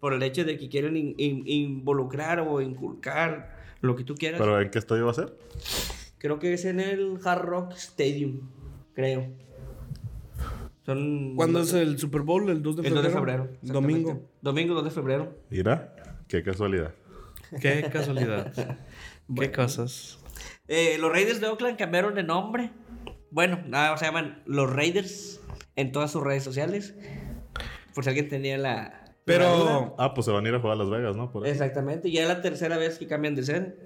Por 0.00 0.12
el 0.12 0.22
hecho 0.22 0.44
de 0.44 0.56
que 0.58 0.68
quieren 0.68 0.96
in- 0.96 1.14
in- 1.18 1.42
involucrar 1.46 2.40
o 2.40 2.60
inculcar 2.60 3.57
lo 3.80 3.96
que 3.96 4.04
tú 4.04 4.14
quieras. 4.14 4.40
¿Pero 4.40 4.60
en 4.60 4.70
qué 4.70 4.78
estadio 4.78 5.04
va 5.04 5.12
a 5.12 5.14
ser? 5.14 5.36
Creo 6.18 6.38
que 6.38 6.52
es 6.52 6.64
en 6.64 6.80
el 6.80 7.18
Hard 7.24 7.42
Rock 7.42 7.72
Stadium, 7.74 8.40
creo. 8.94 9.28
Son... 10.84 11.34
¿Cuándo 11.36 11.60
es 11.60 11.72
el 11.74 11.98
Super 11.98 12.22
Bowl? 12.22 12.48
¿El 12.48 12.62
2 12.62 12.76
de 12.76 12.88
El 12.88 12.94
2 12.94 13.02
febrero? 13.04 13.44
de 13.44 13.48
febrero. 13.48 13.58
Domingo. 13.62 14.28
Domingo 14.40 14.74
2 14.74 14.84
de 14.84 14.90
febrero. 14.90 15.38
Mira, 15.50 15.94
qué 16.26 16.42
casualidad. 16.42 16.94
Qué 17.60 17.88
casualidad. 17.92 18.52
Qué 19.36 19.52
cosas. 19.52 20.18
Eh, 20.66 20.96
los 20.98 21.12
Raiders 21.12 21.40
de 21.40 21.48
Oakland 21.48 21.76
cambiaron 21.76 22.14
de 22.14 22.22
nombre. 22.22 22.70
Bueno, 23.30 23.60
nada, 23.66 23.96
se 23.98 24.06
llaman 24.06 24.42
los 24.46 24.70
Raiders 24.70 25.40
en 25.76 25.92
todas 25.92 26.10
sus 26.10 26.22
redes 26.22 26.42
sociales. 26.42 26.94
Por 27.94 28.04
si 28.04 28.10
alguien 28.10 28.28
tenía 28.28 28.56
la, 28.56 28.97
Pero. 29.28 29.94
Ah, 29.98 30.14
pues 30.14 30.24
se 30.24 30.30
van 30.32 30.44
a 30.44 30.48
ir 30.48 30.54
a 30.54 30.60
jugar 30.60 30.74
a 30.74 30.78
Las 30.78 30.90
Vegas, 30.90 31.16
¿no? 31.16 31.30
Por. 31.30 31.46
Exactamente. 31.46 32.10
Ya 32.10 32.22
es 32.22 32.28
la 32.28 32.40
tercera 32.42 32.76
vez 32.76 32.98
que 32.98 33.06
cambian 33.06 33.34
de 33.34 33.42
sede. 33.44 33.76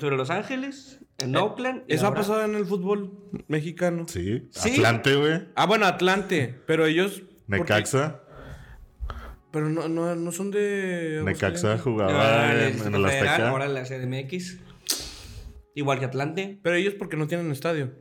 Sobre 0.00 0.16
Los 0.16 0.30
Ángeles, 0.30 1.00
en 1.18 1.36
Oakland. 1.36 1.80
Eh, 1.82 1.94
Eso 1.94 2.06
ha 2.06 2.14
pasado 2.14 2.42
en 2.44 2.54
el 2.54 2.64
fútbol 2.64 3.12
mexicano. 3.48 4.06
Sí. 4.08 4.48
Sí. 4.50 4.70
Atlante, 4.76 5.14
güey. 5.16 5.48
Ah, 5.56 5.66
bueno, 5.66 5.86
Atlante. 5.86 6.54
Pero 6.66 6.86
ellos. 6.86 7.22
Necaxa. 7.46 8.20
Pero 9.50 9.68
no, 9.68 9.88
no, 9.88 10.14
no 10.14 10.32
son 10.32 10.50
de. 10.50 11.20
Necaxa 11.24 11.78
jugaba 11.78 12.12
Ahora 12.12 12.52
el 12.66 12.74
en, 12.80 12.86
en 12.86 12.94
el 12.94 13.04
Azteca. 13.04 13.48
ahora 13.50 13.68
la 13.68 13.84
CDMX. 13.84 14.58
Igual 15.74 15.98
que 15.98 16.04
Atlante. 16.06 16.58
Pero 16.62 16.76
ellos 16.76 16.94
porque 16.94 17.16
no 17.16 17.26
tienen 17.26 17.50
estadio. 17.50 17.92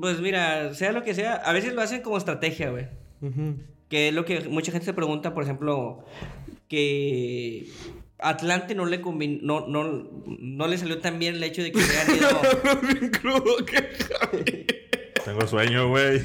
Pues 0.00 0.20
mira, 0.20 0.74
sea 0.74 0.92
lo 0.92 1.02
que 1.02 1.14
sea, 1.14 1.34
a 1.34 1.52
veces 1.52 1.74
lo 1.74 1.80
hacen 1.82 2.02
como 2.02 2.18
estrategia, 2.18 2.70
güey. 2.70 2.88
Ujú. 3.20 3.56
Que 3.88 4.08
es 4.08 4.14
lo 4.14 4.24
que 4.24 4.40
mucha 4.48 4.70
gente 4.72 4.84
se 4.84 4.92
pregunta, 4.92 5.32
por 5.34 5.42
ejemplo, 5.44 6.04
que 6.68 7.68
Atlante 8.18 8.74
no 8.74 8.84
le 8.86 9.00
convin- 9.00 9.40
no, 9.42 9.66
no, 9.66 10.08
no 10.26 10.68
le 10.68 10.76
salió 10.76 10.98
tan 10.98 11.18
bien 11.18 11.36
el 11.36 11.42
hecho 11.44 11.62
de 11.62 11.72
que 11.72 11.80
se 11.80 11.98
hayan 11.98 12.16
ido. 12.18 12.40
Bien 12.82 13.10
crudo 13.10 13.64
que 13.64 14.66
Tengo 15.24 15.46
sueño, 15.46 15.88
güey. 15.88 16.20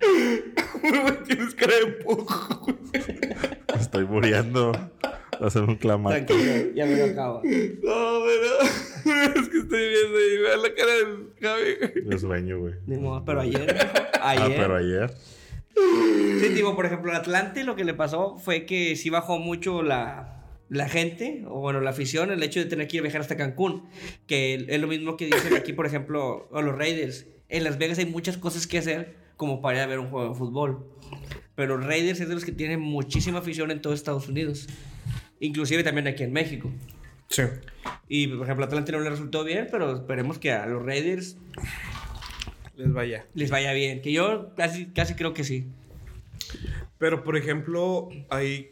Tienes 1.26 1.54
cara 1.54 1.72
de 1.76 1.86
pujo. 2.04 2.66
Me 3.74 3.80
Estoy 3.80 4.04
muriendo. 4.04 4.72
Va 4.72 5.46
a 5.48 5.50
ser 5.50 5.62
un 5.64 5.76
clamato. 5.76 6.14
Tranquilo, 6.16 6.72
ya 6.74 6.86
me 6.86 6.96
lo 6.96 7.04
acabo. 7.04 7.42
No, 7.44 8.22
pero. 8.24 8.70
Es 9.36 9.48
que 9.48 9.58
estoy 9.58 9.88
viendo 9.88 10.20
y 10.20 10.38
veo 10.38 10.56
la 10.62 10.74
cara 10.74 10.92
del 10.94 11.30
Javi. 11.40 12.02
De 12.08 12.18
sueño, 12.18 12.58
güey. 12.58 12.74
Ni 12.86 12.96
modo, 12.96 13.24
pero 13.24 13.40
ayer, 13.40 13.76
Ah, 14.20 14.30
ayer. 14.30 14.56
pero 14.60 14.76
ayer. 14.76 15.14
Sí, 15.76 16.48
digo, 16.48 16.74
por 16.74 16.86
ejemplo, 16.86 17.10
en 17.10 17.16
Atlante 17.18 17.64
lo 17.64 17.76
que 17.76 17.84
le 17.84 17.94
pasó 17.94 18.38
fue 18.38 18.66
que 18.66 18.96
sí 18.96 19.10
bajó 19.10 19.38
mucho 19.38 19.82
la, 19.82 20.44
la 20.68 20.88
gente, 20.88 21.44
o 21.46 21.60
bueno, 21.60 21.80
la 21.80 21.90
afición, 21.90 22.30
el 22.30 22.42
hecho 22.42 22.60
de 22.60 22.66
tener 22.66 22.88
que 22.88 22.96
ir 22.96 23.00
a 23.00 23.04
viajar 23.04 23.20
hasta 23.20 23.36
Cancún. 23.36 23.84
Que 24.26 24.66
es 24.68 24.80
lo 24.80 24.86
mismo 24.86 25.16
que 25.16 25.26
dicen 25.26 25.54
aquí, 25.54 25.72
por 25.72 25.86
ejemplo, 25.86 26.48
a 26.52 26.62
los 26.62 26.76
Raiders. 26.76 27.26
En 27.48 27.64
Las 27.64 27.78
Vegas 27.78 27.98
hay 27.98 28.06
muchas 28.06 28.36
cosas 28.36 28.66
que 28.66 28.78
hacer 28.78 29.16
como 29.36 29.60
para 29.60 29.78
ir 29.78 29.84
a 29.84 29.86
ver 29.86 29.98
un 29.98 30.08
juego 30.08 30.30
de 30.30 30.34
fútbol. 30.34 30.86
Pero 31.54 31.78
Raiders 31.78 32.20
es 32.20 32.28
de 32.28 32.34
los 32.34 32.44
que 32.44 32.52
tienen 32.52 32.80
muchísima 32.80 33.38
afición 33.38 33.70
en 33.70 33.80
todo 33.80 33.92
Estados 33.92 34.28
Unidos. 34.28 34.66
Inclusive 35.40 35.84
también 35.84 36.06
aquí 36.06 36.22
en 36.22 36.32
México. 36.32 36.70
Sí. 37.28 37.42
Y, 38.08 38.28
por 38.28 38.44
ejemplo, 38.44 38.64
Atlante 38.64 38.92
no 38.92 39.00
le 39.00 39.10
resultó 39.10 39.44
bien, 39.44 39.68
pero 39.70 39.96
esperemos 39.96 40.38
que 40.38 40.52
a 40.52 40.66
los 40.66 40.84
Raiders 40.84 41.36
Les 42.76 42.92
vaya. 42.92 43.26
les 43.34 43.50
vaya 43.50 43.72
bien. 43.72 44.02
Que 44.02 44.12
yo 44.12 44.50
casi, 44.56 44.86
casi 44.86 45.14
creo 45.14 45.32
que 45.34 45.44
sí. 45.44 45.66
Pero, 46.98 47.24
por 47.24 47.36
ejemplo, 47.36 48.08
hay. 48.30 48.70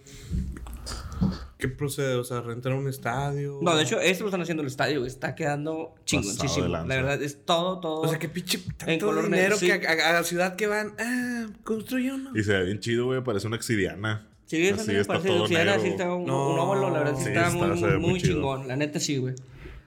¿Qué 1.59 1.68
procede? 1.68 2.16
O 2.16 2.24
sea, 2.24 2.42
rentar 2.42 2.74
un 2.74 2.88
estadio. 2.88 3.59
No, 3.62 3.74
de 3.76 3.84
hecho, 3.84 3.98
esto 4.00 4.24
lo 4.24 4.28
están 4.28 4.42
haciendo 4.42 4.62
el 4.62 4.66
estadio. 4.66 5.07
Está 5.07 5.34
quedando 5.34 5.94
chingoncísimo. 6.05 6.68
La 6.68 6.82
verdad, 6.84 7.22
es 7.22 7.44
todo, 7.46 7.80
todo. 7.80 8.00
O 8.02 8.09
sea, 8.09 8.18
qué 8.18 8.28
pinche 8.28 8.59
En 8.59 8.74
tanto 8.76 9.07
color 9.07 9.24
dinero 9.24 9.57
sí. 9.57 9.66
que 9.66 9.86
a, 9.86 10.11
a 10.11 10.12
la 10.12 10.24
ciudad 10.24 10.57
que 10.57 10.66
van. 10.66 10.92
Ah, 10.98 11.46
construye 11.62 12.12
uno. 12.12 12.30
Y 12.36 12.42
se 12.42 12.52
ve 12.52 12.64
bien 12.66 12.80
chido, 12.80 13.07
güey. 13.07 13.22
Parece 13.24 13.46
una 13.46 13.57
obsidiana. 13.57 14.26
Sí, 14.46 14.66
eso 14.66 14.82
Así 14.82 14.90
me 14.92 15.00
está 15.00 15.14
parece 15.14 15.28
todo 15.28 15.38
Luciana, 15.38 15.64
negro. 15.76 15.82
sí 15.82 15.88
está 15.88 16.12
un, 16.14 16.26
No. 16.26 16.50
un 16.52 16.59
óvalo, 16.59 16.90
la 16.90 16.98
verdad, 16.98 17.14
sí, 17.16 17.22
Sí, 17.24 17.28
está, 17.30 17.46
está- 17.48 17.66
muy, 17.66 17.80
muy, 17.80 17.98
muy 17.98 18.20
chingón. 18.20 18.68
La 18.68 18.76
neta, 18.76 19.00
sí, 19.00 19.16
güey. 19.16 19.34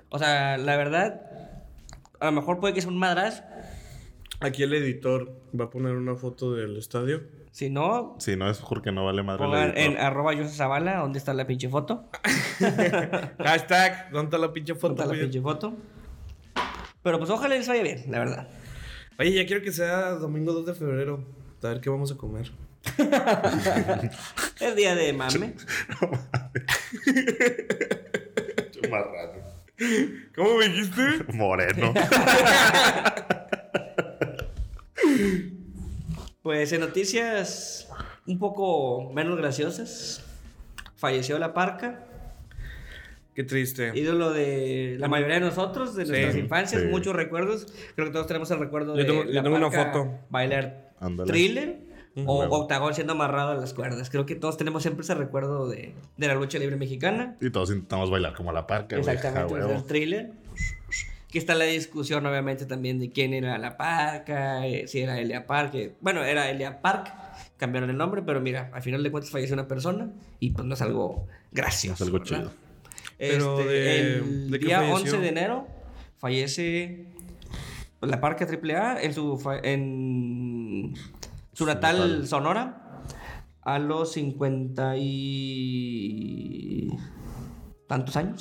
O 0.09 0.18
sea, 0.18 0.57
la 0.57 0.76
verdad, 0.78 1.22
a 2.20 2.26
lo 2.26 2.32
mejor 2.32 2.59
puede 2.59 2.74
que 2.74 2.82
sea 2.82 2.89
un 2.89 2.97
madraz. 2.97 3.43
Aquí 4.40 4.64
el 4.64 4.74
editor 4.74 5.32
va 5.60 5.66
a 5.66 5.70
poner 5.70 5.94
una 5.94 6.16
foto 6.16 6.54
del 6.54 6.78
estadio. 6.78 7.24
Si 7.52 7.70
no, 7.72 8.16
Si 8.20 8.36
no 8.36 8.50
es 8.52 8.60
porque 8.60 8.92
no 8.92 9.06
vale 9.06 9.24
madre 9.24 9.44
el 9.46 9.50
pongan 9.50 9.70
editor. 9.78 9.84
en 9.94 9.98
arroba 9.98 10.36
José 10.36 10.50
Zavala, 10.50 10.98
¿dónde 10.98 11.18
está 11.18 11.34
la 11.34 11.48
pinche 11.48 11.70
foto? 11.70 12.08
Hashtag, 13.40 14.12
¿dónde 14.12 14.26
está 14.28 14.38
la 14.38 14.54
pinche 14.54 14.74
¿Dónde 14.74 14.82
foto? 14.82 15.02
está 15.02 15.16
la 15.16 15.20
pinche 15.20 15.42
foto? 15.42 15.74
Pero 17.02 17.18
pues 17.18 17.32
ojalá 17.32 17.56
les 17.56 17.68
vaya 17.68 17.82
bien, 17.82 18.04
la 18.10 18.20
verdad. 18.20 18.48
Oye, 19.18 19.34
ya 19.34 19.48
quiero 19.48 19.64
que 19.64 19.72
sea 19.72 20.12
domingo 20.12 20.54
2 20.54 20.68
de 20.68 20.76
febrero. 20.76 21.24
A 21.64 21.68
ver 21.70 21.82
qué 21.82 21.90
vamos 21.90 22.12
a 22.12 22.18
comer. 22.18 22.52
Es 24.60 24.76
día 24.76 24.96
de 24.96 25.14
mame. 25.14 25.54
Marrano. 28.90 29.44
¿Cómo 30.36 30.58
me 30.58 30.70
dijiste? 30.70 31.02
Moreno. 31.34 31.94
Pues 36.41 36.72
en 36.72 36.82
noticias 36.82 37.89
un 38.26 38.39
poco 38.39 39.11
menos 39.13 39.38
graciosas, 39.38 40.24
falleció 40.95 41.38
la 41.39 41.53
parca. 41.53 42.03
Qué 43.36 43.43
triste. 43.43 43.91
ídolo 43.93 44.32
de 44.32 44.95
la 44.99 45.07
mayoría 45.07 45.36
de 45.36 45.41
nosotros, 45.41 45.95
de 45.95 46.05
nuestras 46.05 46.34
Sí, 46.34 46.39
infancias, 46.39 46.82
sí. 46.82 46.88
muchos 46.88 47.15
recuerdos. 47.15 47.68
Creo 47.95 48.07
que 48.07 48.13
todos 48.13 48.26
tenemos 48.26 48.49
el 48.49 48.57
recuerdo 48.59 48.95
Yo 48.95 49.01
de 49.03 49.05
tengo- 49.05 49.24
yo 49.26 49.32
la 49.32 49.43
tengo 49.43 49.57
una 49.57 49.70
Parca 49.70 49.93
foto. 49.93 50.20
bailar 50.30 50.91
Ándale. 50.99 51.32
thriller 51.32 51.78
o 52.26 52.39
Huevo. 52.39 52.55
octagón 52.61 52.95
siendo 52.95 53.13
amarrado 53.13 53.51
a 53.51 53.55
las 53.55 53.76
cuerdas. 53.76 54.09
Creo 54.09 54.26
que 54.26 54.34
todos 54.34 54.57
tenemos 54.57 54.82
siempre 54.82 55.03
ese 55.03 55.13
recuerdo 55.13 55.70
de, 55.70 55.93
de 56.18 56.28
la 56.28 56.34
lucha 56.34 56.57
libre 56.57 56.78
mexicana. 56.78 57.36
Y 57.39 57.51
todos 57.51 57.70
intentamos 57.70 58.09
bailar 58.09 58.34
como 58.34 58.51
la 58.51 58.65
parca, 58.65 58.97
güey. 58.97 59.07
Exactamente, 59.15 59.76
el 59.76 59.84
thriller. 59.86 60.32
Que 61.30 61.40
está 61.40 61.56
la 61.56 61.66
discusión, 61.66 62.26
obviamente, 62.26 62.66
también 62.66 63.00
de 63.00 63.12
quién 63.12 63.34
era 63.34 63.58
la 63.58 63.76
parca, 63.78 64.66
eh, 64.66 64.88
si 64.88 65.02
era 65.02 65.20
Elia 65.20 65.46
Park. 65.46 65.72
que- 65.72 65.96
bueno, 66.00 66.24
era 66.24 66.50
Elia 66.50 66.82
Park, 66.82 67.14
cambiaron 67.58 67.90
el 67.90 67.98
nombre, 67.98 68.22
pero 68.22 68.40
mira, 68.40 68.70
al 68.74 68.82
final 68.82 69.04
de 69.04 69.12
cuentas 69.12 69.30
falleció 69.32 69.54
una 69.54 69.68
persona 69.68 70.10
y 70.40 70.52
pues 70.52 70.66
no 70.66 70.74
es 70.74 70.82
algo 70.82 71.28
gracioso. 71.52 72.04
Es 72.04 72.08
algo 72.10 72.20
¿verdad? 72.20 72.38
chido. 72.40 72.52
Pero 73.18 73.60
Este, 73.60 73.72
de- 73.74 74.18
el 74.18 74.52
¿de 74.52 74.60
qué 74.60 74.66
día 74.68 74.78
falleció? 74.80 74.96
11 75.16 75.18
de 75.20 75.28
enero 75.30 75.68
fallece 76.18 77.08
la 78.02 78.22
Parca 78.22 78.46
AAA 78.46 79.02
en 79.02 79.14
su, 79.14 79.42
en 79.64 80.94
su 81.54 81.66
natal 81.66 81.98
natal. 82.00 82.28
Sonora 82.28 83.02
a 83.64 83.80
los 83.80 84.14
50 84.14 84.96
y 84.98 86.88
tantos 87.88 88.16
años. 88.18 88.40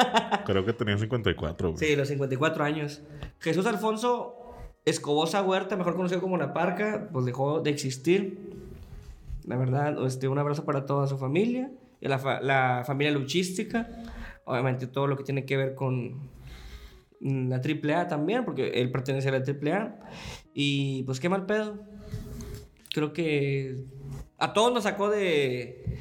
Creo 0.46 0.64
que 0.64 0.72
tenía 0.72 0.96
54, 0.98 1.72
güey. 1.72 1.78
sí, 1.78 1.96
los 1.96 2.08
54 2.08 2.64
años. 2.64 3.02
Jesús 3.40 3.66
Alfonso 3.66 4.34
Escobosa 4.84 5.42
Huerta, 5.42 5.76
mejor 5.76 5.96
conocido 5.96 6.20
como 6.20 6.36
La 6.36 6.52
Parca, 6.52 7.08
pues 7.12 7.24
dejó 7.26 7.60
de 7.60 7.70
existir. 7.70 8.38
La 9.44 9.56
verdad, 9.56 10.04
este, 10.06 10.28
un 10.28 10.38
abrazo 10.38 10.64
para 10.64 10.86
toda 10.86 11.06
su 11.06 11.18
familia 11.18 11.70
y 12.00 12.08
la, 12.08 12.18
fa- 12.18 12.40
la 12.40 12.82
familia 12.86 13.12
luchística. 13.12 13.88
Obviamente 14.44 14.86
todo 14.86 15.06
lo 15.06 15.16
que 15.16 15.24
tiene 15.24 15.44
que 15.44 15.56
ver 15.56 15.74
con 15.74 16.28
la 17.20 17.56
AAA 17.56 18.08
también, 18.08 18.44
porque 18.44 18.68
él 18.80 18.90
pertenece 18.90 19.28
a 19.28 19.32
la 19.32 19.38
AAA. 19.38 19.98
Y 20.54 21.02
pues 21.04 21.18
qué 21.20 21.28
mal 21.28 21.46
pedo. 21.46 21.78
Creo 22.92 23.12
que 23.12 23.84
a 24.38 24.52
todos 24.52 24.72
nos 24.72 24.84
sacó 24.84 25.10
de... 25.10 25.98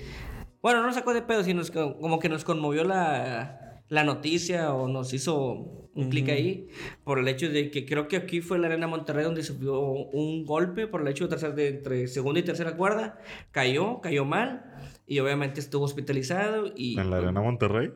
Bueno, 0.65 0.79
no 0.79 0.87
nos 0.87 0.95
sacó 0.95 1.13
de 1.13 1.21
pedo, 1.21 1.43
sino 1.43 1.61
como 2.01 2.17
que 2.17 2.27
nos 2.27 2.43
conmovió 2.43 2.83
la, 2.85 3.83
la 3.87 4.03
noticia 4.03 4.73
o 4.73 4.87
nos 4.87 5.13
hizo 5.13 5.91
un 5.93 6.09
clic 6.09 6.29
ahí 6.29 6.69
por 7.03 7.19
el 7.19 7.27
hecho 7.27 7.49
de 7.49 7.69
que 7.69 7.85
creo 7.85 8.07
que 8.07 8.17
aquí 8.17 8.41
fue 8.41 8.57
la 8.57 8.65
Arena 8.65 8.87
Monterrey 8.87 9.23
donde 9.23 9.43
sufrió 9.43 9.79
un 9.79 10.43
golpe 10.43 10.87
por 10.87 11.01
el 11.01 11.07
hecho 11.09 11.25
de 11.25 11.29
tercer 11.29 11.53
de 11.53 11.67
entre 11.67 12.07
segunda 12.07 12.39
y 12.39 12.43
tercera 12.43 12.75
cuerda. 12.75 13.19
Cayó, 13.51 14.01
cayó 14.01 14.25
mal 14.25 14.73
y 15.05 15.19
obviamente 15.19 15.59
estuvo 15.59 15.85
hospitalizado 15.85 16.73
y... 16.75 16.99
En 16.99 17.11
la 17.11 17.17
Arena 17.17 17.41
Monterrey. 17.41 17.91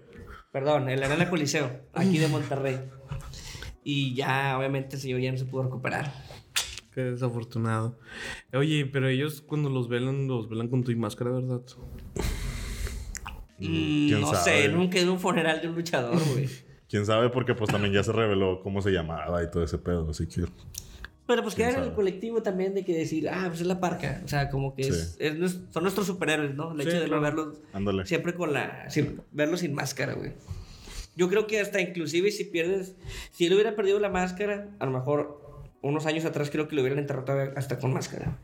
Perdón, 0.52 0.90
en 0.90 1.00
la 1.00 1.08
Arena 1.08 1.28
Coliseo, 1.28 1.72
aquí 1.94 2.20
de 2.20 2.28
Monterrey. 2.28 2.78
Y 3.84 4.14
ya, 4.14 4.56
obviamente, 4.60 4.96
el 4.96 5.02
señor 5.02 5.22
ya 5.22 5.32
no 5.32 5.40
se 5.40 5.46
pudo 5.46 5.64
recuperar. 5.64 6.14
Qué 6.94 7.02
desafortunado. 7.02 7.98
Oye, 8.54 8.86
pero 8.86 9.08
ellos 9.08 9.42
cuando 9.42 9.72
los 9.72 9.90
velan, 9.90 10.28
los 10.28 10.48
velan 10.50 10.68
con 10.68 10.84
tu 10.84 10.96
máscara, 10.96 11.32
¿verdad? 11.32 11.62
Mm, 13.68 14.08
¿Quién 14.08 14.22
no 14.22 14.34
sabe? 14.34 14.64
sé, 14.64 14.70
nunca 14.70 15.00
a 15.02 15.12
un 15.12 15.20
funeral 15.20 15.62
de 15.62 15.68
un 15.68 15.76
luchador, 15.76 16.20
güey. 16.34 16.48
Quién 16.90 17.06
sabe, 17.06 17.30
porque 17.30 17.54
pues 17.54 17.70
también 17.72 17.94
ya 17.94 18.04
se 18.04 18.12
reveló 18.12 18.62
cómo 18.62 18.82
se 18.82 18.90
llamaba 18.92 19.44
y 19.44 19.52
todo 19.52 19.64
ese 19.64 19.78
pedo, 19.78 20.10
así 20.10 20.26
que. 20.28 20.46
Pero 21.28 21.44
pues 21.44 21.54
queda 21.54 21.70
en 21.78 21.84
el 21.84 21.94
colectivo 21.94 22.42
también 22.42 22.74
de 22.74 22.84
que 22.84 22.92
decir, 22.98 23.30
ah, 23.30 23.46
pues 23.50 23.62
es 23.62 23.68
la 23.68 23.80
parca. 23.80 24.22
O 24.26 24.28
sea, 24.28 24.50
como 24.50 24.74
que 24.74 24.88
es, 24.88 25.18
son 25.70 25.84
nuestros 25.84 26.08
superhéroes, 26.08 26.56
¿no? 26.56 26.72
El 26.72 26.82
Sí, 26.82 26.88
hecho 26.90 27.00
de 27.02 27.08
no 27.08 27.22
verlos 27.22 27.58
Ándale. 27.74 28.06
siempre 28.08 28.34
con 28.34 28.52
la. 28.54 28.90
sin- 28.90 29.22
verlos 29.32 29.60
sin 29.60 29.76
máscara, 29.76 30.14
güey. 30.14 30.32
Yo 31.16 31.30
creo 31.30 31.46
que 31.46 31.60
hasta 31.60 31.80
inclusive 31.82 32.32
si 32.32 32.46
pierdes. 32.46 32.96
Si 33.32 33.46
él 33.46 33.54
hubiera 33.54 33.76
perdido 33.76 34.00
la 34.00 34.10
máscara, 34.10 34.70
a 34.80 34.86
lo 34.88 34.92
mejor 34.92 35.68
unos 35.84 36.08
años 36.08 36.26
atrás 36.26 36.50
creo 36.50 36.68
que 36.68 36.76
lo 36.76 36.82
hubieran 36.82 36.98
enterrado 36.98 37.52
hasta 37.56 37.78
con 37.78 37.94
máscara. 37.94 38.40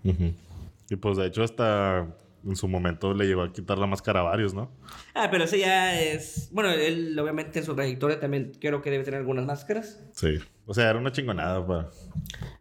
Y 0.90 0.96
pues 0.98 1.18
de 1.18 1.26
hecho, 1.26 1.42
hasta 1.42 2.16
en 2.46 2.56
su 2.56 2.68
momento 2.68 3.14
le 3.14 3.26
llegó 3.26 3.42
a 3.42 3.52
quitar 3.52 3.78
la 3.78 3.88
máscara 3.88 4.20
a 4.20 4.24
varios, 4.24 4.54
¿no? 4.54 4.72
Ah, 5.14 5.30
pero 5.32 5.46
ese 5.46 5.60
ya 5.60 6.00
es. 6.00 6.50
Bueno, 6.52 6.72
él 6.72 7.18
obviamente 7.20 7.60
en 7.60 7.66
su 7.66 7.76
trayectoria 7.76 8.20
también 8.20 8.52
creo 8.62 8.82
que 8.82 8.92
debe 8.92 9.04
tener 9.04 9.20
algunas 9.20 9.46
máscaras. 9.46 10.04
Sí. 10.14 10.38
O 10.68 10.74
sea, 10.74 10.90
era 10.90 11.00
una 11.00 11.12
chingonada 11.12 11.66
para. 11.66 11.90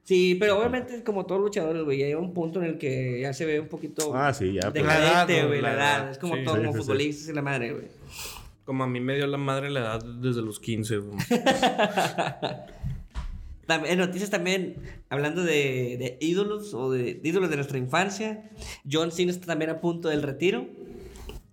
Sí, 0.03 0.37
pero 0.39 0.59
obviamente 0.59 1.03
como 1.05 1.25
todos 1.27 1.41
los 1.41 1.49
luchadores, 1.49 1.83
güey, 1.85 1.99
ya 1.99 2.07
hay 2.07 2.15
un 2.15 2.35
punto 2.35 2.61
en 2.61 2.67
el 2.67 2.79
que 2.79 3.21
ya 3.21 3.33
se 3.33 3.47
ve 3.47 3.61
un 3.61 3.69
poquito 3.69 4.15
Ah, 4.15 4.33
sí, 4.35 4.53
ya. 4.55 4.61
edad, 4.61 4.73
decadente, 4.73 5.43
¿no? 5.43 5.49
güey, 5.49 5.61
la 5.63 5.69
La 5.71 5.75
edad. 5.75 5.99
edad. 6.03 6.11
Es 6.11 6.19
como 6.19 6.35
Sí, 6.37 6.45
todo, 6.45 6.55
sí, 6.57 6.61
como 6.61 6.73
sí, 6.73 6.79
sí. 6.79 6.85
futbolistas 6.85 7.29
y 7.29 7.33
la 7.33 7.43
madre, 7.43 7.73
güey. 7.73 7.85
Como 8.65 8.85
a 8.85 8.87
mí 8.87 9.01
me 9.01 9.15
dio 9.17 9.27
la 9.27 9.37
madre 9.39 9.71
la 9.71 9.81
edad 9.81 10.05
desde 10.05 10.41
los 10.43 10.59
15. 10.61 10.97
güey. 10.99 11.19
En 13.69 13.99
noticias 13.99 14.31
también, 14.31 14.77
hablando 15.09 15.43
de, 15.43 15.97
de 15.99 16.19
ídolos 16.21 16.75
o 16.75 16.91
de, 16.91 17.15
de 17.15 17.29
ídolos 17.29 17.51
de 17.51 17.57
nuestra 17.57 17.79
infancia, 17.79 18.51
John 18.91 19.11
Cena 19.11 19.31
está 19.31 19.47
también 19.47 19.71
a 19.71 19.81
punto 19.81 20.09
del 20.09 20.23
retiro. 20.23 20.69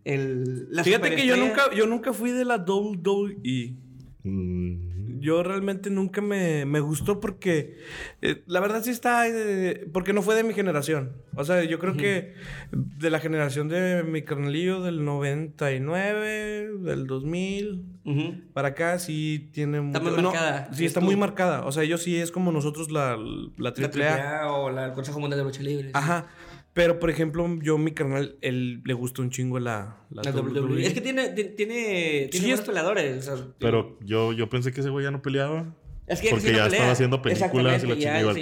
El, 0.04 0.68
la 0.72 0.84
Fíjate 0.84 1.16
que 1.16 1.26
yo 1.26 1.38
nunca, 1.38 1.74
yo 1.74 1.86
nunca 1.86 2.14
fui 2.14 2.32
de 2.32 2.46
la 2.46 2.58
WWE. 2.58 3.76
Mm, 4.24 5.01
Yo 5.22 5.44
realmente 5.44 5.90
nunca 5.90 6.20
me, 6.22 6.66
me 6.66 6.80
gustó 6.80 7.20
porque 7.20 7.78
eh, 8.22 8.44
la 8.48 8.60
verdad 8.60 8.82
sí 8.84 8.90
está, 8.90 9.28
eh, 9.28 9.88
porque 9.94 10.12
no 10.14 10.22
fue 10.22 10.36
de 10.36 10.44
mi 10.44 10.54
generación. 10.54 11.14
O 11.36 11.44
sea, 11.46 11.64
yo 11.64 11.80
creo 11.80 11.96
que 11.96 12.34
de 12.72 13.10
la 13.10 13.20
generación 13.20 13.70
de 13.70 14.04
mi 14.04 14.24
carnalillo 14.24 14.82
del 14.82 15.06
99, 15.06 16.70
del 16.80 17.08
2000, 17.08 17.86
Ujú. 18.04 18.36
para 18.54 18.70
acá 18.70 18.98
sí 19.00 19.50
tiene 19.54 19.78
Está 19.86 20.00
muy 20.00 20.12
no, 20.12 20.22
marcada, 20.32 20.70
sí, 20.74 20.86
está 20.86 21.00
tú. 21.00 21.06
muy 21.06 21.16
marcada. 21.16 21.66
O 21.66 21.72
sea, 21.72 21.84
ellos 21.84 22.02
sí 22.04 22.18
es 22.18 22.32
como 22.32 22.52
nosotros 22.52 22.92
la, 22.92 23.16
la 23.18 23.52
La 23.58 23.74
triple 23.74 24.08
A. 24.08 24.42
AAA 24.42 24.52
o 24.54 24.70
la, 24.72 24.86
el 24.88 24.94
Consejo 24.94 25.20
Mundial 25.20 25.40
de 25.40 25.46
Lucha 25.46 25.62
Libre. 25.64 25.92
Ajá. 25.94 26.28
Pero, 26.74 27.00
por 27.00 27.10
ejemplo, 27.10 27.48
yo, 27.62 27.78
mi 27.78 27.92
carnal, 27.92 28.38
él 28.42 28.82
le 28.86 28.94
gustó 28.94 29.22
un 29.22 29.30
chingo 29.30 29.60
la, 29.60 29.98
la, 30.10 30.24
La 30.24 30.32
WWE. 30.32 30.86
Es 30.86 30.94
que 30.94 31.02
tiene, 31.02 31.30
ti- 31.30 31.50
tiene, 31.56 32.30
tiene 32.30 32.30
Sí, 32.32 32.40
buenos 32.42 32.62
peleadores. 32.62 33.28
o 33.28 33.36
sea, 33.38 33.46
Pero 33.60 33.98
yo, 34.02 34.32
yo 34.32 34.48
pensé 34.50 34.72
que 34.72 34.80
ese 34.80 34.90
güey 34.90 35.04
ya 35.04 35.12
no 35.12 35.22
peleaba. 35.22 35.76
Es 36.08 36.22
que 36.22 36.30
porque 36.30 36.52
no 36.52 36.58
ya 36.58 36.64
pelea. 36.64 36.78
estaba 36.78 36.92
haciendo 36.92 37.22
películas 37.22 37.84
y 37.84 37.88
la 37.88 37.96
chingada 37.98 38.34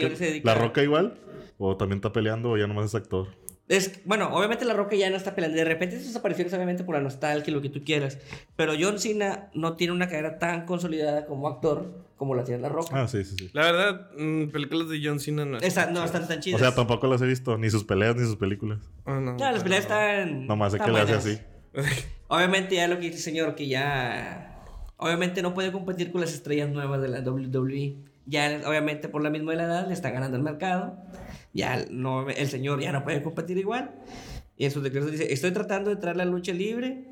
¿La 0.43 0.53
Roca 0.55 0.84
igual? 0.84 1.19
¿O 1.57 1.75
también 1.75 1.97
está 1.97 2.13
peleando 2.13 2.51
o 2.51 2.57
ya 2.57 2.67
nomás 2.67 2.86
es 2.86 2.95
actor? 2.95 3.27
Es, 3.70 4.01
bueno, 4.03 4.34
obviamente 4.34 4.65
La 4.65 4.74
Roca 4.74 4.95
ya 4.95 5.09
no 5.11 5.15
está 5.15 5.36
peleando. 5.36 5.55
De 5.57 5.63
repente 5.63 5.99
sus 6.03 6.15
apariciones, 6.15 6.51
obviamente, 6.53 6.84
por 6.84 6.95
la 6.95 7.01
nostalgia 7.01 7.51
y 7.51 7.53
lo 7.53 7.61
que 7.61 7.70
tú 7.70 7.84
quieras. 7.84 8.17
Pero 8.55 8.74
John 8.78 8.99
Cena 8.99 9.49
no 9.53 9.76
tiene 9.76 9.93
una 9.93 10.07
carrera 10.09 10.39
tan 10.39 10.65
consolidada 10.65 11.26
como 11.28 11.47
actor 11.47 12.03
como 12.17 12.34
la 12.36 12.43
tiene 12.43 12.61
La 12.61 12.67
Roca. 12.70 12.89
Ah, 13.01 13.07
sí, 13.07 13.24
sí, 13.24 13.36
sí. 13.38 13.49
La 13.53 13.61
verdad, 13.72 14.09
mm, 14.17 14.47
películas 14.49 14.89
de 14.89 14.99
John 15.01 15.20
Cena 15.20 15.45
no 15.45 15.57
Esa- 15.59 15.89
no 15.91 16.03
están 16.03 16.28
tan 16.28 16.39
O 16.39 16.41
chidas. 16.41 16.59
sea, 16.59 16.74
tampoco 16.76 17.05
las 17.07 17.22
he 17.22 17.26
visto, 17.28 17.57
ni 17.59 17.70
sus 17.70 17.84
peleas 17.86 18.15
ni 18.15 18.24
sus 18.26 18.36
películas. 18.36 18.80
Ah, 19.05 19.20
no. 19.22 19.38
Ya, 19.38 19.51
las 19.51 19.61
peleas 19.63 19.84
están. 19.84 20.47
Nomás 20.47 20.72
sé 20.72 20.78
están 20.80 20.91
que 20.91 20.97
le 20.97 21.01
hace 21.03 21.13
así. 21.13 21.39
Obviamente, 22.28 22.76
ya 22.76 22.88
lo 22.88 22.95
que 22.95 23.03
dice 23.03 23.17
el 23.17 23.22
señor, 23.22 23.53
que 23.55 23.67
ya. 23.67 24.65
Obviamente 24.97 25.41
no 25.43 25.53
puede 25.53 25.72
competir 25.72 26.11
con 26.11 26.22
las 26.22 26.34
estrellas 26.34 26.70
nuevas 26.70 27.01
de 27.01 27.07
la 27.07 27.22
WWE. 27.22 27.97
Ya, 28.26 28.61
obviamente, 28.65 29.07
por 29.09 29.24
la 29.24 29.30
misma 29.30 29.51
de 29.51 29.57
la 29.57 29.63
edad, 29.63 29.88
le 29.88 29.93
está 29.93 30.09
ganando 30.09 30.36
el 30.38 30.43
mercado. 30.43 30.97
Ya 31.54 31.86
no, 31.89 32.30
el 32.30 32.47
señor 32.50 32.80
ya 32.82 32.91
no 32.91 33.04
puede 33.04 33.22
competir 33.24 33.58
igual. 33.58 33.91
Y 34.58 34.66
en 34.66 34.72
sus 34.72 34.84
declaraciones 34.84 35.20
dice: 35.20 35.34
Estoy 35.34 35.52
tratando 35.52 35.89
de 35.89 35.95
traer 35.95 36.18
la 36.18 36.26
lucha 36.26 36.54
libre. 36.54 37.06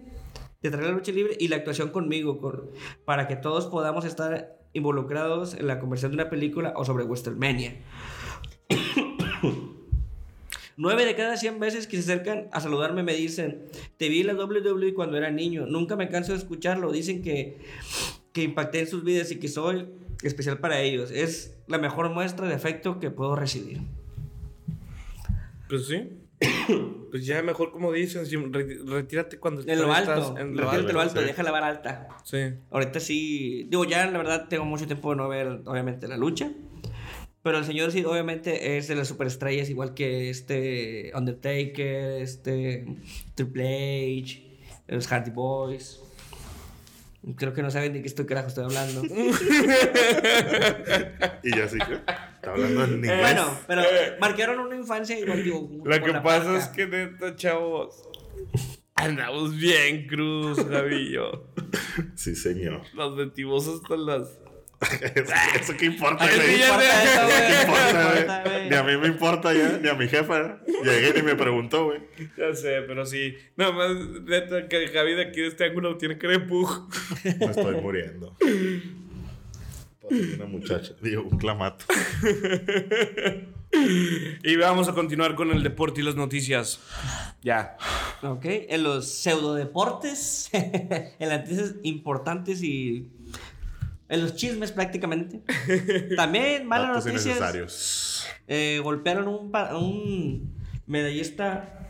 De 0.61 0.69
traer 0.71 0.87
la 0.87 0.91
lucha 0.93 1.11
libre 1.11 1.35
y 1.39 1.47
la 1.47 1.55
actuación 1.57 1.89
conmigo. 1.89 2.39
con- 2.39 2.69
para 3.05 3.27
que 3.27 3.35
todos 3.35 3.67
podamos 3.67 4.05
estar 4.05 4.57
involucrados 4.73 5.53
en 5.55 5.67
la 5.67 5.79
conversión 5.79 6.11
de 6.11 6.15
una 6.15 6.29
película 6.29 6.73
o 6.75 6.85
sobre 6.85 7.03
WrestleMania. 7.05 7.75
Nueve 10.79 11.05
de 11.05 11.15
cada 11.15 11.37
100 11.37 11.59
veces 11.59 11.87
que 11.87 11.99
se 11.99 12.11
acercan 12.11 12.49
a 12.51 12.59
saludarme 12.61 13.01
me 13.01 13.15
dicen, 13.15 13.63
te 13.97 14.09
vi 14.09 14.21
en 14.21 14.27
la 14.27 14.33
WWE 14.35 14.93
cuando 14.93 15.17
era 15.17 15.31
niño, 15.31 15.65
nunca 15.65 15.95
me 15.95 16.07
canso 16.09 16.33
de 16.33 16.37
escucharlo, 16.37 16.91
dicen 16.91 17.23
que, 17.23 17.57
que 18.31 18.43
impacté 18.43 18.81
en 18.81 18.87
sus 18.87 19.03
vidas 19.03 19.31
y 19.31 19.39
que 19.39 19.47
soy 19.47 19.87
especial 20.21 20.59
para 20.59 20.79
ellos. 20.81 21.09
Es 21.09 21.57
la 21.65 21.79
mejor 21.79 22.09
muestra 22.11 22.47
de 22.47 22.53
afecto 22.53 22.99
que 22.99 23.09
puedo 23.09 23.35
recibir. 23.35 23.81
Pues 25.69 25.87
sí. 25.87 26.09
pues 27.11 27.25
ya 27.25 27.41
mejor 27.41 27.71
como 27.71 27.91
re- 27.91 28.77
retírate 28.85 29.39
cuando 29.39 29.61
En 29.61 29.79
lo 29.81 29.91
estás 29.93 30.09
alto, 30.09 30.37
en 30.37 30.55
lo 30.55 30.63
retírate 30.63 30.77
alto. 30.77 30.93
lo 30.93 30.99
alto, 31.01 31.21
sí. 31.21 31.25
deja 31.27 31.43
la 31.43 31.51
vara 31.51 31.67
alta. 31.67 32.07
Sí. 32.23 32.37
Ahorita 32.69 32.99
sí, 32.99 33.65
digo, 33.69 33.85
ya 33.85 34.05
la 34.09 34.17
verdad 34.17 34.47
tengo 34.47 34.65
mucho 34.65 34.85
tiempo 34.85 35.09
de 35.11 35.15
no 35.17 35.27
ver, 35.29 35.61
obviamente, 35.65 36.07
la 36.07 36.17
lucha. 36.17 36.51
Pero 37.41 37.59
el 37.59 37.65
señor 37.65 37.91
sí, 37.91 38.03
obviamente, 38.03 38.77
es 38.77 38.87
de 38.87 38.95
las 38.95 39.07
superestrellas, 39.07 39.69
igual 39.69 39.93
que 39.93 40.29
este 40.29 41.11
Undertaker, 41.15 42.21
este 42.21 42.85
Triple 43.35 44.19
H, 44.21 44.59
los 44.87 45.07
Hardy 45.07 45.31
Boys. 45.31 46.01
Creo 47.35 47.53
que 47.53 47.61
no 47.61 47.71
saben 47.71 47.93
de 47.93 48.01
qué 48.01 48.07
estoy 48.07 48.25
carajo 48.25 48.47
estoy 48.47 48.65
hablando. 48.65 49.01
Y 51.43 51.55
ya 51.55 51.67
sí 51.67 51.77
que 51.77 51.93
está 51.95 52.51
hablando 52.51 52.83
en 52.85 52.93
inglés. 52.95 53.19
bueno, 53.19 53.59
pero 53.67 53.81
marcaron 54.19 54.59
una 54.59 54.75
infancia 54.75 55.17
igual, 55.17 55.43
digo. 55.43 55.69
Lo 55.83 56.03
que 56.03 56.11
la 56.11 56.23
pasa 56.23 56.45
parca. 56.45 56.57
es 56.57 56.67
que 56.69 56.87
neta, 56.87 57.35
chavos, 57.35 58.01
andamos 58.95 59.55
bien 59.55 60.07
cruz, 60.07 60.57
Javillo. 60.69 61.47
Sí, 62.15 62.35
señor. 62.35 62.81
Nos 62.93 63.15
metimos 63.15 63.67
hasta 63.67 63.97
las... 63.97 64.37
¿Eso, 64.79 65.33
eso 65.59 65.73
qué 65.77 65.85
importa, 65.85 66.25
güey? 66.25 66.61
importa 66.61 67.03
eso, 67.03 67.25
güey? 67.25 67.47
¿Qué 67.47 67.61
importa, 67.61 68.03
güey? 68.03 68.21
importa, 68.21 68.43
güey. 68.43 68.69
Ni 68.69 68.75
a 68.75 68.83
mí 68.83 68.97
me 68.97 69.07
importa 69.07 69.53
ya, 69.53 69.79
ni 69.79 69.89
a 69.89 69.93
mi 69.95 70.07
jefa. 70.07 70.59
Llegué 70.83 71.19
y 71.19 71.23
me 71.23 71.35
preguntó, 71.35 71.85
güey. 71.85 72.01
Ya 72.37 72.53
sé, 72.53 72.81
pero 72.87 73.05
sí. 73.05 73.35
Nada 73.55 73.71
más, 73.71 73.95
neta, 74.25 74.67
que 74.67 74.87
Javi 74.89 75.15
de 75.15 75.23
aquí 75.23 75.41
de 75.41 75.47
este 75.47 75.65
ángulo 75.65 75.97
tiene 75.97 76.15
de 76.15 76.39
pug. 76.39 76.89
Me 77.23 77.45
estoy 77.45 77.75
muriendo. 77.81 78.35
Pasé 80.01 80.35
una 80.35 80.45
muchacha, 80.45 80.93
digo, 81.01 81.23
un 81.23 81.37
clamato. 81.37 81.85
Y 84.43 84.55
vamos 84.55 84.87
a 84.87 84.93
continuar 84.93 85.35
con 85.35 85.51
el 85.51 85.61
deporte 85.61 86.01
y 86.01 86.03
las 86.03 86.15
noticias. 86.15 86.79
Ya. 87.41 87.77
Ok, 88.21 88.45
en 88.45 88.83
los 88.83 89.07
pseudodeportes, 89.07 90.49
en 90.53 91.29
las 91.29 91.41
noticias 91.41 91.75
importantes 91.83 92.63
y 92.63 93.11
en 94.09 94.21
los 94.21 94.35
chismes 94.35 94.71
prácticamente. 94.71 95.41
También 96.15 96.65
malas 96.67 96.87
Datos 96.89 97.05
noticias. 97.07 97.25
innecesarios. 97.37 98.27
Eh, 98.47 98.79
golpearon 98.83 99.27
un, 99.27 99.51
un 99.75 100.55
medallista, 100.85 101.87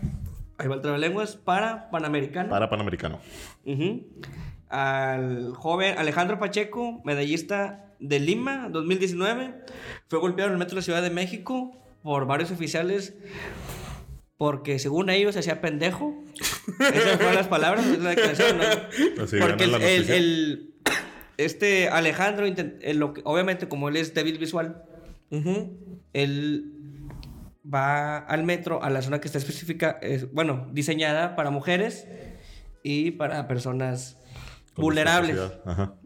ahí 0.58 0.68
va 0.68 0.76
el 0.76 0.82
trabalenguas, 0.82 1.36
para 1.36 1.90
Panamericano. 1.92 2.50
Para 2.50 2.70
Panamericano. 2.70 3.20
Al 4.70 5.54
joven 5.54 5.98
Alejandro 5.98 6.40
Pacheco, 6.40 7.02
medallista 7.06 7.86
de 8.00 8.20
Lima 8.20 8.68
2019, 8.70 9.54
fue 10.08 10.20
golpeado 10.20 10.50
en 10.50 10.54
el 10.54 10.60
metro 10.60 10.72
de 10.76 10.82
la 10.82 10.82
Ciudad 10.84 11.02
de 11.02 11.10
México 11.10 11.72
por 12.04 12.26
varios 12.28 12.52
oficiales 12.52 13.16
porque 14.38 14.78
según 14.78 15.10
ellos 15.10 15.34
se 15.34 15.40
hacía 15.40 15.62
pendejo. 15.62 16.14
Esas 16.80 17.16
fueron 17.16 17.36
las 17.36 17.48
palabras, 17.48 17.86
es 17.88 18.00
la 18.00 18.10
declaración, 18.12 18.58
¿no? 18.58 18.64
Así 19.24 19.38
Porque 19.40 19.64
el, 19.64 19.72
gana 19.72 19.84
la 19.86 19.90
el- 19.90 19.98
noticia. 20.00 20.16
el- 20.16 20.74
este 21.38 21.90
Alejandro, 21.90 22.48
intent- 22.48 22.78
eh, 22.82 22.94
lo 22.94 23.14
que- 23.14 23.22
obviamente 23.26 23.68
como 23.68 23.90
él 23.90 23.96
es 23.98 24.14
débil 24.14 24.38
visual, 24.38 24.84
él 26.14 26.74
va 27.64 28.18
al 28.20 28.44
metro, 28.44 28.82
a 28.84 28.90
la 28.90 29.02
zona 29.02 29.20
que 29.20 29.28
está 29.28 29.38
específica, 29.38 30.00
es, 30.02 30.32
bueno, 30.32 30.68
diseñada 30.72 31.36
para 31.36 31.50
mujeres 31.52 32.08
y 32.84 33.12
para 33.12 33.48
personas 33.48 34.18
Con 34.74 34.84
vulnerables. 34.86 35.36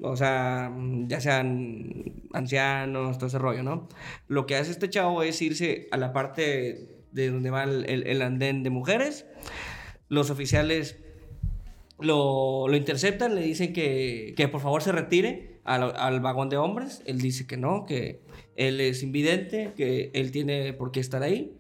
O 0.01 0.15
sea, 0.15 0.71
ya 1.07 1.21
sean 1.21 2.23
ancianos, 2.33 3.17
todo 3.17 3.27
ese 3.27 3.37
rollo, 3.37 3.61
¿no? 3.63 3.87
Lo 4.27 4.45
que 4.45 4.55
hace 4.55 4.71
este 4.71 4.89
chavo 4.89 5.21
es 5.23 5.41
irse 5.41 5.87
a 5.91 5.97
la 5.97 6.13
parte 6.13 7.03
de 7.11 7.29
donde 7.29 7.49
va 7.51 7.63
el, 7.63 7.85
el- 7.89 8.07
el 8.07 8.21
andén 8.21 8.63
de 8.63 8.69
mujeres. 8.69 9.25
Los 10.07 10.29
oficiales 10.29 10.97
lo, 12.01 12.67
lo 12.67 12.75
interceptan, 12.75 13.35
le 13.35 13.41
dicen 13.41 13.73
que, 13.73 14.33
que 14.35 14.47
por 14.47 14.61
favor 14.61 14.81
se 14.81 14.91
retire 14.91 15.59
al, 15.63 15.93
al 15.95 16.19
vagón 16.19 16.49
de 16.49 16.57
hombres. 16.57 17.01
Él 17.05 17.19
dice 17.19 17.45
que 17.47 17.57
no, 17.57 17.85
que 17.85 18.21
él 18.55 18.81
es 18.81 19.03
invidente, 19.03 19.71
que 19.77 20.11
él 20.13 20.31
tiene 20.31 20.73
por 20.73 20.91
qué 20.91 20.99
estar 20.99 21.23
ahí. 21.23 21.57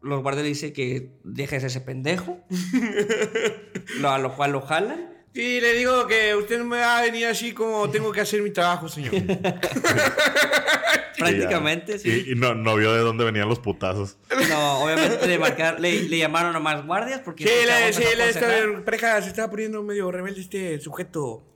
Los 0.00 0.22
guardias 0.22 0.44
le 0.44 0.48
dicen 0.50 0.72
que 0.72 1.12
deje 1.24 1.56
de 1.56 1.60
ser 1.60 1.66
ese 1.68 1.80
pendejo. 1.80 2.38
Lo- 4.00 4.10
a 4.10 4.18
lo 4.18 4.34
cual 4.36 4.52
lo 4.52 4.60
jalan. 4.60 5.17
Sí, 5.38 5.60
le 5.60 5.72
digo 5.74 6.04
que 6.08 6.34
usted 6.34 6.58
no 6.58 6.64
me 6.64 6.78
va 6.78 6.98
a 6.98 7.02
venir 7.02 7.26
así 7.26 7.52
como 7.52 7.88
tengo 7.88 8.10
que 8.10 8.22
hacer 8.22 8.42
mi 8.42 8.50
trabajo, 8.50 8.88
señor. 8.88 9.12
Prácticamente, 11.16 11.94
Y, 11.94 11.98
sí. 12.00 12.24
y 12.32 12.34
no, 12.34 12.56
no 12.56 12.74
vio 12.74 12.92
de 12.92 13.02
dónde 13.02 13.24
venían 13.24 13.48
los 13.48 13.60
putazos. 13.60 14.18
No, 14.48 14.82
obviamente 14.82 15.24
le, 15.28 15.38
marcar, 15.38 15.78
le, 15.78 16.08
le 16.08 16.18
llamaron 16.18 16.56
a 16.56 16.58
más 16.58 16.84
guardias 16.84 17.20
porque... 17.24 17.44
Sí, 17.44 17.50
le, 17.66 17.92
sí, 17.92 18.02
aconsejar. 18.02 18.50
esta 18.50 18.84
pareja 18.84 19.22
se 19.22 19.28
estaba 19.28 19.48
poniendo 19.48 19.80
medio 19.84 20.10
rebelde 20.10 20.40
este 20.40 20.80
sujeto. 20.80 21.46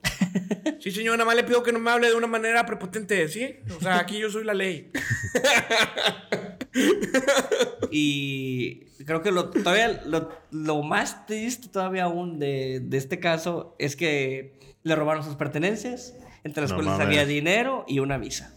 Sí, 0.79 0.89
señor, 0.91 1.17
nada 1.17 1.25
más 1.25 1.35
le 1.35 1.43
pido 1.43 1.61
que 1.61 1.73
no 1.73 1.79
me 1.79 1.91
hable 1.91 2.07
de 2.07 2.15
una 2.15 2.27
manera 2.27 2.65
prepotente, 2.65 3.27
¿sí? 3.27 3.57
O 3.77 3.81
sea, 3.81 3.99
aquí 3.99 4.17
yo 4.17 4.29
soy 4.29 4.45
la 4.45 4.53
ley. 4.53 4.91
Y 7.91 8.85
creo 9.05 9.21
que 9.21 9.31
lo, 9.31 9.49
todavía 9.49 10.01
lo, 10.05 10.29
lo 10.51 10.81
más 10.83 11.25
triste 11.27 11.67
todavía 11.67 12.05
aún 12.05 12.39
de, 12.39 12.79
de 12.81 12.97
este 12.97 13.19
caso 13.19 13.75
es 13.79 13.95
que 13.95 14.57
le 14.83 14.95
robaron 14.95 15.23
sus 15.23 15.35
pertenencias, 15.35 16.15
entre 16.43 16.61
las 16.61 16.71
No 16.71 16.77
cuales 16.77 16.93
mames. 16.93 17.07
había 17.07 17.25
dinero 17.25 17.85
y 17.87 17.99
una 17.99 18.17
visa. 18.17 18.53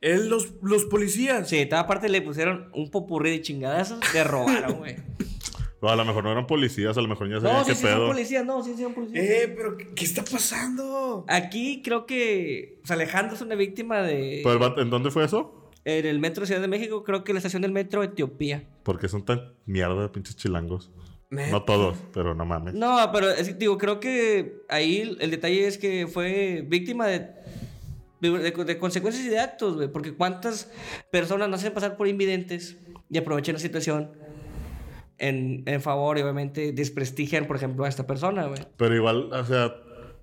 Él, 0.00 0.28
los, 0.28 0.54
los 0.62 0.84
policías. 0.84 1.48
Sí, 1.48 1.66
toda 1.66 1.86
parte 1.86 2.08
le 2.08 2.22
pusieron 2.22 2.70
un 2.74 2.90
popurrí 2.90 3.30
de 3.30 3.42
chingadazos, 3.42 3.98
le 4.14 4.24
robaron, 4.24 4.78
güey. 4.78 4.96
O 5.80 5.88
a 5.90 5.96
lo 5.96 6.04
mejor 6.04 6.24
no 6.24 6.32
eran 6.32 6.46
policías, 6.46 6.96
a 6.96 7.00
lo 7.02 7.08
mejor 7.08 7.28
ya 7.28 7.40
sabían 7.40 7.56
No, 7.58 7.64
sí, 7.64 7.70
qué 7.70 7.74
sí, 7.76 7.82
son 7.82 7.90
pedo. 7.90 8.06
policías, 8.06 8.44
no, 8.46 8.62
sí, 8.62 8.74
sí, 8.76 8.82
son 8.82 8.94
policías. 8.94 9.24
Eh, 9.24 9.52
pero 9.56 9.76
¿qué, 9.76 9.88
qué 9.94 10.04
está 10.04 10.22
pasando? 10.24 11.24
Aquí 11.28 11.82
creo 11.82 12.06
que 12.06 12.78
pues, 12.82 12.90
Alejandro 12.90 13.34
es 13.36 13.42
una 13.42 13.54
víctima 13.54 14.00
de... 14.02 14.40
Pero 14.44 14.52
el 14.52 14.58
vato- 14.58 14.80
¿En 14.82 14.90
dónde 14.90 15.10
fue 15.10 15.24
eso? 15.24 15.59
En 15.84 16.04
el 16.06 16.18
metro 16.18 16.42
de 16.42 16.46
Ciudad 16.48 16.60
de 16.60 16.68
México, 16.68 17.02
creo 17.04 17.24
que 17.24 17.32
la 17.32 17.38
estación 17.38 17.62
del 17.62 17.72
metro 17.72 18.02
Etiopía. 18.02 18.64
Porque 18.82 19.08
son 19.08 19.24
tan 19.24 19.54
mierda 19.66 20.02
de 20.02 20.08
pinches 20.08 20.36
chilangos. 20.36 20.90
Neta. 21.30 21.50
No 21.52 21.62
todos, 21.62 21.96
pero 22.12 22.34
no 22.34 22.44
mames. 22.44 22.74
No, 22.74 22.98
pero 23.12 23.30
es 23.30 23.56
digo, 23.58 23.78
creo 23.78 24.00
que 24.00 24.62
ahí 24.68 25.16
el 25.20 25.30
detalle 25.30 25.66
es 25.66 25.78
que 25.78 26.06
fue 26.08 26.64
víctima 26.68 27.06
de, 27.06 27.30
de, 28.20 28.50
de- 28.50 28.78
consecuencias 28.78 29.24
y 29.24 29.28
de 29.30 29.38
actos, 29.38 29.76
güey. 29.76 29.88
Porque 29.88 30.12
cuántas 30.14 30.70
personas 31.10 31.48
no 31.48 31.54
hacen 31.54 31.72
pasar 31.72 31.96
por 31.96 32.08
invidentes 32.08 32.76
y 33.08 33.16
aprovechan 33.18 33.54
la 33.54 33.60
situación 33.60 34.10
en, 35.18 35.62
en 35.66 35.80
favor 35.80 36.18
y 36.18 36.22
obviamente 36.22 36.72
desprestigian, 36.72 37.46
por 37.46 37.56
ejemplo, 37.56 37.84
a 37.84 37.88
esta 37.88 38.06
persona, 38.06 38.46
güey. 38.46 38.60
Pero 38.76 38.96
igual, 38.96 39.32
o 39.32 39.44
sea, 39.44 39.72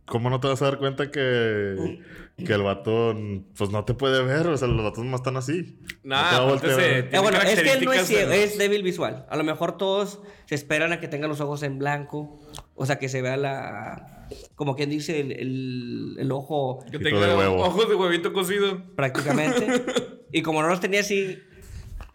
¿cómo 0.08 0.30
no 0.30 0.40
te 0.40 0.48
vas 0.48 0.62
a 0.62 0.66
dar 0.66 0.78
cuenta 0.80 1.12
que, 1.12 2.00
que 2.38 2.54
el 2.54 2.62
vato, 2.64 3.16
pues 3.58 3.70
no 3.70 3.86
te 3.86 3.94
puede 3.94 4.24
ver? 4.24 4.48
O 4.48 4.58
sea, 4.58 4.68
los 4.68 4.84
vatos 4.84 5.06
no 5.06 5.16
están 5.16 5.38
así. 5.38 5.78
Nah, 6.04 6.38
No. 6.48 6.56
Eh, 6.56 7.10
bueno, 7.22 7.38
es 7.42 7.62
que 7.62 7.72
él 7.74 7.86
no 7.86 7.94
es 7.94 8.08
ciego, 8.08 8.30
de- 8.30 8.44
es 8.44 8.58
débil 8.58 8.84
visual. 8.84 9.26
A 9.30 9.38
lo 9.38 9.44
mejor 9.44 9.78
todos 9.78 10.22
se 10.46 10.56
esperan 10.56 10.92
a 10.94 11.00
que 11.00 11.08
tengan 11.08 11.30
los 11.30 11.42
ojos 11.42 11.62
en 11.64 11.78
blanco. 11.78 12.40
O 12.76 12.86
sea, 12.86 12.98
que 13.00 13.10
se 13.10 13.22
vea 13.22 13.38
la... 13.38 14.28
Como 14.56 14.76
quien 14.76 14.90
dice, 14.90 15.20
el, 15.22 15.32
el, 15.32 16.16
el 16.20 16.32
ojo 16.32 16.80
Que 16.92 17.00
tenga 17.00 17.26
de 17.28 17.36
huevo. 17.36 17.64
ojos 17.64 17.88
de 17.88 17.96
huevito 17.96 18.34
cocido. 18.34 18.84
prácticamente. 18.96 19.84
y 20.32 20.42
como 20.42 20.62
no 20.62 20.68
los 20.68 20.80
tenía 20.80 21.00
así, 21.00 21.40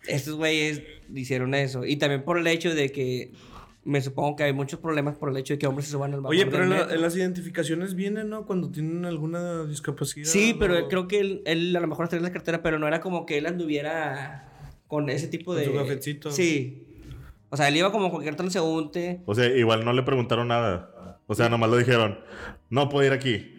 estos 0.07 0.34
güeyes 0.34 0.82
hicieron 1.14 1.55
eso. 1.55 1.84
Y 1.84 1.97
también 1.97 2.22
por 2.24 2.38
el 2.38 2.47
hecho 2.47 2.74
de 2.74 2.90
que 2.93 3.32
me 3.84 4.00
supongo 4.00 4.36
que 4.36 4.44
hay 4.44 4.52
muchos 4.52 4.78
problemas 4.78 5.16
por 5.16 5.30
el 5.30 5.36
hecho 5.36 5.54
de 5.54 5.58
que 5.58 5.66
hombres 5.66 5.86
se 5.86 5.92
suban 5.92 6.12
al 6.14 6.20
vagón 6.20 6.30
Oye, 6.36 6.46
pero 6.46 6.64
en, 6.64 6.70
la- 6.70 6.92
en 6.94 7.00
las 7.02 7.16
identificaciones 7.16 7.94
vienen, 7.94 8.28
¿no? 8.28 8.46
Cuando 8.46 8.70
tienen 8.70 9.04
alguna 9.04 9.64
discapacidad. 9.64 10.26
Sí, 10.26 10.54
pero 10.58 10.88
creo 10.88 11.08
que 11.08 11.18
él, 11.20 11.42
él 11.46 11.74
a 11.76 11.80
lo 11.80 11.86
mejor 11.88 12.08
tenía 12.08 12.22
la 12.28 12.32
cartera, 12.32 12.62
pero 12.62 12.78
no 12.78 12.86
era 12.86 13.00
como 13.00 13.26
que 13.26 13.38
él 13.38 13.46
anduviera 13.46 14.48
con 14.86 15.08
ese 15.10 15.26
tipo 15.28 15.52
Con 15.52 15.60
de... 15.60 15.66
su 15.66 15.72
gafetcito. 15.72 16.30
Sí. 16.30 16.86
O 17.50 17.56
sea, 17.56 17.68
él 17.68 17.76
iba 17.76 17.90
como 17.92 18.10
cualquier 18.10 18.36
transeúnte. 18.36 19.20
O 19.26 19.34
sea, 19.34 19.46
igual 19.46 19.84
no 19.84 19.92
le 19.92 20.02
preguntaron 20.02 20.48
nada. 20.48 21.18
O 21.26 21.34
sea, 21.34 21.48
nomás 21.48 21.68
lo 21.70 21.76
dijeron, 21.76 22.18
no 22.70 22.88
puedo 22.88 23.06
ir 23.06 23.12
aquí. 23.12 23.52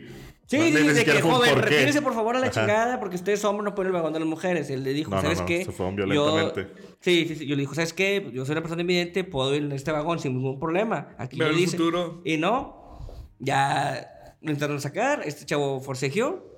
Sí, 0.57 0.71
No, 0.71 0.79
sí, 0.79 0.87
de 0.93 1.05
que 1.05 1.21
joven, 1.21 1.53
por 1.55 1.63
retírese 1.63 2.01
por 2.01 2.13
favor 2.13 2.35
a 2.35 2.39
la 2.39 2.47
Ajá. 2.47 2.59
chingada 2.61 2.99
porque 2.99 3.15
ustedes 3.15 3.43
hombres 3.45 3.65
no 3.65 3.75
pueden 3.75 3.87
al 3.87 3.93
vagón 3.93 4.13
de 4.13 4.19
las 4.19 4.27
mujeres. 4.27 4.69
Él 4.69 4.83
le 4.83 4.93
dijo, 4.93 5.11
No, 5.11 5.21
¿sabes 5.21 5.39
no, 5.39 5.45
qué? 5.45 5.65
se 5.65 5.71
fueron 5.71 5.97
Yo- 5.97 6.05
violentamente. 6.05 6.67
Sí, 7.01 7.25
sí, 7.27 7.35
sí. 7.35 7.45
Yo 7.47 7.55
le 7.55 7.61
dijo, 7.61 7.73
¿sabes 7.75 7.93
qué? 7.93 8.29
Yo 8.33 8.45
soy 8.45 8.53
una 8.53 8.61
persona 8.61 8.81
invidente, 8.81 9.23
puedo 9.23 9.53
ir 9.55 9.63
en 9.63 9.71
este 9.71 9.91
vagón 9.91 10.19
sin 10.19 10.33
ningún 10.35 10.59
problema. 10.59 11.09
Aquí 11.17 11.41
el 11.41 11.55
dice. 11.55 11.77
futuro. 11.77 12.21
Y 12.23 12.37
no, 12.37 12.99
ya 13.39 14.35
lo 14.41 14.51
intentaron 14.51 14.79
sacar, 14.81 15.21
este 15.25 15.45
chavo 15.45 15.79
forcejeó. 15.81 16.51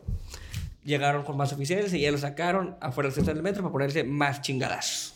Llegaron 0.83 1.23
con 1.23 1.35
más 1.35 1.51
oficiales 1.51 1.91
y 1.95 2.01
ya 2.01 2.11
lo 2.11 2.17
sacaron 2.19 2.75
afuera 2.79 3.07
del 3.09 3.15
centro 3.15 3.33
del 3.33 3.41
metro 3.41 3.63
para 3.63 3.71
ponerse 3.71 4.03
más 4.03 4.41
chingadas. 4.41 5.13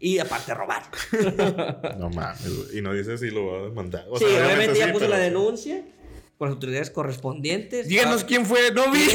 Y 0.00 0.18
aparte 0.18 0.52
robar. 0.52 0.82
No 1.98 2.10
mames. 2.10 2.70
Y 2.74 2.80
no 2.82 2.92
dice 2.92 3.16
si 3.18 3.30
lo 3.30 3.46
va 3.46 3.58
a 3.58 3.62
demandar. 3.62 4.04
O 4.10 4.18
sí, 4.18 4.24
sea, 4.24 4.44
obviamente 4.46 4.78
ya 4.78 4.86
sí, 4.86 4.92
puso 4.92 5.04
pero- 5.04 5.16
la 5.16 5.22
denuncia 5.22 5.82
con 6.42 6.48
las 6.48 6.54
autoridades 6.56 6.90
correspondientes. 6.90 7.86
Díganos 7.86 8.24
Ah, 8.24 8.26
quién 8.26 8.44
fue, 8.44 8.72
no 8.72 8.90
vi. 8.90 8.98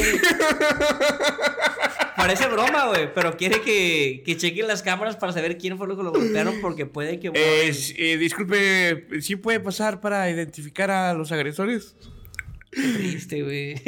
Parece 2.16 2.46
broma, 2.46 2.86
güey, 2.86 3.12
pero 3.12 3.36
quiere 3.36 3.60
que, 3.60 4.22
que 4.24 4.34
chequen 4.38 4.66
las 4.66 4.82
cámaras 4.82 5.16
para 5.16 5.34
saber 5.34 5.58
quién 5.58 5.76
fue 5.76 5.86
lo 5.86 5.94
que 5.94 6.02
lo 6.04 6.10
golpearon 6.10 6.58
porque 6.62 6.86
puede 6.86 7.20
que... 7.20 7.28
Eh, 7.34 7.70
eh, 7.98 8.16
disculpe, 8.16 9.08
¿sí 9.20 9.36
puede 9.36 9.60
pasar 9.60 10.00
para 10.00 10.30
identificar 10.30 10.90
a 10.90 11.12
los 11.12 11.32
agresores? 11.32 11.96
Triste, 12.70 13.42
güey. 13.42 13.74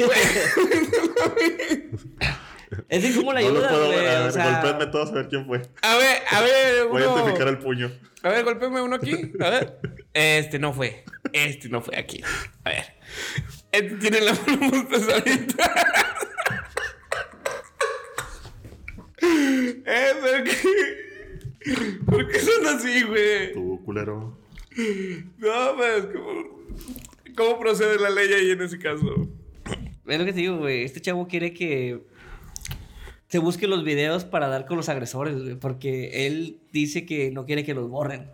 es 2.89 3.03
que 3.03 3.15
cómo 3.15 3.33
le 3.33 3.41
No 3.41 3.49
lo 3.49 3.55
ayudas, 3.57 3.71
puedo 3.71 3.87
güey. 3.87 4.05
o 4.27 4.31
sea, 4.31 4.61
golpéenme 4.61 4.85
todos 4.91 5.09
a 5.09 5.13
ver 5.13 5.27
quién 5.27 5.47
fue. 5.47 5.63
A 5.81 5.97
ver, 5.97 6.17
a 6.29 6.41
ver, 6.41 6.85
Voy 6.89 7.01
a 7.01 7.09
uno. 7.09 7.17
identificar 7.17 7.47
el 7.47 7.57
puño. 7.57 7.91
A 8.23 8.29
ver, 8.29 8.43
golpéame 8.45 8.81
uno 8.81 8.97
aquí. 8.97 9.31
A 9.39 9.49
ver. 9.49 9.79
Este 10.13 10.59
no 10.59 10.73
fue. 10.73 11.03
Este 11.33 11.69
no 11.69 11.81
fue 11.81 11.97
aquí. 11.97 12.23
A 12.63 12.69
ver. 12.69 13.00
Este 13.71 13.95
tiene 13.95 14.21
la 14.21 14.33
mano 14.33 14.87
pesadita. 14.89 15.73
Eh, 19.23 20.13
pero 20.21 20.43
qué. 20.43 21.97
¿Por 22.05 22.27
qué 22.27 22.39
son 22.39 22.65
así, 22.67 23.03
güey? 23.03 23.53
Tu 23.53 23.83
culero. 23.83 24.37
No, 25.37 25.75
pues, 25.75 26.07
¿cómo, 26.13 26.43
¿cómo 27.35 27.59
procede 27.59 27.99
la 27.99 28.09
ley 28.09 28.33
ahí 28.33 28.51
en 28.51 28.61
ese 28.61 28.79
caso? 28.79 29.29
Es 30.07 30.19
lo 30.19 30.25
que 30.25 30.33
te 30.33 30.39
digo, 30.39 30.57
güey. 30.57 30.83
Este 30.83 31.01
chavo 31.01 31.27
quiere 31.27 31.53
que 31.53 32.03
se 33.27 33.39
busque 33.39 33.67
los 33.67 33.83
videos 33.83 34.25
para 34.25 34.47
dar 34.47 34.65
con 34.65 34.77
los 34.77 34.89
agresores, 34.89 35.41
güey. 35.41 35.55
Porque 35.55 36.27
él 36.27 36.59
dice 36.71 37.05
que 37.05 37.31
no 37.31 37.45
quiere 37.45 37.63
que 37.63 37.73
los 37.73 37.89
borren. 37.89 38.29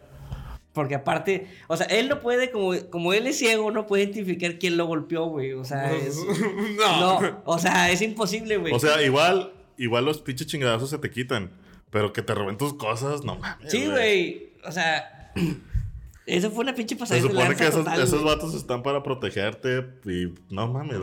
Porque 0.78 0.94
aparte, 0.94 1.48
o 1.66 1.76
sea, 1.76 1.88
él 1.88 2.08
no 2.08 2.20
puede, 2.20 2.52
como, 2.52 2.72
como 2.92 3.12
él 3.12 3.26
es 3.26 3.40
ciego, 3.40 3.72
no 3.72 3.88
puede 3.88 4.04
identificar 4.04 4.60
quién 4.60 4.78
lo 4.78 4.86
golpeó, 4.86 5.26
güey. 5.26 5.54
O 5.54 5.66
sea, 5.66 5.92
es... 5.92 6.20
No. 6.78 7.20
No, 7.20 7.42
o 7.46 7.58
sea, 7.58 7.90
es 7.90 8.04
imposible, 8.04 8.58
güey. 8.58 8.72
O 8.72 8.78
sea, 8.78 9.02
igual, 9.02 9.54
igual 9.76 10.06
los 10.06 10.22
pinches 10.22 10.46
chingadazos 10.46 10.92
se 10.92 11.00
te 11.00 11.10
quitan. 11.10 11.50
Pero 11.90 12.14
que 12.14 12.22
te 12.22 12.36
roben 12.36 12.58
tus 12.58 12.76
cosas, 12.76 13.24
no 13.24 13.38
mames. 13.38 13.72
sí, 13.72 13.88
güey. 13.88 14.54
O 14.64 14.72
sea, 14.72 15.34
eso 16.28 16.52
fue 16.52 16.64
una 16.64 16.76
pinche 16.76 16.94
Se 16.94 17.00
pasada 17.00 17.22
de 17.22 17.28
supone 17.28 17.44
lanza 17.46 17.58
que 17.58 17.68
esos, 17.70 17.84
total, 17.84 18.00
esos 18.00 18.24
vatos 18.24 18.54
están 18.54 18.84
para 18.84 19.02
protegerte 19.02 19.84
y 20.06 20.32
no 20.54 20.68
mames, 20.68 21.00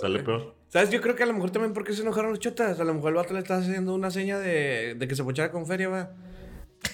sale 0.00 0.22
peor. 0.22 0.54
¿Sabes? 0.68 0.90
Yo 0.90 1.00
creo 1.00 1.16
que 1.16 1.24
a 1.24 1.26
lo 1.26 1.32
mejor 1.32 1.50
también 1.50 1.72
porque 1.72 1.94
se 1.94 2.02
enojaron 2.02 2.30
los 2.30 2.38
chotas. 2.38 2.78
A 2.78 2.84
lo 2.84 2.94
mejor 2.94 3.08
el 3.08 3.16
vato 3.16 3.34
le 3.34 3.40
está 3.40 3.56
haciendo 3.56 3.92
una 3.92 4.12
seña 4.12 4.38
de, 4.38 4.94
de 4.94 5.08
que 5.08 5.16
se 5.16 5.24
pochara 5.24 5.50
con 5.50 5.66
feria, 5.66 5.88
va. 5.88 6.12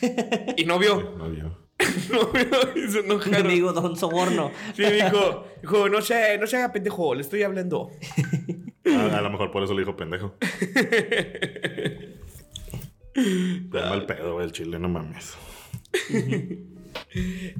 Y 0.56 0.64
no 0.64 0.78
vio. 0.78 1.14
No, 1.18 1.30
yo. 1.30 1.61
No 2.10 2.30
y 2.76 2.88
se 2.90 3.00
Mi 3.02 3.06
enojaron. 3.06 3.46
amigo 3.46 3.72
Don 3.72 3.96
Soborno. 3.96 4.50
Sí, 4.74 4.82
dijo, 4.84 5.46
dijo, 5.60 5.88
no 5.88 6.00
sé, 6.02 6.38
no 6.38 6.46
se 6.46 6.56
haga 6.56 6.72
pendejo, 6.72 7.14
le 7.14 7.22
estoy 7.22 7.42
hablando. 7.42 7.90
A, 8.86 9.16
a 9.18 9.20
lo 9.20 9.30
mejor 9.30 9.50
por 9.50 9.62
eso 9.62 9.72
le 9.74 9.80
dijo 9.80 9.96
pendejo. 9.96 10.34
Da 13.14 13.90
mal 13.90 14.06
pedo, 14.06 14.34
güey, 14.34 14.46
el 14.46 14.52
chile, 14.52 14.78
no 14.78 14.88
mames. 14.88 15.34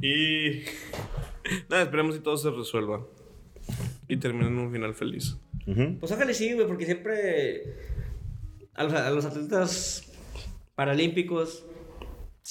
Y. 0.01 0.63
Nada, 1.69 1.83
esperemos 1.83 2.15
que 2.15 2.23
todo 2.23 2.37
se 2.39 2.51
resuelva. 2.51 3.07
Y 4.09 4.17
termine 4.17 4.47
en 4.47 4.59
un 4.59 4.73
final 4.73 4.95
feliz. 4.95 5.37
Pues 6.01 6.11
ojalá 6.11 6.33
sí, 6.33 6.53
güey, 6.55 6.67
porque 6.67 6.87
siempre 6.87 7.63
a 8.75 8.85
los, 8.85 8.93
a 8.95 9.11
los 9.11 9.25
atletas 9.27 10.11
paralímpicos 10.75 11.65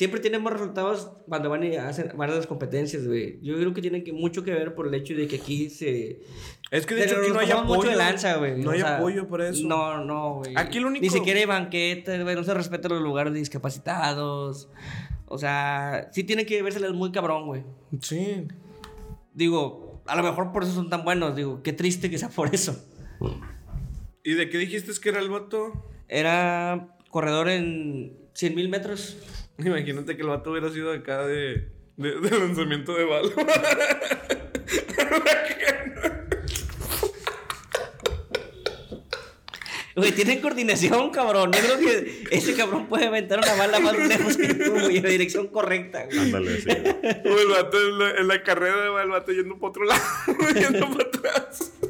siempre 0.02 0.20
tienen 0.20 0.42
más 0.42 0.54
resultados 0.54 1.12
cuando 1.28 1.48
van 1.52 1.64
y 1.64 1.76
hacen 1.76 2.12
van 2.18 2.32
a 2.32 2.34
las 2.34 2.48
competencias, 2.48 3.06
güey. 3.06 3.40
Yo 3.44 3.56
creo 3.56 3.72
que 3.72 3.84
tiene 3.84 4.04
que, 4.04 4.12
mucho 4.12 4.44
que 4.44 4.52
ver 4.52 4.74
por 4.74 4.88
el 4.88 4.96
hecho 4.96 5.14
de 5.14 5.28
que 5.28 5.36
aquí 5.36 5.70
se... 5.70 6.24
Es 6.72 6.88
que 6.88 6.96
de 6.96 7.04
hecho 7.04 7.18
aquí 7.20 7.30
no 7.30 7.38
hay 7.38 7.52
apoyo. 7.52 7.66
mucho 7.76 7.90
de 7.90 7.96
lanza, 7.98 8.38
güey. 8.38 8.64
No 8.64 8.72
o 8.72 8.74
hay 8.74 8.80
sea, 8.80 8.98
apoyo 8.98 9.28
por 9.28 9.44
eso. 9.44 9.68
No, 9.68 10.04
no, 10.04 10.38
güey. 10.38 10.56
Aquí 10.58 10.80
lo 10.80 10.88
único- 10.88 11.04
Ni 11.04 11.12
siquiera 11.12 11.40
hay 11.40 11.46
banquetas, 11.46 12.20
güey. 12.24 12.36
No 12.36 12.44
se 12.44 12.52
respetan 12.56 12.94
los 12.94 13.04
lugares 13.04 13.32
de 13.32 13.38
discapacitados. 13.38 14.70
O 15.28 15.38
sea, 15.38 16.10
sí 16.12 16.24
tiene 16.24 16.48
que 16.48 16.64
vérselas 16.64 16.94
muy 16.94 17.12
cabrón, 17.12 17.46
güey. 17.46 17.64
Sí. 18.02 18.48
Digo, 19.36 20.02
a 20.08 20.16
lo 20.16 20.24
mejor 20.24 20.52
por 20.52 20.64
eso 20.64 20.74
son 20.74 20.90
tan 20.90 21.04
buenos. 21.04 21.36
Digo, 21.36 21.62
qué 21.62 21.74
triste 21.74 22.10
que 22.10 22.18
sea 22.18 22.30
por 22.30 22.56
eso. 22.56 22.76
¿Y 24.24 24.34
de 24.34 24.50
qué 24.50 24.58
dijiste 24.58 24.92
que 25.00 25.10
era 25.10 25.20
el 25.20 25.30
vato? 25.30 25.86
Era 26.08 26.98
corredor 27.12 27.50
en 27.50 28.18
100 28.34 28.56
mil 28.56 28.68
metros. 28.68 29.16
Imagínate 29.66 30.16
que 30.16 30.22
el 30.22 30.28
vato 30.30 30.52
hubiera 30.52 30.70
sido 30.72 30.92
acá 30.92 31.26
de, 31.26 31.68
de, 31.98 32.20
de 32.20 32.40
lanzamiento 32.40 32.94
de 32.94 33.06
bala. 33.06 33.32
Güey, 39.96 40.14
tienen 40.14 40.40
coordinación, 40.40 41.10
cabrón. 41.12 41.52
Yo 41.52 41.60
creo 41.60 41.78
que 41.78 42.24
ese 42.32 42.56
cabrón 42.56 42.88
puede 42.88 43.08
aventar 43.08 43.40
una 43.40 43.54
bala 43.56 43.80
más 43.80 43.98
lejos 43.98 44.38
que 44.38 44.54
tú, 44.54 44.72
güey, 44.72 44.98
en 44.98 45.04
la 45.04 45.10
dirección 45.10 45.48
correcta, 45.48 46.06
güey. 46.06 46.18
Ándale, 46.18 46.62
sí. 46.62 46.70
güey. 46.70 47.36
O 47.36 47.40
el 47.40 47.48
vato 47.50 47.78
en 47.78 48.00
la, 48.00 48.12
en 48.12 48.28
la 48.28 48.44
carrera, 48.44 48.90
va 48.90 49.04
el 49.04 49.10
vato 49.10 49.32
yendo 49.34 49.56
para 49.56 49.70
otro 49.70 49.84
lado, 49.84 50.02
yendo 50.56 50.90
para 50.92 51.10
atrás. 51.10 51.74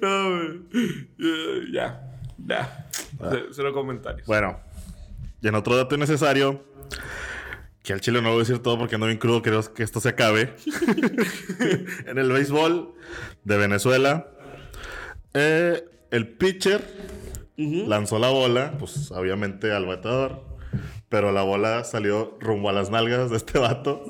No, 0.00 0.30
güey. 0.30 1.72
Ya, 1.72 2.00
ya. 2.46 2.73
Cero 3.52 3.72
comentarios. 3.72 4.26
Bueno, 4.26 4.58
y 5.40 5.48
en 5.48 5.54
otro 5.54 5.76
dato 5.76 5.94
innecesario, 5.94 6.64
que 7.82 7.92
al 7.92 8.00
chile 8.00 8.22
no 8.22 8.28
voy 8.30 8.36
a 8.36 8.40
decir 8.40 8.58
todo 8.60 8.78
porque 8.78 8.94
ando 8.94 9.06
bien 9.06 9.18
crudo, 9.18 9.42
creo 9.42 9.74
que 9.74 9.82
esto 9.82 10.00
se 10.00 10.08
acabe. 10.10 10.54
en 12.06 12.18
el 12.18 12.30
béisbol 12.32 12.94
de 13.44 13.56
Venezuela, 13.56 14.28
eh, 15.34 15.84
el 16.10 16.28
pitcher 16.28 16.82
lanzó 17.56 18.18
la 18.18 18.30
bola, 18.30 18.76
pues 18.78 19.10
obviamente 19.12 19.72
al 19.72 19.86
bateador. 19.86 20.42
Pero 21.08 21.30
la 21.30 21.42
bola 21.42 21.84
salió 21.84 22.36
rumbo 22.40 22.68
a 22.70 22.72
las 22.72 22.90
nalgas 22.90 23.30
de 23.30 23.36
este 23.36 23.58
vato. 23.58 24.04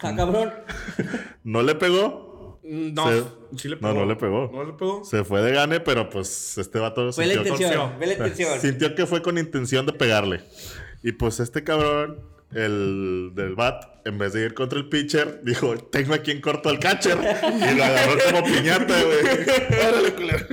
Ah, 0.00 0.14
cabrón. 0.16 0.52
No 1.44 1.62
le 1.62 1.74
pegó. 1.74 2.60
No, 2.64 3.06
Se- 3.08 3.24
sí 3.56 3.68
le 3.68 3.76
No, 3.76 3.80
pegó. 3.80 3.94
no 3.94 4.06
le 4.06 4.16
pegó. 4.16 4.50
No 4.52 4.64
le 4.64 4.72
pegó. 4.72 5.04
Se 5.04 5.24
fue 5.24 5.42
de 5.42 5.52
gane, 5.52 5.80
pero 5.80 6.08
pues 6.08 6.58
este 6.58 6.78
vato 6.78 7.12
Fue 7.12 7.26
la 7.26 7.34
sintió, 7.34 7.52
intención. 7.54 7.92
Fue 7.96 8.06
la 8.06 8.12
intención. 8.12 8.60
sintió 8.60 8.94
que 8.94 9.06
fue 9.06 9.22
con 9.22 9.38
intención 9.38 9.86
de 9.86 9.92
pegarle. 9.92 10.42
Y 11.02 11.12
pues 11.12 11.40
este 11.40 11.64
cabrón, 11.64 12.20
el 12.54 13.30
del 13.34 13.54
bat, 13.54 13.84
en 14.06 14.18
vez 14.18 14.32
de 14.32 14.44
ir 14.44 14.54
contra 14.54 14.78
el 14.78 14.88
pitcher, 14.88 15.40
dijo, 15.44 15.76
tengo 15.78 16.14
aquí 16.14 16.30
en 16.30 16.40
corto 16.40 16.68
al 16.68 16.78
catcher. 16.78 17.16
Y 17.18 17.74
lo 17.76 17.84
agarró 17.84 18.12
como 18.30 18.44
piñata, 18.44 18.94
güey. 19.02 19.18
Órale, 19.88 20.14
culero. 20.14 20.46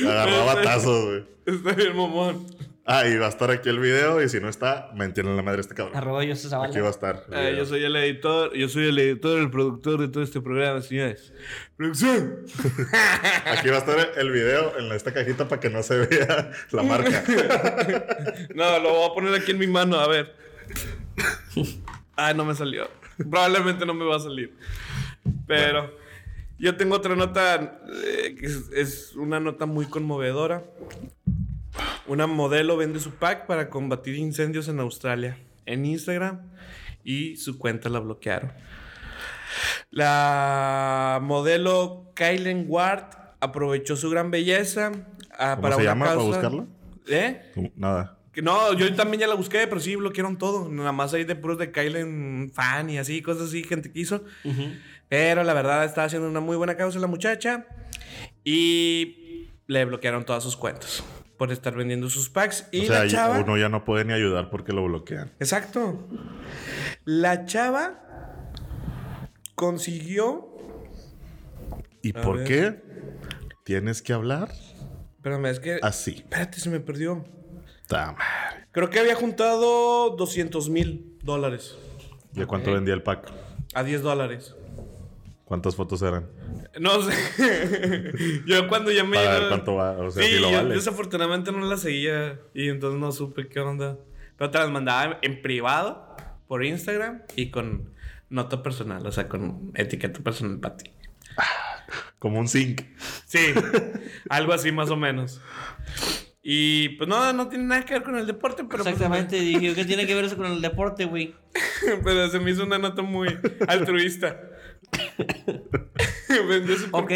Lo 0.00 0.10
agarró 0.10 0.34
a 0.34 0.54
batazos, 0.54 1.04
güey. 1.06 1.24
Está 1.46 1.72
bien, 1.72 1.96
mamón. 1.96 2.46
Ah, 2.90 3.06
y 3.06 3.18
va 3.18 3.26
a 3.26 3.28
estar 3.28 3.50
aquí 3.50 3.68
el 3.68 3.80
video. 3.80 4.22
Y 4.22 4.30
si 4.30 4.40
no 4.40 4.48
está, 4.48 4.90
me 4.94 5.04
entienden 5.04 5.36
la 5.36 5.42
madre 5.42 5.60
este 5.60 5.74
cabrón. 5.74 5.94
Arroba 5.94 6.24
yo 6.24 6.32
Aquí 6.32 6.80
va 6.80 6.86
a 6.86 6.90
estar. 6.90 7.22
Ah, 7.30 7.50
yo 7.50 7.66
soy 7.66 7.84
el 7.84 7.94
editor, 7.94 8.54
yo 8.54 8.66
soy 8.66 8.88
el 8.88 8.98
editor, 8.98 9.38
el 9.38 9.50
productor 9.50 10.00
de 10.00 10.08
todo 10.08 10.22
este 10.22 10.40
programa, 10.40 10.80
señores. 10.80 11.34
Producción. 11.76 12.46
Aquí 13.44 13.68
va 13.68 13.76
a 13.76 13.78
estar 13.80 14.12
el 14.16 14.30
video 14.30 14.78
en 14.78 14.90
esta 14.92 15.12
cajita 15.12 15.46
para 15.46 15.60
que 15.60 15.68
no 15.68 15.82
se 15.82 15.98
vea 15.98 16.50
la 16.70 16.82
marca. 16.82 17.24
No, 18.54 18.78
lo 18.78 18.90
voy 18.90 19.10
a 19.10 19.14
poner 19.14 19.34
aquí 19.34 19.50
en 19.50 19.58
mi 19.58 19.66
mano, 19.66 20.00
a 20.00 20.08
ver. 20.08 20.34
Ah, 22.16 22.32
no 22.32 22.46
me 22.46 22.54
salió. 22.54 22.88
Probablemente 23.18 23.84
no 23.84 23.92
me 23.92 24.06
va 24.06 24.16
a 24.16 24.20
salir. 24.20 24.54
Pero 25.46 25.94
yo 26.58 26.74
tengo 26.76 26.96
otra 26.96 27.14
nota 27.14 27.80
eh, 28.04 28.34
que 28.38 28.46
es, 28.46 28.70
es 28.72 29.14
una 29.14 29.40
nota 29.40 29.66
muy 29.66 29.84
conmovedora. 29.84 30.64
Una 32.06 32.26
modelo 32.26 32.76
vende 32.76 33.00
su 33.00 33.12
pack 33.12 33.46
para 33.46 33.68
combatir 33.68 34.16
incendios 34.16 34.68
en 34.68 34.80
Australia 34.80 35.38
en 35.66 35.84
Instagram 35.84 36.40
y 37.04 37.36
su 37.36 37.58
cuenta 37.58 37.88
la 37.88 38.00
bloquearon. 38.00 38.52
La 39.90 41.20
modelo 41.22 42.12
Kylen 42.14 42.66
Ward 42.68 43.04
aprovechó 43.40 43.96
su 43.96 44.10
gran 44.10 44.30
belleza 44.30 44.92
ah, 45.38 45.56
¿Cómo 45.56 45.62
para 45.62 45.74
se 45.76 45.82
una 45.82 45.90
llama? 45.90 46.06
¿Para 46.06 46.18
buscarla? 46.18 46.66
¿Eh? 47.06 47.52
Nada. 47.76 48.18
No, 48.42 48.72
yo 48.74 48.94
también 48.94 49.20
ya 49.20 49.26
la 49.26 49.34
busqué, 49.34 49.66
pero 49.66 49.80
sí 49.80 49.96
bloquearon 49.96 50.38
todo. 50.38 50.68
Nada 50.68 50.92
más 50.92 51.12
hay 51.12 51.24
de 51.24 51.34
puros 51.34 51.58
de 51.58 51.72
Kylen 51.72 52.52
fan 52.54 52.88
y 52.88 52.98
así, 52.98 53.20
cosas 53.20 53.48
así, 53.48 53.64
gente 53.64 53.90
que 53.90 54.00
hizo. 54.00 54.24
Pero 55.08 55.42
la 55.42 55.54
verdad 55.54 55.84
estaba 55.84 56.06
haciendo 56.06 56.28
una 56.28 56.40
muy 56.40 56.56
buena 56.56 56.76
causa 56.76 56.98
la 56.98 57.06
muchacha. 57.08 57.66
Y 58.44 59.48
le 59.66 59.84
bloquearon 59.84 60.24
todas 60.24 60.42
sus 60.42 60.56
cuentas 60.56 61.02
por 61.38 61.52
estar 61.52 61.74
vendiendo 61.74 62.10
sus 62.10 62.28
packs. 62.28 62.66
Y 62.72 62.82
o 62.82 62.86
sea, 62.86 63.04
la 63.04 63.10
chava. 63.10 63.38
uno 63.38 63.56
ya 63.56 63.68
no 63.68 63.84
puede 63.84 64.04
ni 64.04 64.12
ayudar 64.12 64.50
porque 64.50 64.72
lo 64.72 64.84
bloquean. 64.84 65.32
Exacto. 65.40 66.06
La 67.04 67.46
chava 67.46 68.50
consiguió. 69.54 70.48
¿Y 72.02 72.16
A 72.16 72.20
por 72.22 72.38
ver. 72.38 72.46
qué 72.46 72.82
tienes 73.64 74.02
que 74.02 74.12
hablar 74.12 74.50
Espérame, 75.16 75.46
es 75.46 75.60
que. 75.60 75.78
así? 75.82 76.12
Espérate, 76.16 76.60
se 76.60 76.70
me 76.70 76.80
perdió. 76.80 77.24
Ta 77.86 78.12
madre. 78.12 78.66
Creo 78.72 78.88
que 78.90 79.00
había 79.00 79.14
juntado 79.14 80.10
200 80.10 80.68
mil 80.70 81.18
dólares. 81.22 81.76
¿Y 82.34 82.42
a 82.42 82.46
cuánto 82.46 82.72
vendía 82.72 82.94
el 82.94 83.02
pack? 83.02 83.30
A 83.74 83.82
10 83.82 84.02
dólares. 84.02 84.54
¿Cuántas 85.48 85.76
fotos 85.76 86.02
eran? 86.02 86.26
No 86.78 87.00
sé. 87.00 88.12
yo 88.46 88.68
cuando 88.68 88.90
ya 88.90 89.02
me 89.02 89.16
Para 89.16 89.38
ver 89.38 89.48
cuánto 89.48 89.76
va. 89.76 89.92
O 89.92 90.10
sea, 90.10 90.22
sí, 90.22 90.32
si 90.34 90.38
lo 90.40 90.50
yo 90.50 90.58
vale. 90.58 90.74
desafortunadamente 90.74 91.52
no 91.52 91.60
la 91.60 91.78
seguía 91.78 92.38
y 92.52 92.68
entonces 92.68 93.00
no 93.00 93.10
supe 93.12 93.48
qué 93.48 93.60
onda. 93.60 93.96
Pero 94.36 94.50
te 94.50 94.58
las 94.58 94.70
mandaba 94.70 95.18
en 95.22 95.40
privado 95.40 96.14
por 96.48 96.66
Instagram 96.66 97.22
y 97.34 97.50
con 97.50 97.94
nota 98.28 98.62
personal, 98.62 99.06
o 99.06 99.10
sea, 99.10 99.26
con 99.26 99.72
etiqueta 99.74 100.20
personal 100.20 100.58
para 100.60 100.76
ti. 100.76 100.90
Como 102.18 102.40
un 102.40 102.46
zinc. 102.46 102.82
Sí, 103.24 103.54
algo 104.28 104.52
así 104.52 104.70
más 104.70 104.90
o 104.90 104.96
menos. 104.98 105.40
Y 106.42 106.90
pues 106.90 107.08
no, 107.08 107.32
no 107.32 107.48
tiene 107.48 107.64
nada 107.64 107.86
que 107.86 107.94
ver 107.94 108.02
con 108.02 108.16
el 108.16 108.26
deporte, 108.26 108.64
pero, 108.64 108.84
pues, 108.84 108.94
Exactamente, 108.94 109.40
dije, 109.40 109.74
¿qué 109.74 109.84
tiene 109.86 110.06
que 110.06 110.14
ver 110.14 110.26
eso 110.26 110.36
con 110.36 110.46
el 110.46 110.60
deporte, 110.60 111.06
güey? 111.06 111.34
pero 112.04 112.28
se 112.28 112.38
me 112.38 112.50
hizo 112.50 112.64
una 112.64 112.78
nota 112.78 113.00
muy 113.00 113.28
altruista. 113.66 114.40
Vendió 116.48 116.76
su 116.76 116.88
Ok. 116.92 117.12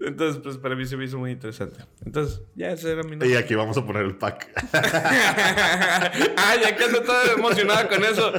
Entonces, 0.00 0.40
pues 0.42 0.56
para 0.58 0.74
mí 0.74 0.86
se 0.86 0.96
me 0.96 1.04
hizo 1.04 1.18
muy 1.18 1.32
interesante. 1.32 1.80
Entonces, 2.04 2.42
ya 2.54 2.70
esa 2.70 2.90
era 2.90 3.02
mi 3.02 3.12
nota. 3.12 3.26
Y 3.26 3.34
aquí 3.34 3.54
vamos 3.54 3.76
a 3.76 3.86
poner 3.86 4.04
el 4.04 4.16
pack. 4.16 4.48
ah, 4.72 6.54
ya 6.60 6.76
que 6.76 6.84
ando 6.84 7.02
toda 7.02 7.32
emocionada 7.32 7.88
con 7.88 8.02
eso. 8.04 8.32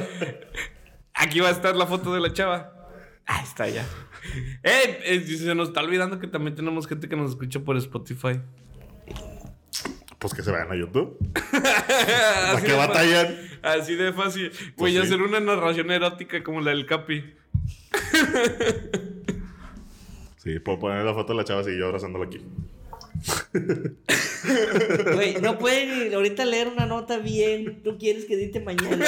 Aquí 1.14 1.40
va 1.40 1.48
a 1.48 1.52
estar 1.52 1.76
la 1.76 1.86
foto 1.86 2.12
de 2.12 2.20
la 2.20 2.32
chava. 2.32 2.72
Ahí 3.26 3.44
está 3.44 3.68
ya. 3.68 3.86
Eh, 4.62 5.00
eh, 5.04 5.20
se 5.20 5.54
nos 5.54 5.68
está 5.68 5.80
olvidando 5.80 6.18
que 6.18 6.26
también 6.26 6.54
tenemos 6.54 6.86
gente 6.86 7.08
que 7.08 7.16
nos 7.16 7.30
escucha 7.30 7.60
por 7.60 7.76
Spotify. 7.76 8.40
Pues 10.22 10.34
que 10.34 10.42
se 10.44 10.52
vayan 10.52 10.70
a 10.70 10.76
YouTube. 10.76 11.18
¿Para 11.50 12.52
¿Para 12.52 12.62
qué 12.62 12.72
batallan? 12.72 13.36
Así 13.60 13.96
de 13.96 14.12
fácil. 14.12 14.52
Voy 14.76 14.96
a 14.96 15.00
sí. 15.00 15.06
hacer 15.08 15.20
una 15.20 15.40
narración 15.40 15.90
erótica 15.90 16.44
como 16.44 16.60
la 16.60 16.70
del 16.70 16.86
Capi. 16.86 17.24
Sí, 20.36 20.60
puedo 20.60 20.78
poner 20.78 21.04
la 21.04 21.12
foto 21.12 21.32
de 21.32 21.38
la 21.38 21.44
chava 21.44 21.60
así 21.60 21.76
yo 21.76 21.86
abrazándolo 21.86 22.24
aquí. 22.24 22.40
Güey, 25.14 25.40
no 25.40 25.58
pueden 25.58 26.14
ahorita 26.14 26.44
leer 26.44 26.68
una 26.68 26.86
nota 26.86 27.18
bien. 27.18 27.82
Tú 27.82 27.98
quieres 27.98 28.24
que 28.24 28.34
edite 28.34 28.60
mañana. 28.60 29.04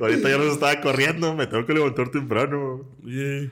Ahorita 0.00 0.28
ya 0.30 0.38
nos 0.38 0.54
estaba 0.54 0.80
corriendo, 0.80 1.34
me 1.34 1.46
tengo 1.46 1.66
que 1.66 1.74
levantar 1.74 2.10
temprano. 2.10 2.86
Ey, 3.06 3.50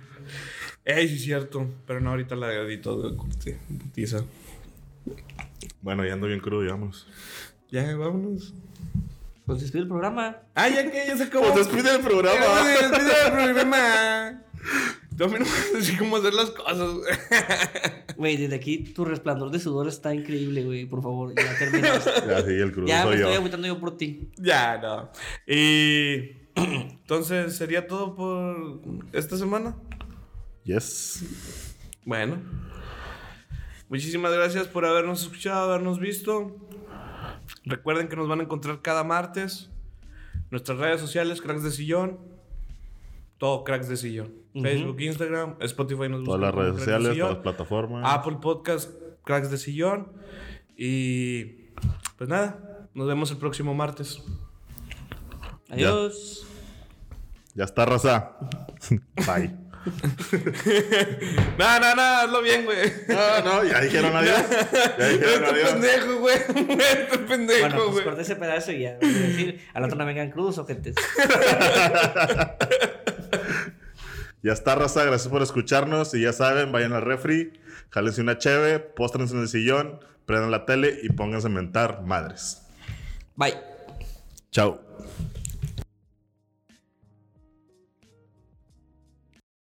sí 1.09 1.15
es 1.17 1.23
cierto. 1.23 1.67
Pero 1.87 2.01
no, 2.01 2.11
ahorita 2.11 2.37
la 2.37 2.53
edito 2.55 3.01
de 3.03 3.17
corte. 3.17 3.59
putiza. 3.79 4.25
Bueno, 5.83 6.05
ya 6.05 6.13
ando 6.15 6.27
bien 6.27 6.41
crudo, 6.41 6.63
digamos. 6.63 7.07
Ya, 7.71 7.97
vámonos. 7.97 8.55
Pues 9.47 9.61
despide 9.63 9.83
el 9.83 9.89
programa. 9.89 10.39
Ah, 10.55 10.69
ya 10.69 10.91
que 10.91 11.07
ya 11.07 11.17
se 11.17 11.25
acabó. 11.25 11.53
Pues 11.53 11.67
despide 11.67 11.95
el 11.97 12.01
programa. 12.03 12.41
Ya, 12.41 12.89
despide 12.89 13.27
el 13.27 13.33
programa. 13.33 14.43
Tú 15.17 15.25
a 15.25 15.29
mí 15.29 15.35
no 15.39 15.45
me 15.45 15.79
decir 15.79 15.99
cómo 15.99 16.17
hacer 16.17 16.35
las 16.35 16.51
cosas. 16.51 16.89
Güey, 18.17 18.37
desde 18.37 18.55
aquí 18.55 18.79
tu 18.79 19.05
resplandor 19.07 19.51
de 19.51 19.59
sudor 19.59 19.89
está 19.89 20.15
increíble, 20.15 20.63
güey. 20.63 20.85
Por 20.87 21.03
favor, 21.03 21.35
ya 21.35 21.59
terminaste. 21.59 22.11
Ya, 22.29 22.43
sí, 22.43 22.53
el 22.53 22.71
crudo 22.73 22.87
ya 22.87 23.07
me 23.07 23.15
estoy 23.15 23.33
yo. 23.33 23.37
agüitando 23.39 23.67
yo 23.67 23.81
por 23.81 23.97
ti. 23.97 24.31
ya, 24.37 24.79
no. 24.79 25.11
Y 25.47 26.33
entonces, 26.55 27.57
¿sería 27.57 27.87
todo 27.87 28.15
por 28.15 28.81
esta 29.13 29.37
semana? 29.39 29.75
Yes. 30.65 31.25
Bueno. 32.05 32.39
Muchísimas 33.91 34.33
gracias 34.33 34.69
por 34.69 34.87
habernos 34.87 35.23
escuchado, 35.23 35.69
habernos 35.69 35.99
visto. 35.99 36.57
Recuerden 37.65 38.09
que 38.09 38.15
nos 38.15 38.29
van 38.29 38.39
a 38.39 38.45
encontrar 38.45 38.83
cada 38.83 39.03
martes. 39.03 39.69
Nuestras 40.53 40.79
redes 40.79 41.01
sociales, 41.01 41.43
Cracks 41.43 41.65
de 41.65 41.73
Sillón. 41.73 42.21
Todo 43.37 43.65
Cracks 43.65 43.89
de 43.89 43.97
Sillón. 43.97 44.33
Facebook, 44.55 45.01
Instagram, 45.01 45.57
Spotify 45.61 46.09
nos 46.09 46.23
Todas 46.23 46.41
las 46.41 46.55
redes 46.55 46.77
sociales, 46.77 47.19
todas 47.19 47.35
las 47.35 47.43
plataformas. 47.43 48.05
Apple 48.07 48.39
Podcast, 48.41 48.93
Cracks 49.25 49.51
de 49.51 49.59
Sillón. 49.59 50.13
Y 50.77 51.45
pues 52.17 52.31
nada, 52.31 52.89
nos 52.95 53.09
vemos 53.09 53.33
el 53.33 53.39
próximo 53.39 53.75
martes. 53.75 54.23
Adiós. 55.69 56.47
Ya 57.55 57.65
está, 57.65 57.87
raza. 57.87 58.37
Bye. 59.27 59.70
No, 61.59 61.81
no, 61.81 61.95
no, 61.95 62.03
hazlo 62.03 62.43
bien, 62.43 62.65
güey. 62.65 62.93
No, 63.09 63.43
no, 63.45 63.65
ya 63.65 63.81
dijeron 63.81 64.15
adiós. 64.17 64.37
Ya 64.99 65.09
dijeron 65.09 65.45
Este 65.45 65.51
adiós. 65.51 65.71
pendejo, 65.73 66.19
güey. 66.19 66.37
Este 66.37 67.19
pendejo, 67.19 67.61
Bueno, 67.61 67.77
pues 67.77 67.91
güey. 67.93 68.05
corté 68.05 68.23
ese 68.23 68.37
pedazo 68.37 68.73
y 68.73 68.81
ya. 68.83 68.97
Voy 69.01 69.09
a 69.11 69.13
decir, 69.13 69.61
al 69.75 69.85
otro 69.85 69.97
no 69.97 70.07
vengan 70.07 70.31
crudos 70.31 70.59
o 70.59 70.67
gente. 70.67 70.93
Ya 74.43 74.55
está, 74.55 74.75
raza. 74.75 75.05
Gracias 75.05 75.29
por 75.29 75.43
escucharnos. 75.43 76.15
Y 76.15 76.23
ya 76.23 76.33
saben, 76.33 76.73
vayan 76.73 76.95
al 76.95 77.03
refri, 77.03 77.53
jálense 77.91 78.23
una 78.23 78.39
cheve, 78.39 78.79
póstrense 78.79 79.35
en 79.35 79.43
el 79.43 79.49
sillón, 79.49 80.01
prendan 80.25 80.51
la 80.51 80.65
tele 80.65 80.99
y 81.03 81.11
pónganse 81.11 81.49
a 81.49 81.51
mentar 81.51 82.01
madres. 82.05 82.63
Bye. 83.37 83.59
Chao. 84.51 84.81